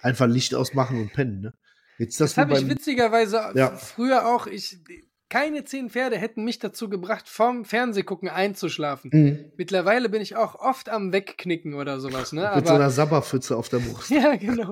einfach 0.01 0.27
Licht 0.27 0.53
ausmachen 0.55 0.97
und 0.99 1.13
pennen, 1.13 1.41
ne? 1.41 1.53
Jetzt 1.97 2.19
Das 2.19 2.35
nur 2.35 2.45
habe 2.47 2.53
ich 2.53 2.67
witzigerweise 2.67 3.51
Ja. 3.55 3.69
früher 3.77 4.27
auch. 4.27 4.47
Ich, 4.47 4.77
keine 5.35 5.65
zehn 5.65 5.89
Pferde 5.89 6.17
hätten 6.17 6.45
mich 6.45 6.59
dazu 6.59 6.87
gebracht, 6.87 7.27
vom 7.27 7.65
Fernsehgucken 7.65 8.29
einzuschlafen. 8.29 9.09
Mhm. 9.13 9.51
Mittlerweile 9.57 10.07
bin 10.07 10.21
ich 10.21 10.37
auch 10.37 10.55
oft 10.55 10.87
am 10.87 11.11
Wegknicken 11.11 11.73
oder 11.73 11.99
sowas, 11.99 12.31
ne? 12.31 12.49
Mit 12.55 12.65
so 12.65 12.73
Aber 12.73 12.81
einer 12.83 12.89
Sabberpfütze 12.89 13.57
auf 13.57 13.67
der 13.67 13.79
Brust. 13.79 14.09
ja, 14.11 14.37
genau. 14.37 14.71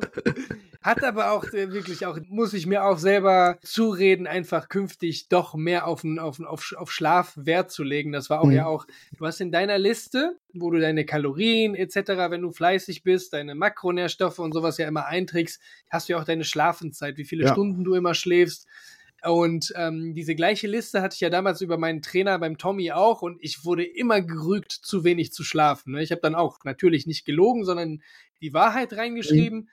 Hat 0.82 1.04
aber 1.04 1.32
auch 1.32 1.43
äh, 1.52 1.73
wirklich 1.73 2.06
auch, 2.06 2.17
muss 2.30 2.54
ich 2.54 2.65
mir 2.65 2.86
auch 2.86 2.97
selber 2.97 3.58
zureden, 3.62 4.26
einfach 4.26 4.69
künftig 4.69 5.28
doch 5.28 5.54
mehr 5.54 5.86
auf, 5.86 6.06
auf, 6.17 6.39
auf, 6.39 6.73
auf 6.78 6.91
Schlaf 6.93 7.34
Wert 7.36 7.69
zu 7.69 7.84
legen. 7.84 8.13
Das 8.13 8.30
war 8.30 8.39
auch 8.39 8.45
Mhm. 8.45 8.52
ja 8.54 8.65
auch, 8.65 8.86
du 9.17 9.26
hast 9.26 9.41
in 9.41 9.52
deiner 9.52 9.78
Liste, 9.78 10.38
wo 10.54 10.71
du 10.71 10.80
deine 10.80 11.06
Kalorien 11.06 11.76
etc., 11.76 11.95
wenn 12.30 12.41
du 12.41 12.52
fleißig 12.52 13.04
bist, 13.04 13.34
deine 13.34 13.54
Makronährstoffe 13.54 14.39
und 14.39 14.54
sowas 14.54 14.78
ja 14.78 14.88
immer 14.88 15.08
einträgst, 15.08 15.60
hast 15.89 16.08
du 16.08 16.13
ja 16.13 16.19
auch 16.19 16.26
deine 16.26 16.45
Schlafenszeit, 16.45 17.17
wie 17.17 17.26
viele 17.26 17.43
Ja. 17.43 17.52
Stunden 17.52 17.84
du 17.84 17.95
immer 17.95 18.13
schläfst. 18.13 18.65
Und 19.25 19.73
ähm, 19.75 20.13
diese 20.13 20.36
gleiche 20.36 20.67
Liste 20.67 21.01
hatte 21.01 21.15
ich 21.15 21.21
ja 21.21 21.29
damals 21.29 21.62
über 21.62 21.77
meinen 21.77 22.01
Trainer 22.01 22.38
beim 22.39 22.57
Tommy 22.57 22.91
auch 22.91 23.21
und 23.21 23.38
ich 23.41 23.63
wurde 23.63 23.83
immer 23.86 24.21
gerügt, 24.21 24.71
zu 24.71 25.03
wenig 25.03 25.31
zu 25.31 25.43
schlafen. 25.43 25.93
Ne? 25.93 26.03
Ich 26.03 26.12
habe 26.12 26.21
dann 26.21 26.36
auch 26.36 26.59
natürlich 26.63 27.07
nicht 27.07 27.25
gelogen, 27.25 27.63
sondern 27.63 28.01
die 28.41 28.53
Wahrheit 28.53 28.93
reingeschrieben. 28.93 29.69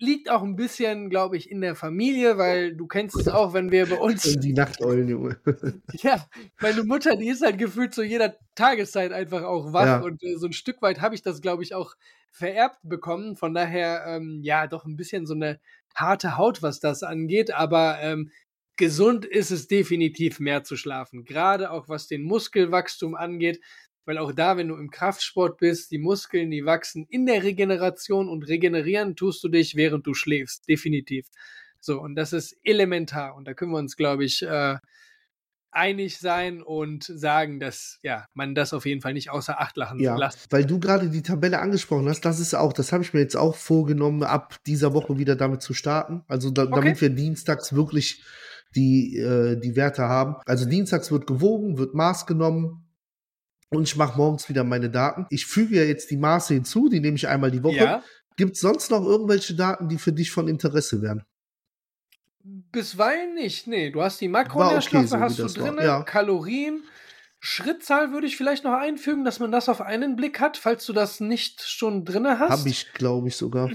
Liegt 0.00 0.30
auch 0.30 0.42
ein 0.42 0.54
bisschen, 0.54 1.10
glaube 1.10 1.36
ich, 1.36 1.50
in 1.50 1.60
der 1.60 1.74
Familie, 1.74 2.38
weil 2.38 2.76
du 2.76 2.86
kennst 2.86 3.16
es 3.16 3.26
auch, 3.26 3.52
wenn 3.52 3.72
wir 3.72 3.86
bei 3.86 3.98
uns 3.98 4.22
die 4.40 4.52
Nachteulen, 4.52 5.08
Junge. 5.08 5.40
ja, 5.92 6.24
meine 6.60 6.84
Mutter, 6.84 7.16
die 7.16 7.28
ist 7.28 7.42
halt 7.42 7.58
gefühlt 7.58 7.92
zu 7.92 8.02
jeder 8.04 8.36
Tageszeit 8.54 9.12
einfach 9.12 9.42
auch 9.42 9.72
wach 9.72 9.86
Ja. 9.86 9.98
und 10.00 10.22
äh, 10.22 10.36
so 10.36 10.46
ein 10.46 10.52
Stück 10.52 10.82
weit 10.82 11.00
habe 11.00 11.16
ich 11.16 11.22
das, 11.22 11.40
glaube 11.40 11.64
ich, 11.64 11.74
auch 11.74 11.94
vererbt 12.30 12.78
bekommen. 12.84 13.36
Von 13.36 13.54
daher, 13.54 14.04
ähm, 14.06 14.40
ja, 14.42 14.68
doch 14.68 14.84
ein 14.84 14.96
bisschen 14.96 15.26
so 15.26 15.34
eine 15.34 15.58
harte 15.96 16.36
Haut, 16.36 16.62
was 16.62 16.78
das 16.78 17.02
angeht, 17.02 17.52
aber 17.52 17.98
ähm, 18.00 18.30
gesund 18.78 19.26
ist 19.26 19.50
es 19.50 19.68
definitiv 19.68 20.40
mehr 20.40 20.64
zu 20.64 20.76
schlafen. 20.76 21.24
Gerade 21.24 21.70
auch 21.70 21.88
was 21.88 22.06
den 22.06 22.22
Muskelwachstum 22.22 23.14
angeht, 23.14 23.60
weil 24.06 24.16
auch 24.16 24.32
da, 24.32 24.56
wenn 24.56 24.68
du 24.68 24.76
im 24.76 24.90
Kraftsport 24.90 25.58
bist, 25.58 25.90
die 25.90 25.98
Muskeln, 25.98 26.50
die 26.50 26.64
wachsen 26.64 27.04
in 27.10 27.26
der 27.26 27.42
Regeneration 27.42 28.30
und 28.30 28.44
regenerieren 28.48 29.16
tust 29.16 29.44
du 29.44 29.48
dich, 29.48 29.76
während 29.76 30.06
du 30.06 30.14
schläfst. 30.14 30.66
Definitiv. 30.66 31.26
So, 31.80 32.00
und 32.00 32.14
das 32.16 32.32
ist 32.32 32.56
elementar. 32.64 33.34
Und 33.36 33.44
da 33.46 33.52
können 33.52 33.72
wir 33.72 33.78
uns, 33.78 33.96
glaube 33.96 34.24
ich, 34.24 34.40
äh, 34.42 34.76
einig 35.70 36.18
sein 36.18 36.62
und 36.62 37.04
sagen, 37.04 37.60
dass 37.60 37.98
ja, 38.02 38.24
man 38.32 38.54
das 38.54 38.72
auf 38.72 38.86
jeden 38.86 39.02
Fall 39.02 39.12
nicht 39.12 39.30
außer 39.30 39.60
Acht 39.60 39.76
lachen 39.76 40.00
Ja, 40.00 40.16
lassen. 40.16 40.40
weil 40.50 40.64
du 40.64 40.80
gerade 40.80 41.10
die 41.10 41.22
Tabelle 41.22 41.58
angesprochen 41.58 42.08
hast, 42.08 42.24
das 42.24 42.40
ist 42.40 42.54
auch, 42.54 42.72
das 42.72 42.92
habe 42.92 43.04
ich 43.04 43.12
mir 43.12 43.20
jetzt 43.20 43.36
auch 43.36 43.54
vorgenommen, 43.54 44.22
ab 44.22 44.56
dieser 44.66 44.94
Woche 44.94 45.18
wieder 45.18 45.36
damit 45.36 45.60
zu 45.60 45.74
starten. 45.74 46.22
Also 46.26 46.50
da, 46.50 46.62
Okay. 46.62 46.74
damit 46.74 47.00
wir 47.02 47.10
dienstags 47.10 47.74
wirklich 47.74 48.24
die, 48.74 49.16
äh, 49.16 49.58
die 49.58 49.76
Werte 49.76 50.02
haben. 50.02 50.36
Also 50.46 50.68
dienstags 50.68 51.10
wird 51.10 51.26
gewogen, 51.26 51.78
wird 51.78 51.94
Maß 51.94 52.26
genommen 52.26 52.86
und 53.70 53.84
ich 53.84 53.96
mache 53.96 54.16
morgens 54.16 54.48
wieder 54.48 54.64
meine 54.64 54.90
Daten. 54.90 55.26
Ich 55.30 55.46
füge 55.46 55.76
ja 55.76 55.84
jetzt 55.84 56.10
die 56.10 56.16
Maße 56.16 56.54
hinzu, 56.54 56.88
die 56.88 57.00
nehme 57.00 57.16
ich 57.16 57.28
einmal 57.28 57.50
die 57.50 57.62
Woche. 57.62 57.76
Ja, 57.76 58.02
Gibt 58.36 58.54
es 58.54 58.60
sonst 58.60 58.90
noch 58.90 59.04
irgendwelche 59.04 59.54
Daten, 59.54 59.88
die 59.88 59.98
für 59.98 60.12
dich 60.12 60.30
von 60.30 60.46
Interesse 60.48 61.02
wären? 61.02 61.24
bisweilen 62.72 63.34
nicht. 63.34 63.66
Nee, 63.66 63.90
du 63.90 64.02
hast 64.02 64.20
die 64.20 64.28
Makronährstoffe, 64.28 65.00
okay, 65.00 65.06
so 65.06 65.20
hast 65.20 65.38
du 65.38 65.46
drin, 65.46 65.78
ja. 65.80 66.02
Kalorien. 66.02 66.82
Schrittzahl 67.40 68.12
würde 68.12 68.26
ich 68.26 68.36
vielleicht 68.36 68.64
noch 68.64 68.72
einfügen, 68.72 69.24
dass 69.24 69.38
man 69.38 69.52
das 69.52 69.68
auf 69.68 69.80
einen 69.80 70.16
Blick 70.16 70.40
hat, 70.40 70.56
falls 70.56 70.84
du 70.86 70.92
das 70.92 71.20
nicht 71.20 71.62
schon 71.62 72.04
drinne 72.04 72.40
hast. 72.40 72.50
Habe 72.50 72.68
ich, 72.68 72.92
glaube 72.94 73.28
ich, 73.28 73.36
sogar. 73.36 73.70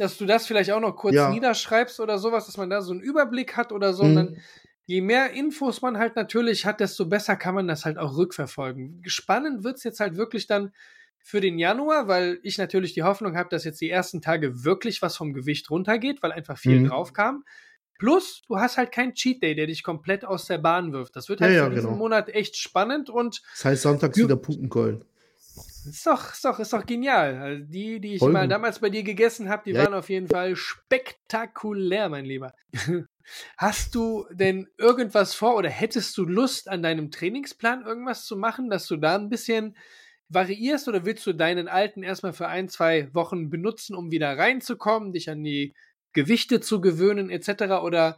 Dass 0.00 0.16
du 0.16 0.24
das 0.24 0.46
vielleicht 0.46 0.70
auch 0.72 0.80
noch 0.80 0.96
kurz 0.96 1.14
Ja. 1.14 1.28
niederschreibst 1.30 2.00
oder 2.00 2.18
sowas, 2.18 2.46
dass 2.46 2.56
man 2.56 2.70
da 2.70 2.80
so 2.80 2.92
einen 2.92 3.02
Überblick 3.02 3.54
hat 3.56 3.70
oder 3.70 3.92
so. 3.92 4.04
Mhm. 4.04 4.08
Und 4.08 4.16
dann, 4.16 4.36
je 4.86 5.02
mehr 5.02 5.32
Infos 5.32 5.82
man 5.82 5.98
halt 5.98 6.16
natürlich 6.16 6.64
hat, 6.64 6.80
desto 6.80 7.04
besser 7.04 7.36
kann 7.36 7.54
man 7.54 7.68
das 7.68 7.84
halt 7.84 7.98
auch 7.98 8.16
rückverfolgen. 8.16 9.02
Spannend 9.06 9.62
wird's 9.62 9.84
jetzt 9.84 10.00
halt 10.00 10.16
wirklich 10.16 10.46
dann 10.46 10.72
für 11.18 11.42
den 11.42 11.58
Januar, 11.58 12.08
weil 12.08 12.38
ich 12.42 12.56
natürlich 12.56 12.94
die 12.94 13.02
Hoffnung 13.02 13.36
habe, 13.36 13.50
dass 13.50 13.64
jetzt 13.64 13.82
die 13.82 13.90
ersten 13.90 14.22
Tage 14.22 14.64
wirklich 14.64 15.02
was 15.02 15.18
vom 15.18 15.34
Gewicht 15.34 15.68
runtergeht, 15.70 16.22
weil 16.22 16.32
einfach 16.32 16.56
viel 16.56 16.80
Mhm. 16.80 16.88
drauf 16.88 17.12
kam. 17.12 17.44
Plus, 17.98 18.40
du 18.48 18.56
hast 18.56 18.78
halt 18.78 18.92
keinen 18.92 19.12
Cheat 19.12 19.42
Day, 19.42 19.54
der 19.54 19.66
dich 19.66 19.82
komplett 19.82 20.24
aus 20.24 20.46
der 20.46 20.56
Bahn 20.56 20.94
wirft. 20.94 21.14
Das 21.14 21.28
wird 21.28 21.40
Ja, 21.40 21.46
halt 21.46 21.56
ja, 21.56 21.64
für 21.64 21.70
diesen 21.74 21.86
genau. 21.88 21.98
Monat 21.98 22.30
echt 22.30 22.56
spannend 22.56 23.10
und 23.10 23.42
Das 23.52 23.66
heißt 23.66 23.82
sonntags 23.82 24.16
Ja. 24.16 24.24
wieder 24.24 24.36
Puppenkeulen. 24.36 25.04
Ist 25.86 26.06
doch, 26.06 26.32
ist 26.32 26.44
doch, 26.44 26.58
ist 26.58 26.72
doch 26.72 26.84
genial. 26.86 27.36
Also 27.36 27.64
die, 27.64 28.00
die 28.00 28.14
ich 28.14 28.22
mal 28.22 28.48
damals 28.48 28.78
bei 28.78 28.90
dir 28.90 29.02
gegessen 29.02 29.48
habe, 29.48 29.62
die 29.66 29.72
Ja. 29.72 29.84
waren 29.84 29.94
auf 29.94 30.08
jeden 30.08 30.28
Fall 30.28 30.56
spektakulär, 30.56 32.08
mein 32.08 32.24
Lieber. 32.24 32.54
Hast 33.56 33.94
du 33.94 34.26
denn 34.32 34.66
irgendwas 34.76 35.34
vor 35.34 35.56
oder 35.56 35.70
hättest 35.70 36.16
du 36.18 36.24
Lust, 36.24 36.68
an 36.68 36.82
deinem 36.82 37.10
Trainingsplan 37.10 37.84
irgendwas 37.84 38.24
zu 38.24 38.36
machen, 38.36 38.70
dass 38.70 38.86
du 38.86 38.96
da 38.96 39.16
ein 39.16 39.28
bisschen 39.28 39.76
variierst 40.28 40.88
oder 40.88 41.04
willst 41.04 41.26
du 41.26 41.32
deinen 41.32 41.68
alten 41.68 42.02
erstmal 42.02 42.32
für 42.32 42.48
ein, 42.48 42.68
zwei 42.68 43.12
Wochen 43.14 43.50
benutzen, 43.50 43.94
um 43.94 44.10
wieder 44.10 44.36
reinzukommen, 44.36 45.12
dich 45.12 45.30
an 45.30 45.42
die 45.42 45.74
Gewichte 46.12 46.60
zu 46.60 46.80
gewöhnen 46.80 47.30
etc. 47.30 47.82
Oder 47.82 48.16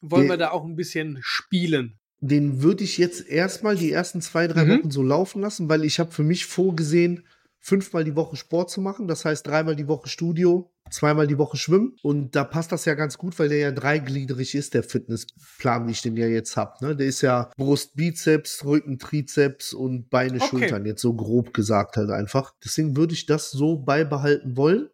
wollen 0.00 0.28
wir 0.28 0.36
da 0.36 0.50
auch 0.50 0.64
ein 0.64 0.76
bisschen 0.76 1.18
spielen? 1.22 1.98
Den 2.24 2.62
würde 2.62 2.84
ich 2.84 2.98
jetzt 2.98 3.28
erstmal 3.28 3.74
die 3.76 3.90
ersten 3.90 4.20
zwei, 4.22 4.46
drei 4.46 4.64
Mhm. 4.64 4.78
Wochen 4.78 4.90
so 4.92 5.02
laufen 5.02 5.42
lassen, 5.42 5.68
weil 5.68 5.84
ich 5.84 5.98
habe 5.98 6.12
für 6.12 6.22
mich 6.22 6.46
vorgesehen, 6.46 7.26
fünfmal 7.58 8.04
die 8.04 8.16
Woche 8.16 8.36
Sport 8.36 8.70
zu 8.70 8.80
machen. 8.80 9.08
Das 9.08 9.24
heißt, 9.24 9.46
dreimal 9.46 9.76
die 9.76 9.88
Woche 9.88 10.08
Studio, 10.08 10.70
zweimal 10.90 11.26
die 11.26 11.38
Woche 11.38 11.56
Schwimmen. 11.56 11.96
Und 12.02 12.34
da 12.36 12.44
passt 12.44 12.70
das 12.72 12.84
ja 12.84 12.94
ganz 12.94 13.18
gut, 13.18 13.38
weil 13.38 13.48
der 13.48 13.58
ja 13.58 13.72
dreigliedrig 13.72 14.54
ist, 14.54 14.74
der 14.74 14.82
Fitnessplan, 14.82 15.86
wie 15.86 15.92
ich 15.92 16.02
den 16.02 16.16
ja 16.16 16.26
jetzt 16.26 16.56
habe. 16.56 16.84
Ne? 16.84 16.96
Der 16.96 17.06
ist 17.06 17.22
ja 17.22 17.50
Brust, 17.56 17.96
Bizeps, 17.96 18.64
Rücken, 18.64 18.98
Trizeps 18.98 19.72
und 19.72 20.08
Beine, 20.10 20.36
Okay. 20.38 20.46
Schultern. 20.48 20.86
Jetzt 20.86 21.02
so 21.02 21.14
grob 21.14 21.52
gesagt 21.54 21.96
halt 21.96 22.10
einfach. 22.10 22.52
Deswegen 22.64 22.96
würde 22.96 23.14
ich 23.14 23.26
das 23.26 23.50
so 23.50 23.76
beibehalten 23.78 24.56
wollen. 24.56 24.88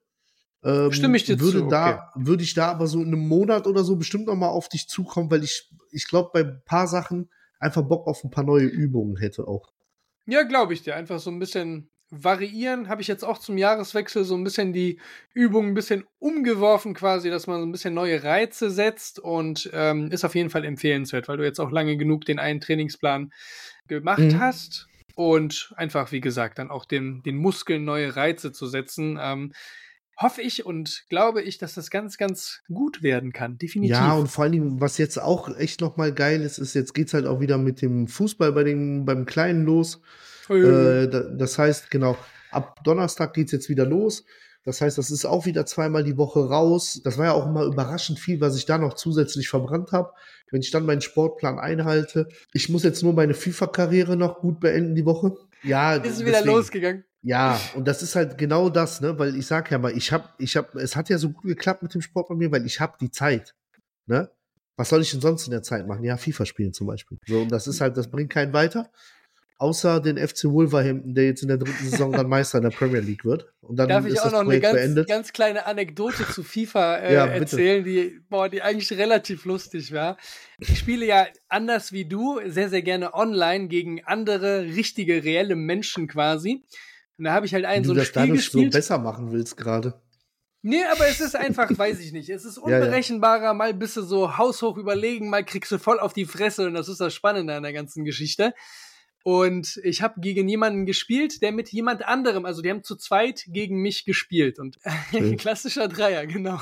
Ähm, 0.65 0.93
Stimme 0.93 1.17
ich 1.17 1.25
dir 1.25 1.39
würde 1.41 1.61
zu, 1.61 1.69
da, 1.69 2.11
Würde 2.17 2.43
ich 2.43 2.55
da 2.55 2.71
aber 2.71 2.87
so 2.87 3.01
in 3.01 3.09
einem 3.09 3.29
Monat 3.29 3.67
oder 3.67 3.85
so 3.85 3.97
bestimmt 3.97 4.27
noch 4.27 4.35
mal 4.35 4.49
auf 4.49 4.69
dich 4.69 4.89
zukommen, 4.89 5.31
weil 5.31 5.45
ich, 5.45 5.71
ich 5.93 6.09
glaube, 6.09 6.31
bei 6.33 6.41
ein 6.41 6.63
paar 6.65 6.89
Sachen 6.89 7.31
einfach 7.61 7.83
Bock 7.83 8.07
auf 8.07 8.25
ein 8.25 8.31
paar 8.31 8.45
neue 8.45 8.67
Übungen 8.67 9.17
hätte 9.17 9.47
auch. 9.47 9.73
Ja, 10.27 10.43
glaube 10.43 10.75
ich 10.75 10.83
dir. 10.83 10.97
Einfach 10.97 11.21
so 11.21 11.31
ein 11.31 11.39
bisschen 11.39 11.91
variieren. 12.11 12.89
Habe 12.89 13.03
ich 13.03 13.09
jetzt 13.09 13.25
auch 13.25 13.39
zum 13.39 13.59
Jahreswechsel 13.59 14.25
so 14.25 14.35
ein 14.35 14.45
bisschen 14.45 14.73
die 14.73 15.01
Übungen 15.35 15.71
ein 15.71 15.75
bisschen 15.75 16.05
umgeworfen 16.19 16.95
quasi, 16.95 17.31
dass 17.31 17.47
man 17.47 17.61
so 17.61 17.67
ein 17.67 17.73
bisschen 17.73 17.95
neue 17.95 18.23
Reize 18.25 18.71
setzt 18.71 19.19
und 19.19 19.71
ähm, 19.73 20.11
ist 20.11 20.25
auf 20.25 20.35
jeden 20.35 20.51
Fall 20.51 20.65
empfehlenswert, 20.65 21.29
weil 21.29 21.37
du 21.37 21.45
jetzt 21.45 21.61
auch 21.61 21.71
lange 21.71 21.97
genug 21.97 22.25
den 22.25 22.39
einen 22.39 22.61
Trainingsplan 22.61 23.31
gemacht 23.89 24.21
Mhm. 24.21 24.41
hast 24.41 24.87
und 25.15 25.73
einfach, 25.77 26.13
wie 26.13 26.21
gesagt, 26.21 26.59
dann 26.59 26.71
auch 26.71 26.85
den, 26.85 27.23
den 27.23 27.37
Muskeln 27.37 27.85
neue 27.85 28.17
Reize 28.17 28.53
zu 28.53 28.67
setzen. 28.67 29.19
Ähm, 29.21 29.53
hoffe 30.21 30.43
ich 30.43 30.67
und 30.67 31.05
glaube 31.09 31.43
ich, 31.43 31.59
dass 31.59 31.75
das 31.75 31.91
ganz, 31.91 32.19
ganz 32.19 32.61
gut 32.73 33.03
werden 33.03 33.33
kann. 33.33 33.57
Definitiv. 33.57 33.97
Ja, 33.97 34.15
und 34.15 34.29
vor 34.29 34.45
allen 34.45 34.53
Dingen, 34.53 34.81
was 34.81 34.99
jetzt 34.99 35.21
auch 35.21 35.57
echt 35.57 35.81
noch 35.81 35.97
mal 35.97 36.13
geil 36.13 36.43
ist, 36.43 36.59
ist, 36.59 36.75
jetzt 36.75 36.93
geht's 36.93 37.15
halt 37.15 37.27
auch 37.27 37.41
wieder 37.41 37.57
mit 37.57 37.81
dem 37.81 38.09
Fußball 38.09 38.53
bei 38.53 38.65
den, 38.65 39.05
beim 39.05 39.27
Kleinen 39.27 39.65
los. 39.65 40.01
Äh, 40.51 40.55
Äh, 40.55 41.09
da, 41.09 41.21
das 41.21 41.59
heißt, 41.59 41.91
genau, 41.91 42.17
ab 42.51 42.83
Donnerstag 42.85 43.33
geht's 43.35 43.53
jetzt 43.53 43.69
wieder 43.69 43.87
los. 43.87 44.25
Das 44.65 44.81
heißt, 44.81 44.99
das 44.99 45.11
ist 45.11 45.25
auch 45.25 45.47
wieder 45.47 45.65
zweimal 45.67 46.05
die 46.05 46.19
Woche 46.19 46.41
raus. 46.41 47.01
Das 47.03 47.17
war 47.17 47.27
ja 47.27 47.33
auch 47.33 47.47
immer 47.47 47.65
überraschend 47.65 48.19
viel, 48.19 48.41
was 48.41 48.57
ich 48.57 48.67
da 48.67 48.77
noch 48.77 48.95
zusätzlich 48.95 49.49
verbrannt 49.49 49.93
habe. 49.93 50.13
Wenn 50.51 50.61
ich 50.61 50.71
dann 50.71 50.85
meinen 50.85 51.01
Sportplan 51.01 51.59
einhalte. 51.59 52.29
Ich 52.53 52.69
muss 52.69 52.83
jetzt 52.83 53.03
nur 53.03 53.13
meine 53.13 53.35
FIFA-Karriere 53.35 54.17
noch 54.17 54.41
gut 54.41 54.61
beenden 54.61 54.95
die 54.95 55.07
Woche. 55.07 55.37
Ja, 55.63 55.95
ist 55.95 56.21
wieder 56.21 56.33
deswegen. 56.33 56.49
losgegangen. 56.49 57.05
Ja, 57.23 57.61
und 57.75 57.89
das 57.89 58.03
ist 58.03 58.15
halt 58.15 58.39
genau 58.39 58.71
das, 58.71 59.01
ne, 59.01 59.19
weil 59.19 59.37
ich 59.37 59.47
sag 59.47 59.71
ja 59.71 59.79
mal, 59.79 59.97
ich 59.97 60.13
hab, 60.13 60.35
ich 60.41 60.57
hab, 60.57 60.75
es 60.77 60.95
hat 60.95 61.09
ja 61.09 61.19
so 61.19 61.31
gut 61.31 61.45
geklappt 61.45 61.83
mit 61.83 61.93
dem 61.95 62.01
Sport 62.01 62.29
bei 62.29 62.35
mir, 62.35 62.53
weil 62.53 62.65
ich 62.65 62.81
hab 62.81 62.99
die 62.99 63.11
Zeit, 63.11 63.55
ne? 64.07 64.31
Was 64.77 64.91
soll 64.91 65.03
ich 65.03 65.11
denn 65.11 65.21
sonst 65.21 65.45
in 65.47 65.51
der 65.51 65.65
Zeit 65.65 65.89
machen? 65.89 66.05
Ja, 66.05 66.17
FIFA 66.17 66.47
spielen 66.47 66.73
zum 66.73 66.87
Beispiel. 66.87 67.19
So, 67.27 67.41
und 67.43 67.51
das 67.51 67.67
ist 67.67 67.81
halt, 67.81 67.97
das 67.97 68.09
bringt 68.09 68.31
keinen 68.31 68.53
weiter. 68.53 68.89
Außer 69.61 69.99
den 70.01 70.17
FC 70.17 70.45
Wolverhampton, 70.45 71.17
der 71.17 71.25
jetzt 71.25 71.43
in 71.43 71.49
der 71.49 71.57
dritten 71.57 71.85
Saison 71.85 72.13
dann 72.13 72.29
Meister 72.29 72.59
in 72.59 72.63
der 72.65 72.71
Premier 72.71 73.01
League 73.01 73.25
wird. 73.25 73.53
Und 73.61 73.75
dann 73.75 73.89
Darf 73.89 74.07
ich 74.07 74.13
ist 74.13 74.21
auch 74.21 74.25
das 74.27 74.33
noch 74.35 74.39
eine 74.39 74.47
Projekt 74.51 74.63
ganz, 74.63 74.77
beendet. 74.77 75.09
ganz 75.09 75.33
kleine 75.33 75.67
Anekdote 75.67 76.29
zu 76.29 76.45
FIFA 76.45 76.99
äh, 76.99 77.15
Ja, 77.15 77.27
erzählen, 77.27 77.85
die, 77.85 78.21
boah, 78.29 78.49
die 78.49 78.63
eigentlich 78.63 78.97
relativ 78.97 79.45
lustig 79.47 79.93
war. 79.93 80.17
Ich 80.61 80.79
spiele 80.79 81.05
ja 81.05 81.27
anders 81.49 81.91
wie 81.91 82.05
du 82.05 82.39
sehr, 82.47 82.69
sehr 82.69 82.83
gerne 82.83 83.15
online 83.15 83.67
gegen 83.67 84.05
andere 84.05 84.63
richtige, 84.63 85.25
reelle 85.25 85.57
Menschen 85.57 86.07
quasi. 86.07 86.63
Und 87.19 87.25
da 87.25 87.33
habe 87.33 87.47
ich 87.47 87.53
halt 87.55 87.65
ein 87.65 87.83
Wie 87.83 87.87
so 87.87 87.93
du 87.95 87.99
ein 87.99 88.03
das 88.03 88.09
Spiel 88.09 88.23
dadurch 88.23 88.45
so 88.45 88.53
gespielt. 88.53 88.73
besser 88.73 88.99
machen 88.99 89.33
willst 89.33 89.57
gerade. 89.57 90.01
Nee, 90.63 90.85
aber 90.93 91.07
es 91.09 91.21
ist 91.21 91.37
einfach, 91.37 91.69
weiß 91.77 92.01
ich 92.01 92.13
nicht. 92.13 92.31
Es 92.31 92.45
ist 92.45 92.57
Ja, 92.59 92.71
ja. 92.71 92.77
unberechenbarer. 92.79 93.55
Mal 93.55 93.75
bist 93.75 93.97
du 93.97 94.03
so 94.03 94.39
haushoch 94.39 94.77
überlegen, 94.77 95.29
mal 95.31 95.45
kriegst 95.45 95.71
du 95.73 95.79
voll 95.79 96.01
auf 96.01 96.13
die 96.13 96.27
Fresse 96.27 96.67
und 96.67 96.75
das 96.75 96.89
ist 96.89 97.01
das 97.01 97.15
Spannende 97.15 97.55
an 97.55 97.63
der 97.63 97.73
ganzen 97.73 98.05
Geschichte. 98.05 98.55
Und 99.25 99.81
ich 99.83 100.01
habe 100.01 100.21
gegen 100.21 100.49
jemanden 100.49 100.87
gespielt, 100.87 101.43
der 101.43 101.53
mit 101.53 101.71
jemand 101.71 102.05
anderem, 102.05 102.45
also 102.47 102.63
die 102.63 102.71
haben 102.71 102.83
zu 102.85 102.97
zweit 102.97 103.45
gegen 103.49 103.81
mich 103.83 104.05
gespielt. 104.05 104.59
Und 104.59 104.79
klassischer 105.39 105.89
Dreier, 105.89 106.27
genau. 106.27 106.61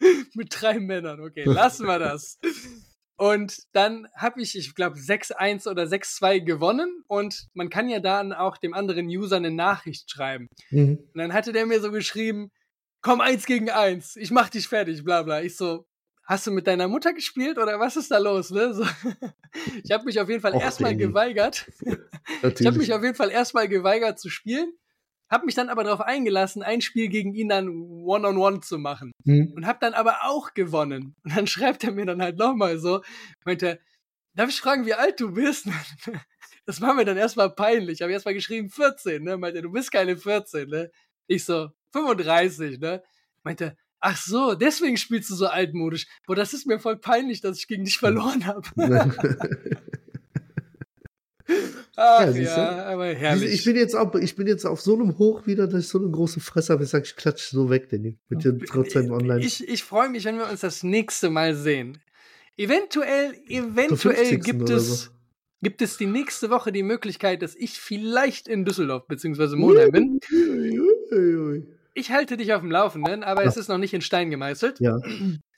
mit 0.34 0.48
drei 0.50 0.80
Männern, 0.80 1.20
okay, 1.20 1.44
lassen 1.44 1.86
wir 1.86 1.98
das. 1.98 2.38
Und 3.16 3.62
dann 3.72 4.06
habe 4.14 4.42
ich, 4.42 4.56
ich 4.56 4.74
glaube, 4.74 4.98
6-1 4.98 5.68
oder 5.68 5.84
6-2 5.84 6.40
gewonnen. 6.40 7.02
Und 7.06 7.48
man 7.54 7.70
kann 7.70 7.88
ja 7.88 8.00
dann 8.00 8.32
auch 8.32 8.58
dem 8.58 8.74
anderen 8.74 9.06
User 9.06 9.36
eine 9.36 9.50
Nachricht 9.50 10.10
schreiben. 10.10 10.48
Mhm. 10.70 10.98
Und 11.12 11.18
dann 11.18 11.32
hatte 11.32 11.52
der 11.52 11.66
mir 11.66 11.80
so 11.80 11.90
geschrieben, 11.90 12.50
komm 13.00 13.20
eins 13.20 13.46
gegen 13.46 13.70
eins, 13.70 14.16
ich 14.16 14.30
mach 14.30 14.48
dich 14.48 14.68
fertig, 14.68 15.04
bla 15.04 15.22
bla. 15.22 15.40
Ich 15.40 15.56
so, 15.56 15.86
hast 16.24 16.46
du 16.46 16.50
mit 16.50 16.66
deiner 16.66 16.88
Mutter 16.88 17.12
gespielt 17.12 17.56
oder 17.56 17.78
was 17.78 17.96
ist 17.96 18.10
da 18.10 18.18
los? 18.18 18.50
Ne? 18.50 18.74
So. 18.74 18.84
Ich 19.84 19.90
habe 19.90 20.04
mich 20.04 20.20
auf 20.20 20.28
jeden 20.28 20.42
Fall 20.42 20.54
erstmal 20.54 20.96
geweigert. 20.96 21.66
Ich 22.42 22.66
habe 22.66 22.76
mich 22.76 22.92
auf 22.92 23.02
jeden 23.02 23.14
Fall 23.14 23.30
erstmal 23.30 23.68
geweigert 23.68 24.18
zu 24.18 24.28
spielen, 24.28 24.72
habe 25.30 25.46
mich 25.46 25.54
dann 25.54 25.68
aber 25.68 25.84
darauf 25.84 26.00
eingelassen, 26.00 26.62
ein 26.62 26.80
Spiel 26.80 27.08
gegen 27.08 27.34
ihn 27.34 27.48
dann 27.48 27.68
One-on-One 27.68 28.60
zu 28.60 28.78
machen 28.78 29.12
Mhm. 29.24 29.52
und 29.56 29.66
habe 29.66 29.78
dann 29.80 29.94
aber 29.94 30.18
auch 30.24 30.54
gewonnen. 30.54 31.14
Und 31.24 31.36
dann 31.36 31.46
schreibt 31.46 31.82
er 31.84 31.92
mir 31.92 32.06
dann 32.06 32.22
halt 32.22 32.36
nochmal 32.38 32.78
so, 32.78 33.02
meinte, 33.44 33.80
darf 34.34 34.48
ich 34.50 34.60
fragen, 34.60 34.86
wie 34.86 34.94
alt 34.94 35.20
du 35.20 35.32
bist? 35.32 35.66
Das 36.68 36.80
war 36.80 36.94
mir 36.94 37.04
dann 37.04 37.16
erstmal 37.16 37.50
peinlich. 37.54 37.98
Ich 37.98 38.02
habe 38.02 38.10
erstmal 38.12 38.34
geschrieben 38.34 38.70
14, 38.70 39.22
ne? 39.22 39.36
Meinte, 39.36 39.62
du 39.62 39.70
bist 39.70 39.92
keine 39.92 40.16
14, 40.16 40.68
ne? 40.68 40.90
Ich 41.28 41.44
so, 41.44 41.68
35, 41.92 42.80
ne? 42.80 43.04
Meinte, 43.44 43.76
ach 44.00 44.16
so, 44.16 44.54
deswegen 44.56 44.96
spielst 44.96 45.30
du 45.30 45.36
so 45.36 45.46
altmodisch. 45.46 46.08
Boah, 46.26 46.34
das 46.34 46.52
ist 46.54 46.66
mir 46.66 46.80
voll 46.80 46.96
peinlich, 46.96 47.40
dass 47.40 47.58
ich 47.58 47.68
gegen 47.68 47.84
dich 47.84 47.98
verloren 47.98 48.46
habe. 48.46 48.62
Ach 51.96 52.34
Ja, 52.34 52.42
ja, 52.42 52.84
aber 52.86 53.06
herrlich. 53.06 53.52
ich 53.52 53.64
bin 53.64 53.76
jetzt 53.76 53.94
auch, 53.94 54.14
ich 54.16 54.36
bin 54.36 54.46
jetzt 54.46 54.64
auf 54.64 54.80
so 54.80 54.94
einem 54.94 55.18
Hoch 55.18 55.46
wieder, 55.46 55.66
dass 55.66 55.84
ich 55.84 55.88
so 55.88 55.98
eine 55.98 56.10
große 56.10 56.40
Fresse 56.40 56.72
habe. 56.72 56.84
Ich 56.84 56.90
sag, 56.90 57.04
ich 57.04 57.16
klatsche 57.16 57.54
so 57.54 57.70
weg, 57.70 57.88
Danny. 57.90 58.18
Mit 58.28 58.44
dem 58.44 58.60
trotzdem 58.60 59.10
online. 59.10 59.44
Ich, 59.44 59.66
ich 59.66 59.82
freue 59.82 60.08
mich, 60.08 60.24
wenn 60.24 60.36
wir 60.36 60.48
uns 60.48 60.60
das 60.60 60.82
nächste 60.82 61.30
Mal 61.30 61.54
sehen. 61.54 61.98
Eventuell, 62.56 63.34
eventuell 63.48 64.14
50. 64.14 64.42
gibt 64.42 64.70
es, 64.70 65.04
so. 65.04 65.10
gibt 65.62 65.82
es 65.82 65.96
die 65.96 66.06
nächste 66.06 66.50
Woche 66.50 66.72
die 66.72 66.82
Möglichkeit, 66.82 67.42
dass 67.42 67.54
ich 67.54 67.78
vielleicht 67.78 68.48
in 68.48 68.64
Düsseldorf 68.64 69.06
bzw. 69.06 69.56
Monheim 69.56 69.90
bin. 69.90 70.20
Ich 71.94 72.10
halte 72.10 72.36
dich 72.36 72.52
auf 72.52 72.60
dem 72.60 72.70
Laufenden, 72.70 73.24
aber 73.24 73.44
es 73.44 73.56
ist 73.56 73.68
noch 73.68 73.78
nicht 73.78 73.94
in 73.94 74.00
Stein 74.00 74.30
gemeißelt. 74.30 74.80
Ja. 74.80 74.98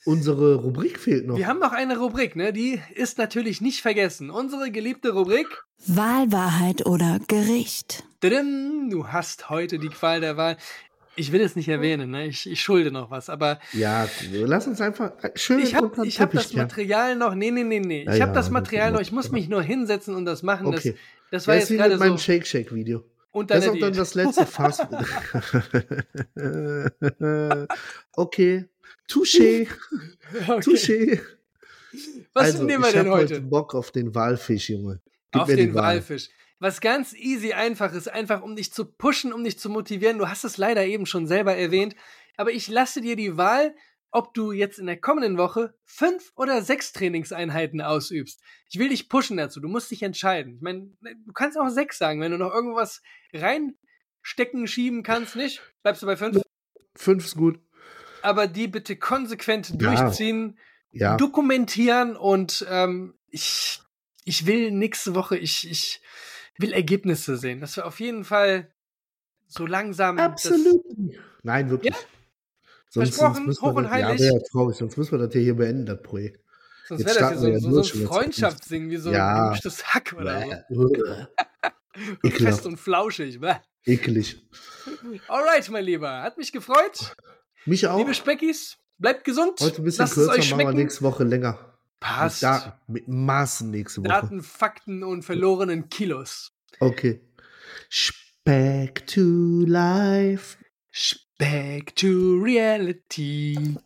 Unsere 0.05 0.55
Rubrik 0.57 0.99
fehlt 0.99 1.27
noch. 1.27 1.37
Wir 1.37 1.47
haben 1.47 1.59
noch 1.59 1.73
eine 1.73 1.99
Rubrik, 1.99 2.35
ne? 2.37 2.53
Die 2.53 2.81
ist 2.95 3.19
natürlich 3.19 3.61
nicht 3.61 3.83
vergessen. 3.83 4.31
Unsere 4.31 4.71
geliebte 4.71 5.11
Rubrik. 5.11 5.47
Wahl, 5.87 6.31
Wahrheit 6.33 6.87
oder 6.87 7.19
Gericht. 7.27 8.05
Tadam, 8.21 8.89
Du 8.91 9.09
hast 9.09 9.51
heute 9.51 9.79
die 9.79 9.89
Qual 9.89 10.21
der 10.21 10.37
Wahl. 10.37 10.57
Ich 11.17 11.33
will 11.33 11.41
es 11.41 11.57
nicht 11.57 11.69
erwähnen, 11.69 12.11
ne? 12.13 12.27
Ich, 12.27 12.49
ich 12.49 12.63
schulde 12.63 12.91
noch 12.93 13.11
was, 13.11 13.29
aber 13.29 13.59
Ja, 13.73 14.09
lass 14.31 14.67
uns 14.69 14.81
einfach 14.81 15.13
schön 15.35 15.59
ich 15.59 15.75
habe 15.75 15.91
hab 15.97 16.31
das. 16.31 16.53
Material 16.55 17.17
noch. 17.17 17.35
Nee, 17.35 17.51
nee, 17.51 17.65
nee, 17.65 17.81
nee. 17.81 18.03
Ich 18.03 18.09
habe 18.09 18.19
ja, 18.19 18.27
das 18.27 18.47
das 18.47 18.51
Material 18.51 18.93
noch. 18.93 19.01
Ich 19.01 19.11
muss 19.13 19.31
mich 19.33 19.49
nur 19.49 19.61
hinsetzen 19.63 20.15
und 20.15 20.25
das 20.25 20.43
machen. 20.45 20.69
Okay. 20.69 20.95
Das, 21.31 21.45
das 21.45 21.49
war 21.49 21.55
Das 21.57 21.69
jetzt 21.69 21.77
gerade 21.79 21.91
mit 21.91 21.99
meinem 22.01 22.13
so 22.13 22.19
Shake 22.19 22.47
Shake 22.47 22.73
Video. 22.73 23.05
unter 23.33 23.57
Das 23.57 23.65
ist 23.65 23.71
auch 23.73 23.79
dann 23.79 23.93
das 23.95 24.15
letzte 24.15 24.47
Fast. 24.47 24.87
okay. 28.17 28.65
Touché. 29.09 29.67
Okay. 30.47 30.61
Touché. 30.61 31.21
Was 32.35 32.45
also, 32.45 32.65
nehmen 32.65 32.83
wir 32.83 32.89
ich 32.89 32.95
denn 32.95 33.07
hab 33.07 33.15
heute? 33.15 33.41
Bock 33.41 33.75
auf 33.75 33.91
den 33.91 34.15
Walfisch, 34.15 34.69
Junge. 34.69 35.01
Gib 35.33 35.43
Auf 35.43 35.49
den 35.49 35.75
Wahl. 35.75 35.97
Walfisch. 35.97 36.29
Was 36.59 36.81
ganz 36.81 37.15
easy 37.15 37.53
einfach 37.53 37.95
ist, 37.95 38.09
einfach 38.09 38.43
um 38.43 38.57
dich 38.57 38.73
zu 38.73 38.85
pushen, 38.85 39.33
um 39.33 39.45
dich 39.45 39.59
zu 39.59 39.71
motivieren. 39.71 40.19
Du 40.19 40.29
hast 40.29 40.45
es 40.45 40.59
leider 40.59 40.85
eben 40.85 41.07
schon 41.07 41.27
selber 41.27 41.55
erwähnt, 41.55 41.95
aber 42.37 42.51
ich 42.53 42.69
lasse 42.69 43.01
dir 43.01 43.17
die 43.17 43.37
Wahl, 43.37 43.75
ob 44.11 44.35
du 44.35 44.53
jetzt 44.53 44.79
in 44.79 44.87
der 44.87 45.01
kommenden 45.01 45.39
Woche 45.39 45.75
fünf 45.85 46.33
oder 46.35 46.63
sechs 46.63 46.93
Trainingseinheiten 46.93 47.81
ausübst. 47.81 48.43
Ich 48.71 48.79
will 48.79 48.89
dich 48.89 49.09
pushen 49.09 49.37
dazu. 49.37 49.61
Du 49.61 49.69
musst 49.69 49.91
dich 49.91 50.03
entscheiden. 50.03 50.57
Ich 50.57 50.63
meine, 50.63 50.91
du 51.01 51.33
kannst 51.33 51.59
auch 51.59 51.69
sechs 51.69 51.99
sagen, 51.99 52.21
wenn 52.21 52.33
du 52.33 52.39
noch 52.39 52.53
irgendwas 52.53 53.03
reinstecken, 53.33 54.67
schieben 54.67 55.03
kannst, 55.03 55.37
nicht? 55.37 55.63
Bleibst 55.83 56.03
du 56.03 56.07
bei 56.07 56.17
fünf? 56.17 56.41
Fünf 56.97 57.25
ist 57.25 57.37
gut. 57.37 57.61
Aber 58.23 58.47
die 58.47 58.69
bitte 58.69 58.97
konsequent 58.97 59.71
Ja. 59.81 59.95
durchziehen, 59.95 60.59
Ja. 60.91 61.17
dokumentieren 61.17 62.17
und 62.17 62.67
ähm, 62.71 63.15
ich, 63.29 63.81
ich 64.25 64.47
will 64.47 64.71
nächste 64.71 65.15
Woche, 65.15 65.37
ich, 65.37 65.69
ich 65.71 66.01
will 66.59 66.73
Ergebnisse 66.73 67.37
sehen. 67.37 67.61
Dass 67.61 67.77
wir 67.77 67.87
auf 67.87 68.01
jeden 68.01 68.25
Fall 68.25 68.73
so 69.47 69.67
langsam. 69.67 70.19
Absolut. 70.19 70.83
Nein, 71.43 71.71
wirklich. 71.71 71.95
Versprochen, 72.91 73.47
müssen 73.47 73.63
hoch 73.63 73.75
und 73.75 73.91
heilig. 73.91 74.21
Ja, 74.21 74.33
ja 74.33 74.39
traurig, 74.51 74.77
sonst 74.77 74.97
müssen 74.97 75.13
wir 75.13 75.27
das 75.27 75.33
hier, 75.35 75.55
beenden, 75.55 75.87
das 75.87 76.03
Projekt. 76.03 76.41
Sonst 76.87 77.05
wäre 77.05 77.19
das 77.19 77.41
hier 77.41 77.51
ja 77.51 77.59
so, 77.59 77.71
so, 77.71 77.71
so 77.71 77.81
durch 77.83 77.95
ein. 77.95 78.07
Freundschaftssingen, 78.07 78.91
wie 78.91 78.97
so 78.97 79.13
Ja. 79.13 79.29
ein 79.29 79.43
gemischtes 79.45 79.95
Hack 79.95 80.15
oder 80.19 80.65
so. 80.71 80.91
Fest 82.31 82.65
und 82.67 82.79
flauschig. 82.79 83.41
Bäh. 83.41 83.57
Ekelig. 83.85 84.43
Alright, 85.29 85.69
mein 85.71 85.85
Lieber. 85.85 86.23
Hat 86.23 86.39
mich 86.39 86.51
gefreut. 86.53 87.15
Mich 87.65 87.87
auch. 87.87 87.99
Liebe 87.99 88.15
Speckis, 88.15 88.79
bleibt 88.99 89.25
gesund. 89.25 89.61
Heute 89.61 89.83
ein 89.83 89.85
bisschen 89.85 90.03
Lasst 90.05 90.15
kürzer, 90.15 90.57
machen 90.57 90.59
wir 90.59 90.73
nächste 90.73 91.03
Woche 91.03 91.25
länger. 91.25 91.59
Passt. 92.01 92.43
Mit, 92.43 92.51
da, 92.51 92.81
mit 92.87 93.09
Maßen 93.09 93.71
nächste 93.71 94.01
Woche. 94.03 94.09
Daten, 94.09 94.43
Fakten 94.43 95.03
und 95.03 95.23
verlorenen 95.23 95.89
Kilos. 95.89 96.53
Okay. 96.81 97.21
Back 98.45 99.07
to 99.07 99.65
life. 99.67 100.57
Back 101.39 101.95
to 101.97 102.41
reality. 102.43 103.77